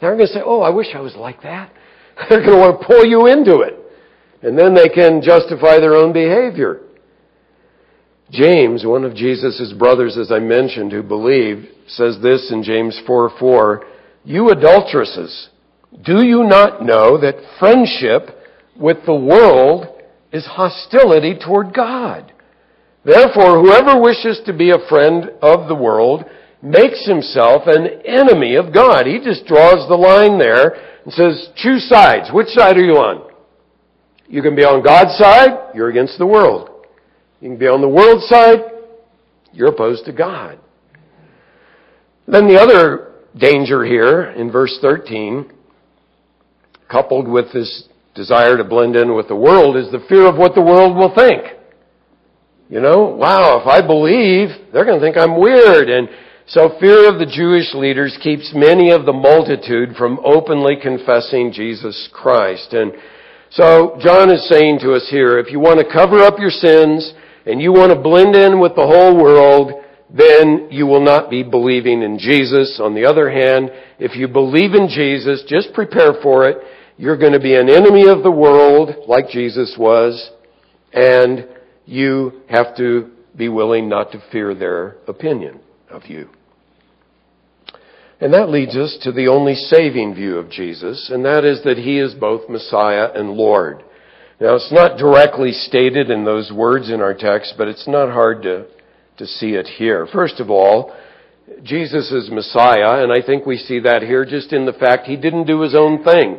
They're 0.00 0.16
going 0.16 0.26
to 0.26 0.32
say, 0.32 0.40
oh, 0.44 0.60
I 0.60 0.70
wish 0.70 0.88
I 0.94 1.00
was 1.00 1.14
like 1.14 1.42
that. 1.42 1.72
They're 2.28 2.40
going 2.40 2.52
to 2.52 2.58
want 2.58 2.80
to 2.80 2.86
pull 2.86 3.04
you 3.04 3.26
into 3.26 3.60
it. 3.60 3.78
And 4.42 4.58
then 4.58 4.74
they 4.74 4.88
can 4.88 5.22
justify 5.22 5.78
their 5.78 5.94
own 5.94 6.12
behavior. 6.12 6.80
James, 8.30 8.84
one 8.84 9.04
of 9.04 9.14
Jesus' 9.14 9.72
brothers, 9.78 10.18
as 10.18 10.30
I 10.32 10.38
mentioned, 10.38 10.92
who 10.92 11.02
believed, 11.02 11.66
says 11.86 12.18
this 12.22 12.50
in 12.52 12.62
James 12.62 13.00
4 13.06 13.32
4, 13.38 13.86
You 14.24 14.50
adulteresses, 14.50 15.48
do 16.02 16.22
you 16.24 16.44
not 16.44 16.82
know 16.82 17.18
that 17.20 17.36
friendship 17.58 18.36
with 18.76 18.98
the 19.06 19.14
world 19.14 19.86
is 20.32 20.46
hostility 20.46 21.38
toward 21.38 21.72
God? 21.72 22.33
Therefore, 23.04 23.60
whoever 23.60 24.00
wishes 24.00 24.40
to 24.46 24.52
be 24.52 24.70
a 24.70 24.88
friend 24.88 25.30
of 25.42 25.68
the 25.68 25.74
world 25.74 26.24
makes 26.62 27.06
himself 27.06 27.64
an 27.66 27.86
enemy 28.06 28.56
of 28.56 28.72
God. 28.72 29.06
He 29.06 29.18
just 29.18 29.46
draws 29.46 29.86
the 29.88 29.96
line 29.96 30.38
there 30.38 30.74
and 31.04 31.12
says, 31.12 31.50
choose 31.56 31.86
sides. 31.88 32.30
Which 32.32 32.48
side 32.48 32.78
are 32.78 32.84
you 32.84 32.96
on? 32.96 33.30
You 34.26 34.40
can 34.40 34.56
be 34.56 34.64
on 34.64 34.82
God's 34.82 35.18
side, 35.18 35.50
you're 35.74 35.90
against 35.90 36.18
the 36.18 36.26
world. 36.26 36.70
You 37.40 37.50
can 37.50 37.58
be 37.58 37.68
on 37.68 37.82
the 37.82 37.88
world's 37.88 38.26
side, 38.26 38.60
you're 39.52 39.68
opposed 39.68 40.06
to 40.06 40.12
God. 40.12 40.58
Then 42.26 42.48
the 42.48 42.58
other 42.58 43.12
danger 43.36 43.84
here 43.84 44.30
in 44.30 44.50
verse 44.50 44.78
13, 44.80 45.52
coupled 46.90 47.28
with 47.28 47.52
this 47.52 47.86
desire 48.14 48.56
to 48.56 48.64
blend 48.64 48.96
in 48.96 49.14
with 49.14 49.28
the 49.28 49.36
world, 49.36 49.76
is 49.76 49.90
the 49.92 50.04
fear 50.08 50.26
of 50.26 50.36
what 50.36 50.54
the 50.54 50.62
world 50.62 50.96
will 50.96 51.14
think. 51.14 51.53
You 52.70 52.80
know, 52.80 53.14
wow, 53.14 53.60
if 53.60 53.66
I 53.66 53.86
believe, 53.86 54.48
they're 54.72 54.86
going 54.86 54.98
to 54.98 55.04
think 55.04 55.18
I'm 55.18 55.38
weird. 55.38 55.90
And 55.90 56.08
so 56.46 56.76
fear 56.80 57.08
of 57.12 57.18
the 57.18 57.26
Jewish 57.26 57.74
leaders 57.74 58.18
keeps 58.22 58.52
many 58.54 58.90
of 58.90 59.04
the 59.04 59.12
multitude 59.12 59.96
from 59.96 60.18
openly 60.24 60.76
confessing 60.80 61.52
Jesus 61.52 62.08
Christ. 62.12 62.72
And 62.72 62.92
so 63.50 63.98
John 64.00 64.30
is 64.30 64.48
saying 64.48 64.78
to 64.80 64.94
us 64.94 65.06
here, 65.10 65.38
if 65.38 65.52
you 65.52 65.60
want 65.60 65.78
to 65.78 65.92
cover 65.92 66.20
up 66.20 66.38
your 66.38 66.50
sins 66.50 67.12
and 67.44 67.60
you 67.60 67.70
want 67.70 67.92
to 67.92 68.00
blend 68.00 68.34
in 68.34 68.60
with 68.60 68.74
the 68.74 68.86
whole 68.86 69.14
world, 69.14 69.84
then 70.10 70.68
you 70.70 70.86
will 70.86 71.04
not 71.04 71.28
be 71.28 71.42
believing 71.42 72.02
in 72.02 72.18
Jesus. 72.18 72.80
On 72.82 72.94
the 72.94 73.04
other 73.04 73.30
hand, 73.30 73.70
if 73.98 74.16
you 74.16 74.26
believe 74.26 74.72
in 74.72 74.88
Jesus, 74.88 75.44
just 75.46 75.74
prepare 75.74 76.14
for 76.22 76.48
it. 76.48 76.58
You're 76.96 77.18
going 77.18 77.32
to 77.32 77.40
be 77.40 77.56
an 77.56 77.68
enemy 77.68 78.08
of 78.08 78.22
the 78.22 78.30
world, 78.30 79.06
like 79.06 79.28
Jesus 79.28 79.74
was, 79.78 80.30
and 80.92 81.48
you 81.86 82.42
have 82.48 82.76
to 82.76 83.10
be 83.36 83.48
willing 83.48 83.88
not 83.88 84.12
to 84.12 84.22
fear 84.30 84.54
their 84.54 84.96
opinion 85.06 85.60
of 85.90 86.06
you. 86.06 86.28
And 88.20 88.32
that 88.32 88.48
leads 88.48 88.76
us 88.76 88.96
to 89.02 89.12
the 89.12 89.28
only 89.28 89.54
saving 89.54 90.14
view 90.14 90.38
of 90.38 90.50
Jesus, 90.50 91.10
and 91.12 91.24
that 91.24 91.44
is 91.44 91.62
that 91.64 91.78
he 91.78 91.98
is 91.98 92.14
both 92.14 92.48
Messiah 92.48 93.08
and 93.14 93.30
Lord. 93.30 93.82
Now, 94.40 94.54
it's 94.54 94.72
not 94.72 94.98
directly 94.98 95.52
stated 95.52 96.10
in 96.10 96.24
those 96.24 96.50
words 96.52 96.90
in 96.90 97.00
our 97.00 97.14
text, 97.14 97.54
but 97.58 97.68
it's 97.68 97.88
not 97.88 98.12
hard 98.12 98.42
to, 98.42 98.66
to 99.18 99.26
see 99.26 99.50
it 99.54 99.66
here. 99.66 100.06
First 100.12 100.40
of 100.40 100.48
all, 100.48 100.94
Jesus 101.62 102.10
is 102.10 102.30
Messiah, 102.30 103.02
and 103.02 103.12
I 103.12 103.24
think 103.24 103.46
we 103.46 103.56
see 103.56 103.80
that 103.80 104.02
here 104.02 104.24
just 104.24 104.52
in 104.52 104.64
the 104.64 104.72
fact 104.72 105.06
he 105.06 105.16
didn't 105.16 105.46
do 105.46 105.60
his 105.60 105.74
own 105.74 106.02
thing. 106.02 106.38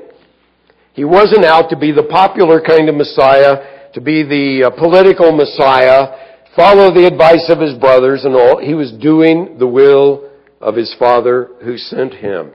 He 0.94 1.04
wasn't 1.04 1.46
out 1.46 1.70
to 1.70 1.78
be 1.78 1.92
the 1.92 2.08
popular 2.10 2.62
kind 2.62 2.90
of 2.90 2.96
Messiah 2.96 3.75
to 3.96 4.02
be 4.02 4.24
the 4.24 4.68
uh, 4.68 4.70
political 4.72 5.32
Messiah, 5.32 6.36
follow 6.54 6.94
the 6.94 7.08
advice 7.08 7.50
of 7.50 7.60
his 7.60 7.74
brothers 7.80 8.26
and 8.26 8.36
all. 8.36 8.60
He 8.60 8.74
was 8.74 8.92
doing 8.92 9.58
the 9.58 9.68
will 9.68 10.30
of 10.60 10.76
his 10.76 10.94
Father 11.00 11.52
who 11.64 11.78
sent 11.78 12.14
him. 12.14 12.52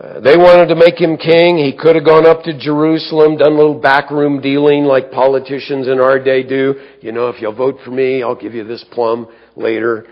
Uh, 0.00 0.20
they 0.20 0.36
wanted 0.36 0.68
to 0.68 0.76
make 0.76 0.98
him 0.98 1.16
king. 1.16 1.58
He 1.58 1.76
could 1.76 1.96
have 1.96 2.04
gone 2.04 2.24
up 2.24 2.44
to 2.44 2.56
Jerusalem, 2.56 3.36
done 3.36 3.52
a 3.52 3.56
little 3.56 3.78
backroom 3.78 4.40
dealing 4.40 4.84
like 4.84 5.10
politicians 5.10 5.88
in 5.88 5.98
our 5.98 6.22
day 6.22 6.44
do. 6.44 6.76
You 7.00 7.10
know, 7.10 7.28
if 7.28 7.42
you'll 7.42 7.52
vote 7.52 7.78
for 7.84 7.90
me, 7.90 8.22
I'll 8.22 8.40
give 8.40 8.54
you 8.54 8.62
this 8.62 8.84
plum 8.92 9.26
later. 9.56 10.06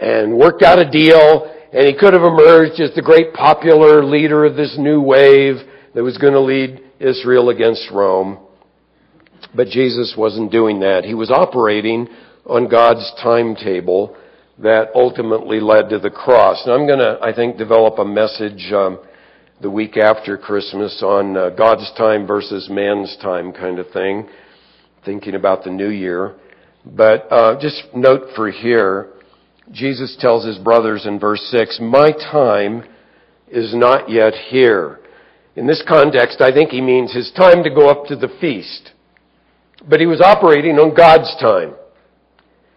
And 0.00 0.36
worked 0.36 0.62
out 0.62 0.80
a 0.80 0.90
deal, 0.90 1.48
and 1.72 1.86
he 1.86 1.94
could 1.94 2.12
have 2.12 2.22
emerged 2.22 2.80
as 2.80 2.92
the 2.96 3.02
great 3.02 3.32
popular 3.34 4.04
leader 4.04 4.44
of 4.44 4.56
this 4.56 4.74
new 4.78 5.00
wave 5.00 5.56
that 5.94 6.02
was 6.02 6.18
going 6.18 6.34
to 6.34 6.40
lead 6.40 6.82
Israel 6.98 7.50
against 7.50 7.88
Rome. 7.92 8.48
But 9.54 9.68
Jesus 9.68 10.14
wasn't 10.16 10.52
doing 10.52 10.80
that. 10.80 11.04
He 11.04 11.14
was 11.14 11.30
operating 11.30 12.08
on 12.46 12.68
God's 12.68 13.10
timetable 13.22 14.16
that 14.58 14.90
ultimately 14.94 15.60
led 15.60 15.88
to 15.90 15.98
the 15.98 16.10
cross. 16.10 16.62
And 16.64 16.74
I'm 16.74 16.86
going 16.86 16.98
to, 16.98 17.18
I 17.22 17.34
think, 17.34 17.56
develop 17.56 17.98
a 17.98 18.04
message 18.04 18.72
um, 18.72 18.98
the 19.60 19.70
week 19.70 19.96
after 19.96 20.36
Christmas 20.36 21.02
on 21.04 21.36
uh, 21.36 21.50
God's 21.50 21.90
time 21.96 22.26
versus 22.26 22.68
man's 22.70 23.16
time 23.22 23.52
kind 23.52 23.78
of 23.78 23.88
thing, 23.90 24.28
thinking 25.04 25.34
about 25.34 25.64
the 25.64 25.70
new 25.70 25.88
year. 25.88 26.36
But 26.84 27.30
uh, 27.30 27.60
just 27.60 27.82
note 27.94 28.34
for 28.34 28.50
here, 28.50 29.10
Jesus 29.70 30.16
tells 30.18 30.44
his 30.44 30.58
brothers 30.58 31.06
in 31.06 31.18
verse 31.18 31.40
6, 31.50 31.78
My 31.80 32.12
time 32.12 32.84
is 33.48 33.74
not 33.74 34.10
yet 34.10 34.34
here. 34.34 34.98
In 35.54 35.66
this 35.66 35.82
context, 35.86 36.40
I 36.40 36.52
think 36.52 36.70
he 36.70 36.80
means 36.80 37.12
his 37.12 37.30
time 37.36 37.62
to 37.62 37.70
go 37.70 37.88
up 37.88 38.06
to 38.06 38.16
the 38.16 38.32
feast. 38.40 38.91
But 39.88 40.00
he 40.00 40.06
was 40.06 40.20
operating 40.20 40.78
on 40.78 40.94
God's 40.94 41.34
time. 41.40 41.74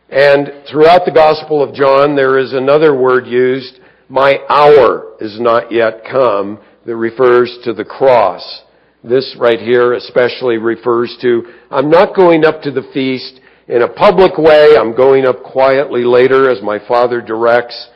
And 0.10 0.64
throughout 0.70 1.06
the 1.06 1.12
Gospel 1.12 1.64
of 1.64 1.74
John, 1.74 2.16
there 2.16 2.38
is 2.38 2.54
another 2.54 2.96
word 2.96 3.28
used, 3.28 3.80
my 4.08 4.40
hour 4.50 5.14
is 5.20 5.40
not 5.40 5.72
yet 5.72 6.04
come, 6.10 6.60
that 6.86 6.96
refers 6.96 7.58
to 7.64 7.74
the 7.74 7.86
cross. 7.86 8.62
This 9.04 9.36
right 9.40 9.60
here 9.60 9.94
especially 9.94 10.58
refers 10.58 11.16
to, 11.22 11.44
I'm 11.72 11.90
not 11.90 12.16
going 12.16 12.46
up 12.46 12.62
to 12.62 12.72
the 12.72 12.88
feast 12.94 13.40
in 13.68 13.82
a 13.82 13.88
public 13.88 14.38
way. 14.38 14.76
I'm 14.78 14.96
going 14.96 15.26
up 15.26 15.44
quietly 15.44 16.04
later 16.04 16.50
as 16.50 16.62
my 16.62 16.80
Father 16.88 17.22
directs. 17.22 17.90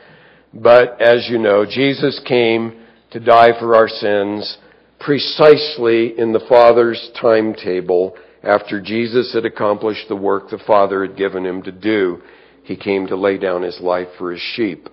But 0.52 1.00
as 1.00 1.28
you 1.28 1.38
know, 1.38 1.64
Jesus 1.64 2.20
came 2.26 2.84
to 3.12 3.20
die 3.20 3.58
for 3.58 3.76
our 3.76 3.88
sins 3.88 4.58
precisely 4.98 6.18
in 6.18 6.32
the 6.32 6.44
Father's 6.48 7.10
timetable 7.20 8.16
after 8.42 8.80
Jesus 8.80 9.32
had 9.34 9.44
accomplished 9.44 10.08
the 10.08 10.16
work 10.16 10.50
the 10.50 10.58
Father 10.66 11.06
had 11.06 11.16
given 11.16 11.44
him 11.44 11.62
to 11.62 11.72
do. 11.72 12.22
He 12.64 12.76
came 12.76 13.06
to 13.08 13.16
lay 13.16 13.38
down 13.38 13.62
his 13.62 13.80
life 13.80 14.08
for 14.18 14.32
his 14.32 14.40
sheep. 14.40 14.88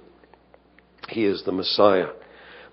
He 1.09 1.25
is 1.25 1.43
the 1.45 1.51
Messiah. 1.51 2.09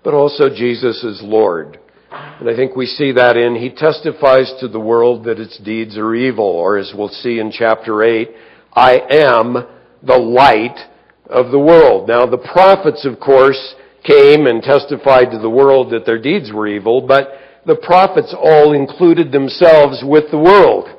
But 0.03 0.13
also 0.13 0.49
Jesus 0.49 1.03
is 1.03 1.21
Lord. 1.23 1.79
And 2.11 2.49
I 2.49 2.55
think 2.55 2.75
we 2.75 2.85
see 2.85 3.11
that 3.13 3.37
in, 3.37 3.55
he 3.55 3.69
testifies 3.69 4.53
to 4.59 4.67
the 4.67 4.79
world 4.79 5.25
that 5.25 5.39
its 5.39 5.57
deeds 5.59 5.97
are 5.97 6.13
evil, 6.13 6.45
or 6.45 6.77
as 6.77 6.93
we'll 6.95 7.09
see 7.09 7.39
in 7.39 7.51
chapter 7.51 8.03
8, 8.03 8.29
I 8.73 8.99
am 9.09 9.53
the 10.03 10.17
light 10.17 10.77
of 11.27 11.51
the 11.51 11.59
world. 11.59 12.07
Now 12.07 12.25
the 12.25 12.37
prophets, 12.37 13.05
of 13.05 13.19
course, 13.19 13.75
came 14.03 14.45
and 14.45 14.61
testified 14.61 15.31
to 15.31 15.39
the 15.39 15.49
world 15.49 15.91
that 15.91 16.05
their 16.05 16.21
deeds 16.21 16.51
were 16.53 16.67
evil, 16.67 17.01
but 17.01 17.29
the 17.65 17.75
prophets 17.75 18.33
all 18.37 18.73
included 18.73 19.31
themselves 19.31 20.03
with 20.03 20.25
the 20.31 20.37
world. 20.37 20.89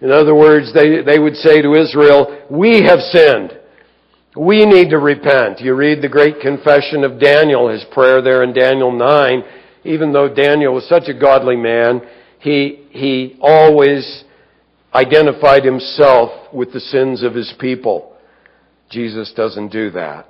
In 0.00 0.10
other 0.10 0.34
words, 0.34 0.72
they, 0.74 1.02
they 1.02 1.18
would 1.18 1.36
say 1.36 1.62
to 1.62 1.74
Israel, 1.74 2.46
we 2.50 2.82
have 2.82 3.00
sinned. 3.00 3.58
We 4.36 4.64
need 4.64 4.90
to 4.90 4.98
repent. 4.98 5.60
You 5.60 5.74
read 5.74 6.02
the 6.02 6.08
great 6.08 6.40
confession 6.40 7.04
of 7.04 7.20
Daniel, 7.20 7.68
his 7.68 7.84
prayer 7.92 8.22
there 8.22 8.42
in 8.42 8.52
Daniel 8.52 8.90
9, 8.90 9.42
even 9.84 10.12
though 10.12 10.32
Daniel 10.32 10.74
was 10.74 10.88
such 10.88 11.08
a 11.08 11.18
godly 11.18 11.56
man, 11.56 12.00
he, 12.40 12.86
he 12.90 13.36
always 13.40 14.24
identified 14.94 15.64
himself 15.64 16.52
with 16.52 16.72
the 16.72 16.80
sins 16.80 17.22
of 17.22 17.34
his 17.34 17.52
people. 17.58 18.16
Jesus 18.90 19.32
doesn't 19.34 19.68
do 19.70 19.90
that. 19.90 20.28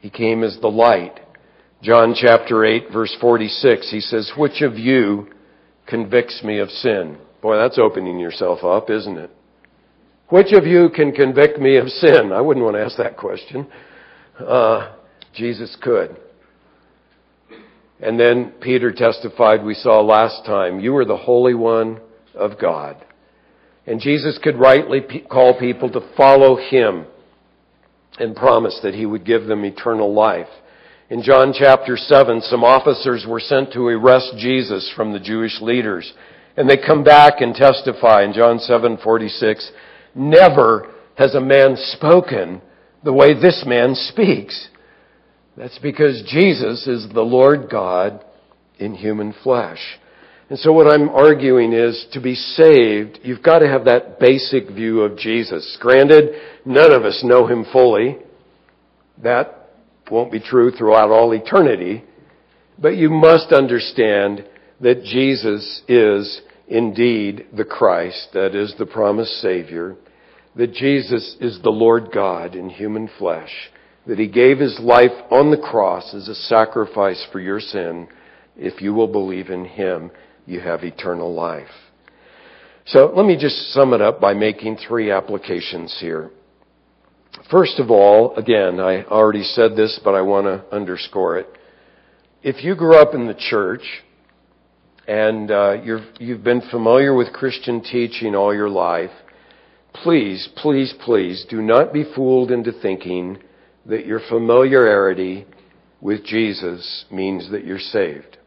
He 0.00 0.10
came 0.10 0.42
as 0.42 0.58
the 0.60 0.68
light. 0.68 1.20
John 1.84 2.14
chapter 2.18 2.64
8 2.64 2.84
verse 2.90 3.14
46, 3.20 3.90
he 3.90 4.00
says, 4.00 4.32
which 4.38 4.62
of 4.62 4.78
you 4.78 5.28
convicts 5.86 6.42
me 6.42 6.58
of 6.58 6.70
sin? 6.70 7.18
Boy, 7.42 7.58
that's 7.58 7.78
opening 7.78 8.18
yourself 8.18 8.64
up, 8.64 8.88
isn't 8.88 9.18
it? 9.18 9.30
Which 10.30 10.52
of 10.52 10.64
you 10.64 10.88
can 10.88 11.12
convict 11.12 11.58
me 11.58 11.76
of 11.76 11.88
sin? 11.88 12.32
I 12.32 12.40
wouldn't 12.40 12.64
want 12.64 12.76
to 12.76 12.82
ask 12.82 12.96
that 12.96 13.18
question. 13.18 13.68
Uh, 14.38 14.94
Jesus 15.34 15.76
could. 15.82 16.16
And 18.00 18.18
then 18.18 18.54
Peter 18.62 18.90
testified, 18.90 19.62
we 19.62 19.74
saw 19.74 20.00
last 20.00 20.46
time, 20.46 20.80
you 20.80 20.96
are 20.96 21.04
the 21.04 21.18
Holy 21.18 21.52
One 21.52 22.00
of 22.34 22.58
God. 22.58 22.96
And 23.86 24.00
Jesus 24.00 24.38
could 24.42 24.56
rightly 24.56 25.02
call 25.30 25.60
people 25.60 25.90
to 25.90 26.00
follow 26.16 26.56
Him 26.56 27.04
and 28.18 28.34
promise 28.34 28.80
that 28.82 28.94
He 28.94 29.04
would 29.04 29.26
give 29.26 29.44
them 29.44 29.66
eternal 29.66 30.14
life. 30.14 30.48
In 31.10 31.22
John 31.22 31.52
chapter 31.52 31.98
7, 31.98 32.40
some 32.40 32.64
officers 32.64 33.26
were 33.28 33.40
sent 33.40 33.72
to 33.74 33.86
arrest 33.88 34.34
Jesus 34.38 34.90
from 34.96 35.12
the 35.12 35.20
Jewish 35.20 35.60
leaders. 35.60 36.10
And 36.56 36.68
they 36.68 36.78
come 36.78 37.04
back 37.04 37.40
and 37.40 37.54
testify 37.54 38.22
in 38.22 38.32
John 38.32 38.58
7:46, 38.58 39.70
never 40.14 40.88
has 41.16 41.34
a 41.34 41.40
man 41.40 41.76
spoken 41.76 42.62
the 43.02 43.12
way 43.12 43.34
this 43.34 43.64
man 43.66 43.94
speaks. 43.94 44.68
That's 45.56 45.78
because 45.78 46.22
Jesus 46.22 46.86
is 46.86 47.06
the 47.08 47.22
Lord 47.22 47.68
God 47.68 48.24
in 48.78 48.94
human 48.94 49.32
flesh. 49.32 49.98
And 50.48 50.58
so 50.58 50.72
what 50.72 50.90
I'm 50.90 51.10
arguing 51.10 51.72
is 51.72 52.06
to 52.12 52.20
be 52.20 52.34
saved, 52.34 53.20
you've 53.22 53.42
got 53.42 53.58
to 53.58 53.68
have 53.68 53.84
that 53.84 54.18
basic 54.18 54.70
view 54.70 55.02
of 55.02 55.18
Jesus. 55.18 55.76
Granted, 55.80 56.34
none 56.64 56.92
of 56.92 57.04
us 57.04 57.22
know 57.22 57.46
him 57.46 57.64
fully. 57.72 58.18
That 59.22 59.63
won't 60.10 60.32
be 60.32 60.40
true 60.40 60.70
throughout 60.70 61.10
all 61.10 61.32
eternity. 61.32 62.04
But 62.78 62.96
you 62.96 63.10
must 63.10 63.52
understand 63.52 64.44
that 64.80 65.04
Jesus 65.04 65.82
is 65.88 66.42
indeed 66.66 67.46
the 67.56 67.64
Christ, 67.64 68.28
that 68.34 68.54
is 68.54 68.74
the 68.78 68.86
promised 68.86 69.40
Savior, 69.40 69.96
that 70.56 70.72
Jesus 70.72 71.36
is 71.40 71.60
the 71.62 71.70
Lord 71.70 72.10
God 72.12 72.54
in 72.54 72.68
human 72.70 73.08
flesh, 73.18 73.70
that 74.06 74.18
he 74.18 74.28
gave 74.28 74.58
his 74.58 74.78
life 74.80 75.12
on 75.30 75.50
the 75.50 75.56
cross 75.56 76.14
as 76.14 76.28
a 76.28 76.34
sacrifice 76.34 77.26
for 77.32 77.40
your 77.40 77.60
sin. 77.60 78.08
If 78.56 78.80
you 78.80 78.94
will 78.94 79.08
believe 79.08 79.50
in 79.50 79.64
him, 79.64 80.10
you 80.46 80.60
have 80.60 80.84
eternal 80.84 81.34
life. 81.34 81.66
So 82.86 83.12
let 83.16 83.24
me 83.24 83.36
just 83.36 83.72
sum 83.72 83.94
it 83.94 84.02
up 84.02 84.20
by 84.20 84.34
making 84.34 84.76
three 84.76 85.10
applications 85.10 85.96
here. 86.00 86.30
First 87.50 87.78
of 87.78 87.90
all, 87.90 88.34
again, 88.36 88.80
I 88.80 89.04
already 89.04 89.42
said 89.42 89.76
this, 89.76 90.00
but 90.02 90.14
I 90.14 90.22
want 90.22 90.46
to 90.46 90.64
underscore 90.74 91.38
it. 91.38 91.48
If 92.42 92.64
you 92.64 92.74
grew 92.74 92.96
up 92.96 93.14
in 93.14 93.26
the 93.26 93.34
church 93.34 93.82
and 95.06 95.50
uh, 95.50 95.76
you 95.82 96.34
have 96.34 96.44
been 96.44 96.62
familiar 96.70 97.14
with 97.14 97.32
Christian 97.32 97.82
teaching 97.82 98.34
all 98.34 98.54
your 98.54 98.68
life, 98.68 99.10
please, 99.92 100.48
please, 100.56 100.94
please 101.04 101.44
do 101.48 101.60
not 101.60 101.92
be 101.92 102.04
fooled 102.14 102.50
into 102.50 102.72
thinking 102.72 103.38
that 103.86 104.06
your 104.06 104.20
familiarity 104.28 105.46
with 106.00 106.24
Jesus 106.24 107.04
means 107.10 107.50
that 107.50 107.64
you're 107.64 107.78
saved. 107.78 108.38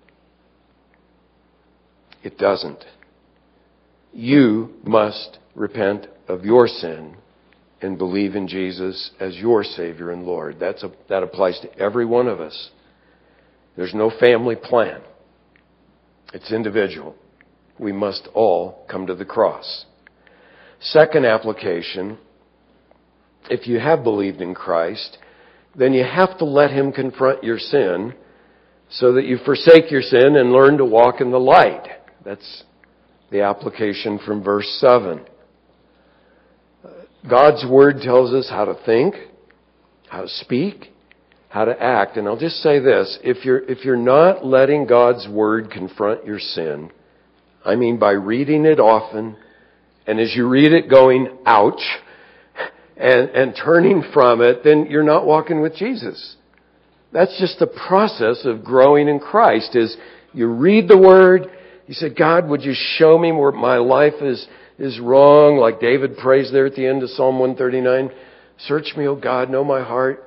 It 2.24 2.38
doesn't. 2.38 2.84
You 4.14 4.74
must 4.84 5.40
repent 5.56 6.08
of 6.28 6.44
your 6.44 6.68
sin 6.68 7.16
and 7.82 7.98
believe 7.98 8.36
in 8.36 8.48
Jesus 8.48 9.12
as 9.20 9.36
your 9.36 9.64
Savior 9.64 10.12
and 10.12 10.24
Lord. 10.24 10.58
That's 10.60 10.84
a, 10.84 10.92
that 11.10 11.24
applies 11.24 11.60
to 11.62 11.78
every 11.78 12.06
one 12.06 12.28
of 12.28 12.40
us. 12.40 12.72
There's 13.76 13.94
no 13.94 14.12
family 14.20 14.56
plan. 14.56 15.02
It's 16.34 16.52
individual. 16.52 17.16
We 17.80 17.92
must 17.92 18.28
all 18.34 18.86
come 18.90 19.08
to 19.08 19.16
the 19.16 19.26
cross. 19.26 19.86
Second 20.80 21.26
application, 21.26 22.18
if 23.50 23.68
you 23.68 23.80
have 23.80 24.04
believed 24.04 24.42
in 24.42 24.56
Christ, 24.56 25.18
then 25.76 25.94
you 25.94 26.04
have 26.04 26.38
to 26.40 26.46
let 26.46 26.72
Him 26.72 26.92
confront 26.92 27.44
your 27.44 27.60
sin 27.60 28.14
so 28.90 29.14
that 29.14 29.26
you 29.26 29.38
forsake 29.44 29.92
your 29.92 30.02
sin 30.02 30.36
and 30.36 30.52
learn 30.52 30.78
to 30.78 30.86
walk 30.86 31.22
in 31.22 31.32
the 31.32 31.40
light. 31.40 31.88
That's 32.26 32.64
the 33.32 33.42
application 33.42 34.20
from 34.26 34.44
verse 34.44 34.68
7. 34.80 35.22
God's 37.30 37.66
Word 37.70 37.98
tells 38.02 38.34
us 38.34 38.50
how 38.50 38.66
to 38.66 38.76
think, 38.86 39.16
how 40.10 40.22
to 40.22 40.28
speak, 40.28 40.92
how 41.50 41.66
to 41.66 41.82
act. 41.82 42.18
And 42.18 42.28
I'll 42.28 42.38
just 42.38 42.58
say 42.58 42.80
this, 42.80 43.18
if 43.24 43.46
you're, 43.46 43.60
if 43.70 43.84
you're 43.84 43.96
not 43.96 44.46
letting 44.46 44.88
God's 44.88 45.28
Word 45.28 45.72
confront 45.72 46.26
your 46.26 46.40
sin, 46.40 46.92
I 47.66 47.76
mean 47.76 47.98
by 48.00 48.12
reading 48.12 48.66
it 48.66 48.80
often, 48.80 49.38
and 50.06 50.20
as 50.20 50.34
you 50.36 50.48
read 50.48 50.72
it 50.72 50.90
going, 50.90 51.28
ouch, 51.46 51.82
and, 52.96 53.30
and 53.30 53.56
turning 53.56 54.04
from 54.14 54.42
it, 54.42 54.64
then 54.64 54.88
you're 54.90 55.04
not 55.04 55.26
walking 55.26 55.62
with 55.62 55.76
Jesus. 55.76 56.36
That's 57.14 57.38
just 57.40 57.60
the 57.60 57.68
process 57.68 58.46
of 58.46 58.64
growing 58.64 59.08
in 59.08 59.20
Christ 59.20 59.76
is 59.76 59.96
you 60.34 60.48
read 60.48 60.88
the 60.88 60.98
Word, 60.98 61.48
you 61.88 61.94
say, 61.94 62.10
God, 62.10 62.48
would 62.50 62.64
you 62.64 62.74
show 62.76 63.18
me 63.18 63.32
where 63.32 63.52
my 63.52 63.78
life 63.78 64.22
is, 64.22 64.46
is 64.80 65.00
wrong, 65.00 65.58
like 65.58 65.80
David 65.80 66.18
prays 66.18 66.52
there 66.52 66.66
at 66.66 66.76
the 66.76 66.86
end 66.86 67.04
of 67.04 67.10
Psalm 67.10 67.40
139. 67.40 68.12
Search 68.60 68.94
me, 68.96 69.08
O 69.08 69.16
God, 69.16 69.50
know 69.50 69.64
my 69.64 69.84
heart. 69.84 70.24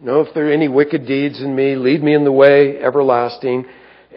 Know 0.00 0.20
if 0.20 0.34
there 0.34 0.48
are 0.48 0.52
any 0.52 0.68
wicked 0.68 1.06
deeds 1.06 1.40
in 1.40 1.54
me. 1.54 1.76
Lead 1.76 2.02
me 2.02 2.14
in 2.14 2.24
the 2.24 2.32
way 2.32 2.78
everlasting. 2.78 3.66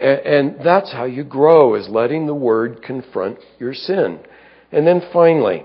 And, 0.00 0.56
that's 0.64 0.92
how 0.92 1.04
you 1.04 1.24
grow, 1.24 1.74
is 1.74 1.88
letting 1.88 2.26
the 2.26 2.34
Word 2.34 2.82
confront 2.82 3.38
your 3.58 3.72
sin. 3.72 4.20
And 4.72 4.86
then 4.86 5.00
finally, 5.12 5.64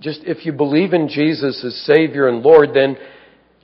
just 0.00 0.20
if 0.24 0.44
you 0.44 0.52
believe 0.52 0.92
in 0.92 1.08
Jesus 1.08 1.64
as 1.64 1.86
Savior 1.86 2.28
and 2.28 2.42
Lord, 2.42 2.70
then 2.74 2.96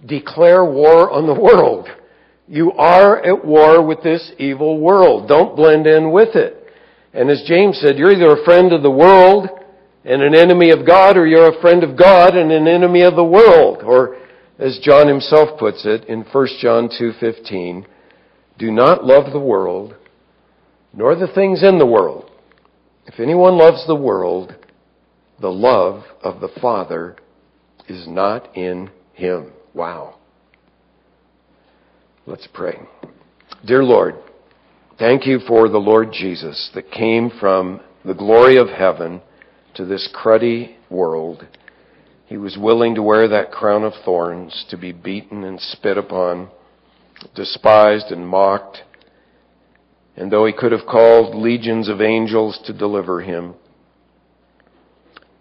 declare 0.06 0.64
war 0.64 1.10
on 1.10 1.26
the 1.26 1.38
world. 1.38 1.88
You 2.46 2.72
are 2.72 3.22
at 3.22 3.44
war 3.44 3.84
with 3.84 4.02
this 4.02 4.32
evil 4.38 4.80
world. 4.80 5.28
Don't 5.28 5.56
blend 5.56 5.86
in 5.86 6.10
with 6.12 6.34
it. 6.34 6.61
And 7.14 7.30
as 7.30 7.42
James 7.46 7.78
said, 7.80 7.98
you're 7.98 8.12
either 8.12 8.40
a 8.40 8.44
friend 8.44 8.72
of 8.72 8.82
the 8.82 8.90
world 8.90 9.48
and 10.04 10.22
an 10.22 10.34
enemy 10.34 10.70
of 10.70 10.86
God, 10.86 11.16
or 11.16 11.26
you're 11.26 11.56
a 11.56 11.60
friend 11.60 11.84
of 11.84 11.96
God 11.96 12.36
and 12.36 12.50
an 12.50 12.66
enemy 12.66 13.02
of 13.02 13.14
the 13.14 13.24
world. 13.24 13.82
Or 13.84 14.16
as 14.58 14.78
John 14.82 15.08
himself 15.08 15.58
puts 15.58 15.84
it 15.84 16.04
in 16.06 16.24
1 16.24 16.46
John 16.60 16.88
2:15, 16.88 17.86
do 18.58 18.70
not 18.70 19.04
love 19.04 19.32
the 19.32 19.40
world 19.40 19.94
nor 20.92 21.14
the 21.14 21.28
things 21.28 21.62
in 21.62 21.78
the 21.78 21.86
world. 21.86 22.30
If 23.06 23.18
anyone 23.18 23.56
loves 23.56 23.86
the 23.86 23.96
world, 23.96 24.54
the 25.40 25.50
love 25.50 26.04
of 26.22 26.40
the 26.40 26.50
Father 26.60 27.16
is 27.88 28.06
not 28.06 28.56
in 28.56 28.90
him. 29.14 29.52
Wow. 29.74 30.16
Let's 32.26 32.46
pray. 32.52 32.78
Dear 33.64 33.82
Lord, 33.82 34.14
Thank 35.02 35.26
you 35.26 35.40
for 35.48 35.68
the 35.68 35.78
Lord 35.78 36.12
Jesus 36.12 36.70
that 36.76 36.92
came 36.92 37.28
from 37.40 37.80
the 38.04 38.14
glory 38.14 38.56
of 38.56 38.68
heaven 38.68 39.20
to 39.74 39.84
this 39.84 40.08
cruddy 40.14 40.76
world. 40.88 41.44
He 42.26 42.36
was 42.36 42.56
willing 42.56 42.94
to 42.94 43.02
wear 43.02 43.26
that 43.26 43.50
crown 43.50 43.82
of 43.82 43.94
thorns, 44.04 44.64
to 44.70 44.76
be 44.76 44.92
beaten 44.92 45.42
and 45.42 45.60
spit 45.60 45.98
upon, 45.98 46.50
despised 47.34 48.12
and 48.12 48.28
mocked. 48.28 48.84
And 50.16 50.30
though 50.30 50.46
he 50.46 50.52
could 50.52 50.70
have 50.70 50.86
called 50.86 51.34
legions 51.34 51.88
of 51.88 52.00
angels 52.00 52.60
to 52.66 52.72
deliver 52.72 53.22
him, 53.22 53.54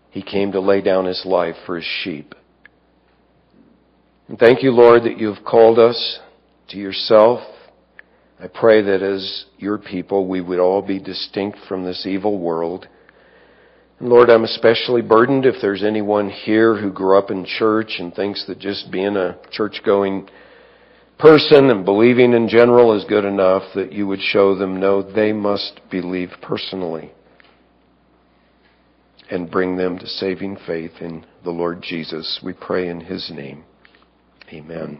he 0.10 0.24
came 0.24 0.52
to 0.54 0.60
lay 0.60 0.82
down 0.82 1.06
his 1.06 1.22
life 1.24 1.56
for 1.68 1.76
his 1.76 1.86
sheep. 2.04 2.34
And 4.28 4.40
thank 4.40 4.64
you, 4.64 4.72
Lord, 4.72 5.04
that 5.04 5.20
you've 5.20 5.46
called 5.46 5.78
us 5.78 6.18
to 6.70 6.78
yourself. 6.78 7.42
I 8.42 8.48
pray 8.48 8.82
that 8.82 9.04
as 9.04 9.46
your 9.60 9.78
people, 9.78 10.28
we 10.28 10.42
would 10.42 10.60
all 10.60 10.82
be 10.82 11.00
distinct 11.00 11.60
from 11.68 11.86
this 11.86 12.08
evil 12.08 12.40
world. 12.40 12.88
And 14.00 14.10
Lord, 14.10 14.32
I'm 14.32 14.46
especially 14.46 15.04
burdened 15.04 15.46
if 15.46 15.56
there's 15.62 15.84
anyone 15.84 16.30
here 16.30 16.76
who 16.76 16.92
grew 16.92 17.20
up 17.20 17.30
in 17.30 17.46
church 17.46 17.98
and 18.00 18.12
thinks 18.12 18.48
that 18.48 18.58
just 18.58 18.92
being 18.92 19.16
a 19.16 19.38
church 19.52 19.82
going 19.86 20.28
person 21.20 21.70
and 21.70 21.86
believing 21.86 22.34
in 22.34 22.50
general 22.50 22.98
is 22.98 23.06
good 23.08 23.26
enough, 23.26 23.62
that 23.76 23.94
you 23.94 24.08
would 24.08 24.22
show 24.22 24.56
them 24.56 24.80
no, 24.80 25.04
they 25.04 25.32
must 25.32 25.80
believe 25.92 26.32
personally 26.42 27.12
and 29.30 29.52
bring 29.52 29.78
them 29.78 30.00
to 30.00 30.08
saving 30.08 30.58
faith 30.66 30.94
in 31.00 31.24
the 31.44 31.52
Lord 31.52 31.84
Jesus. 31.84 32.40
We 32.44 32.54
pray 32.54 32.90
in 32.90 33.02
His 33.02 33.30
name. 33.32 33.66
Amen. 34.52 35.00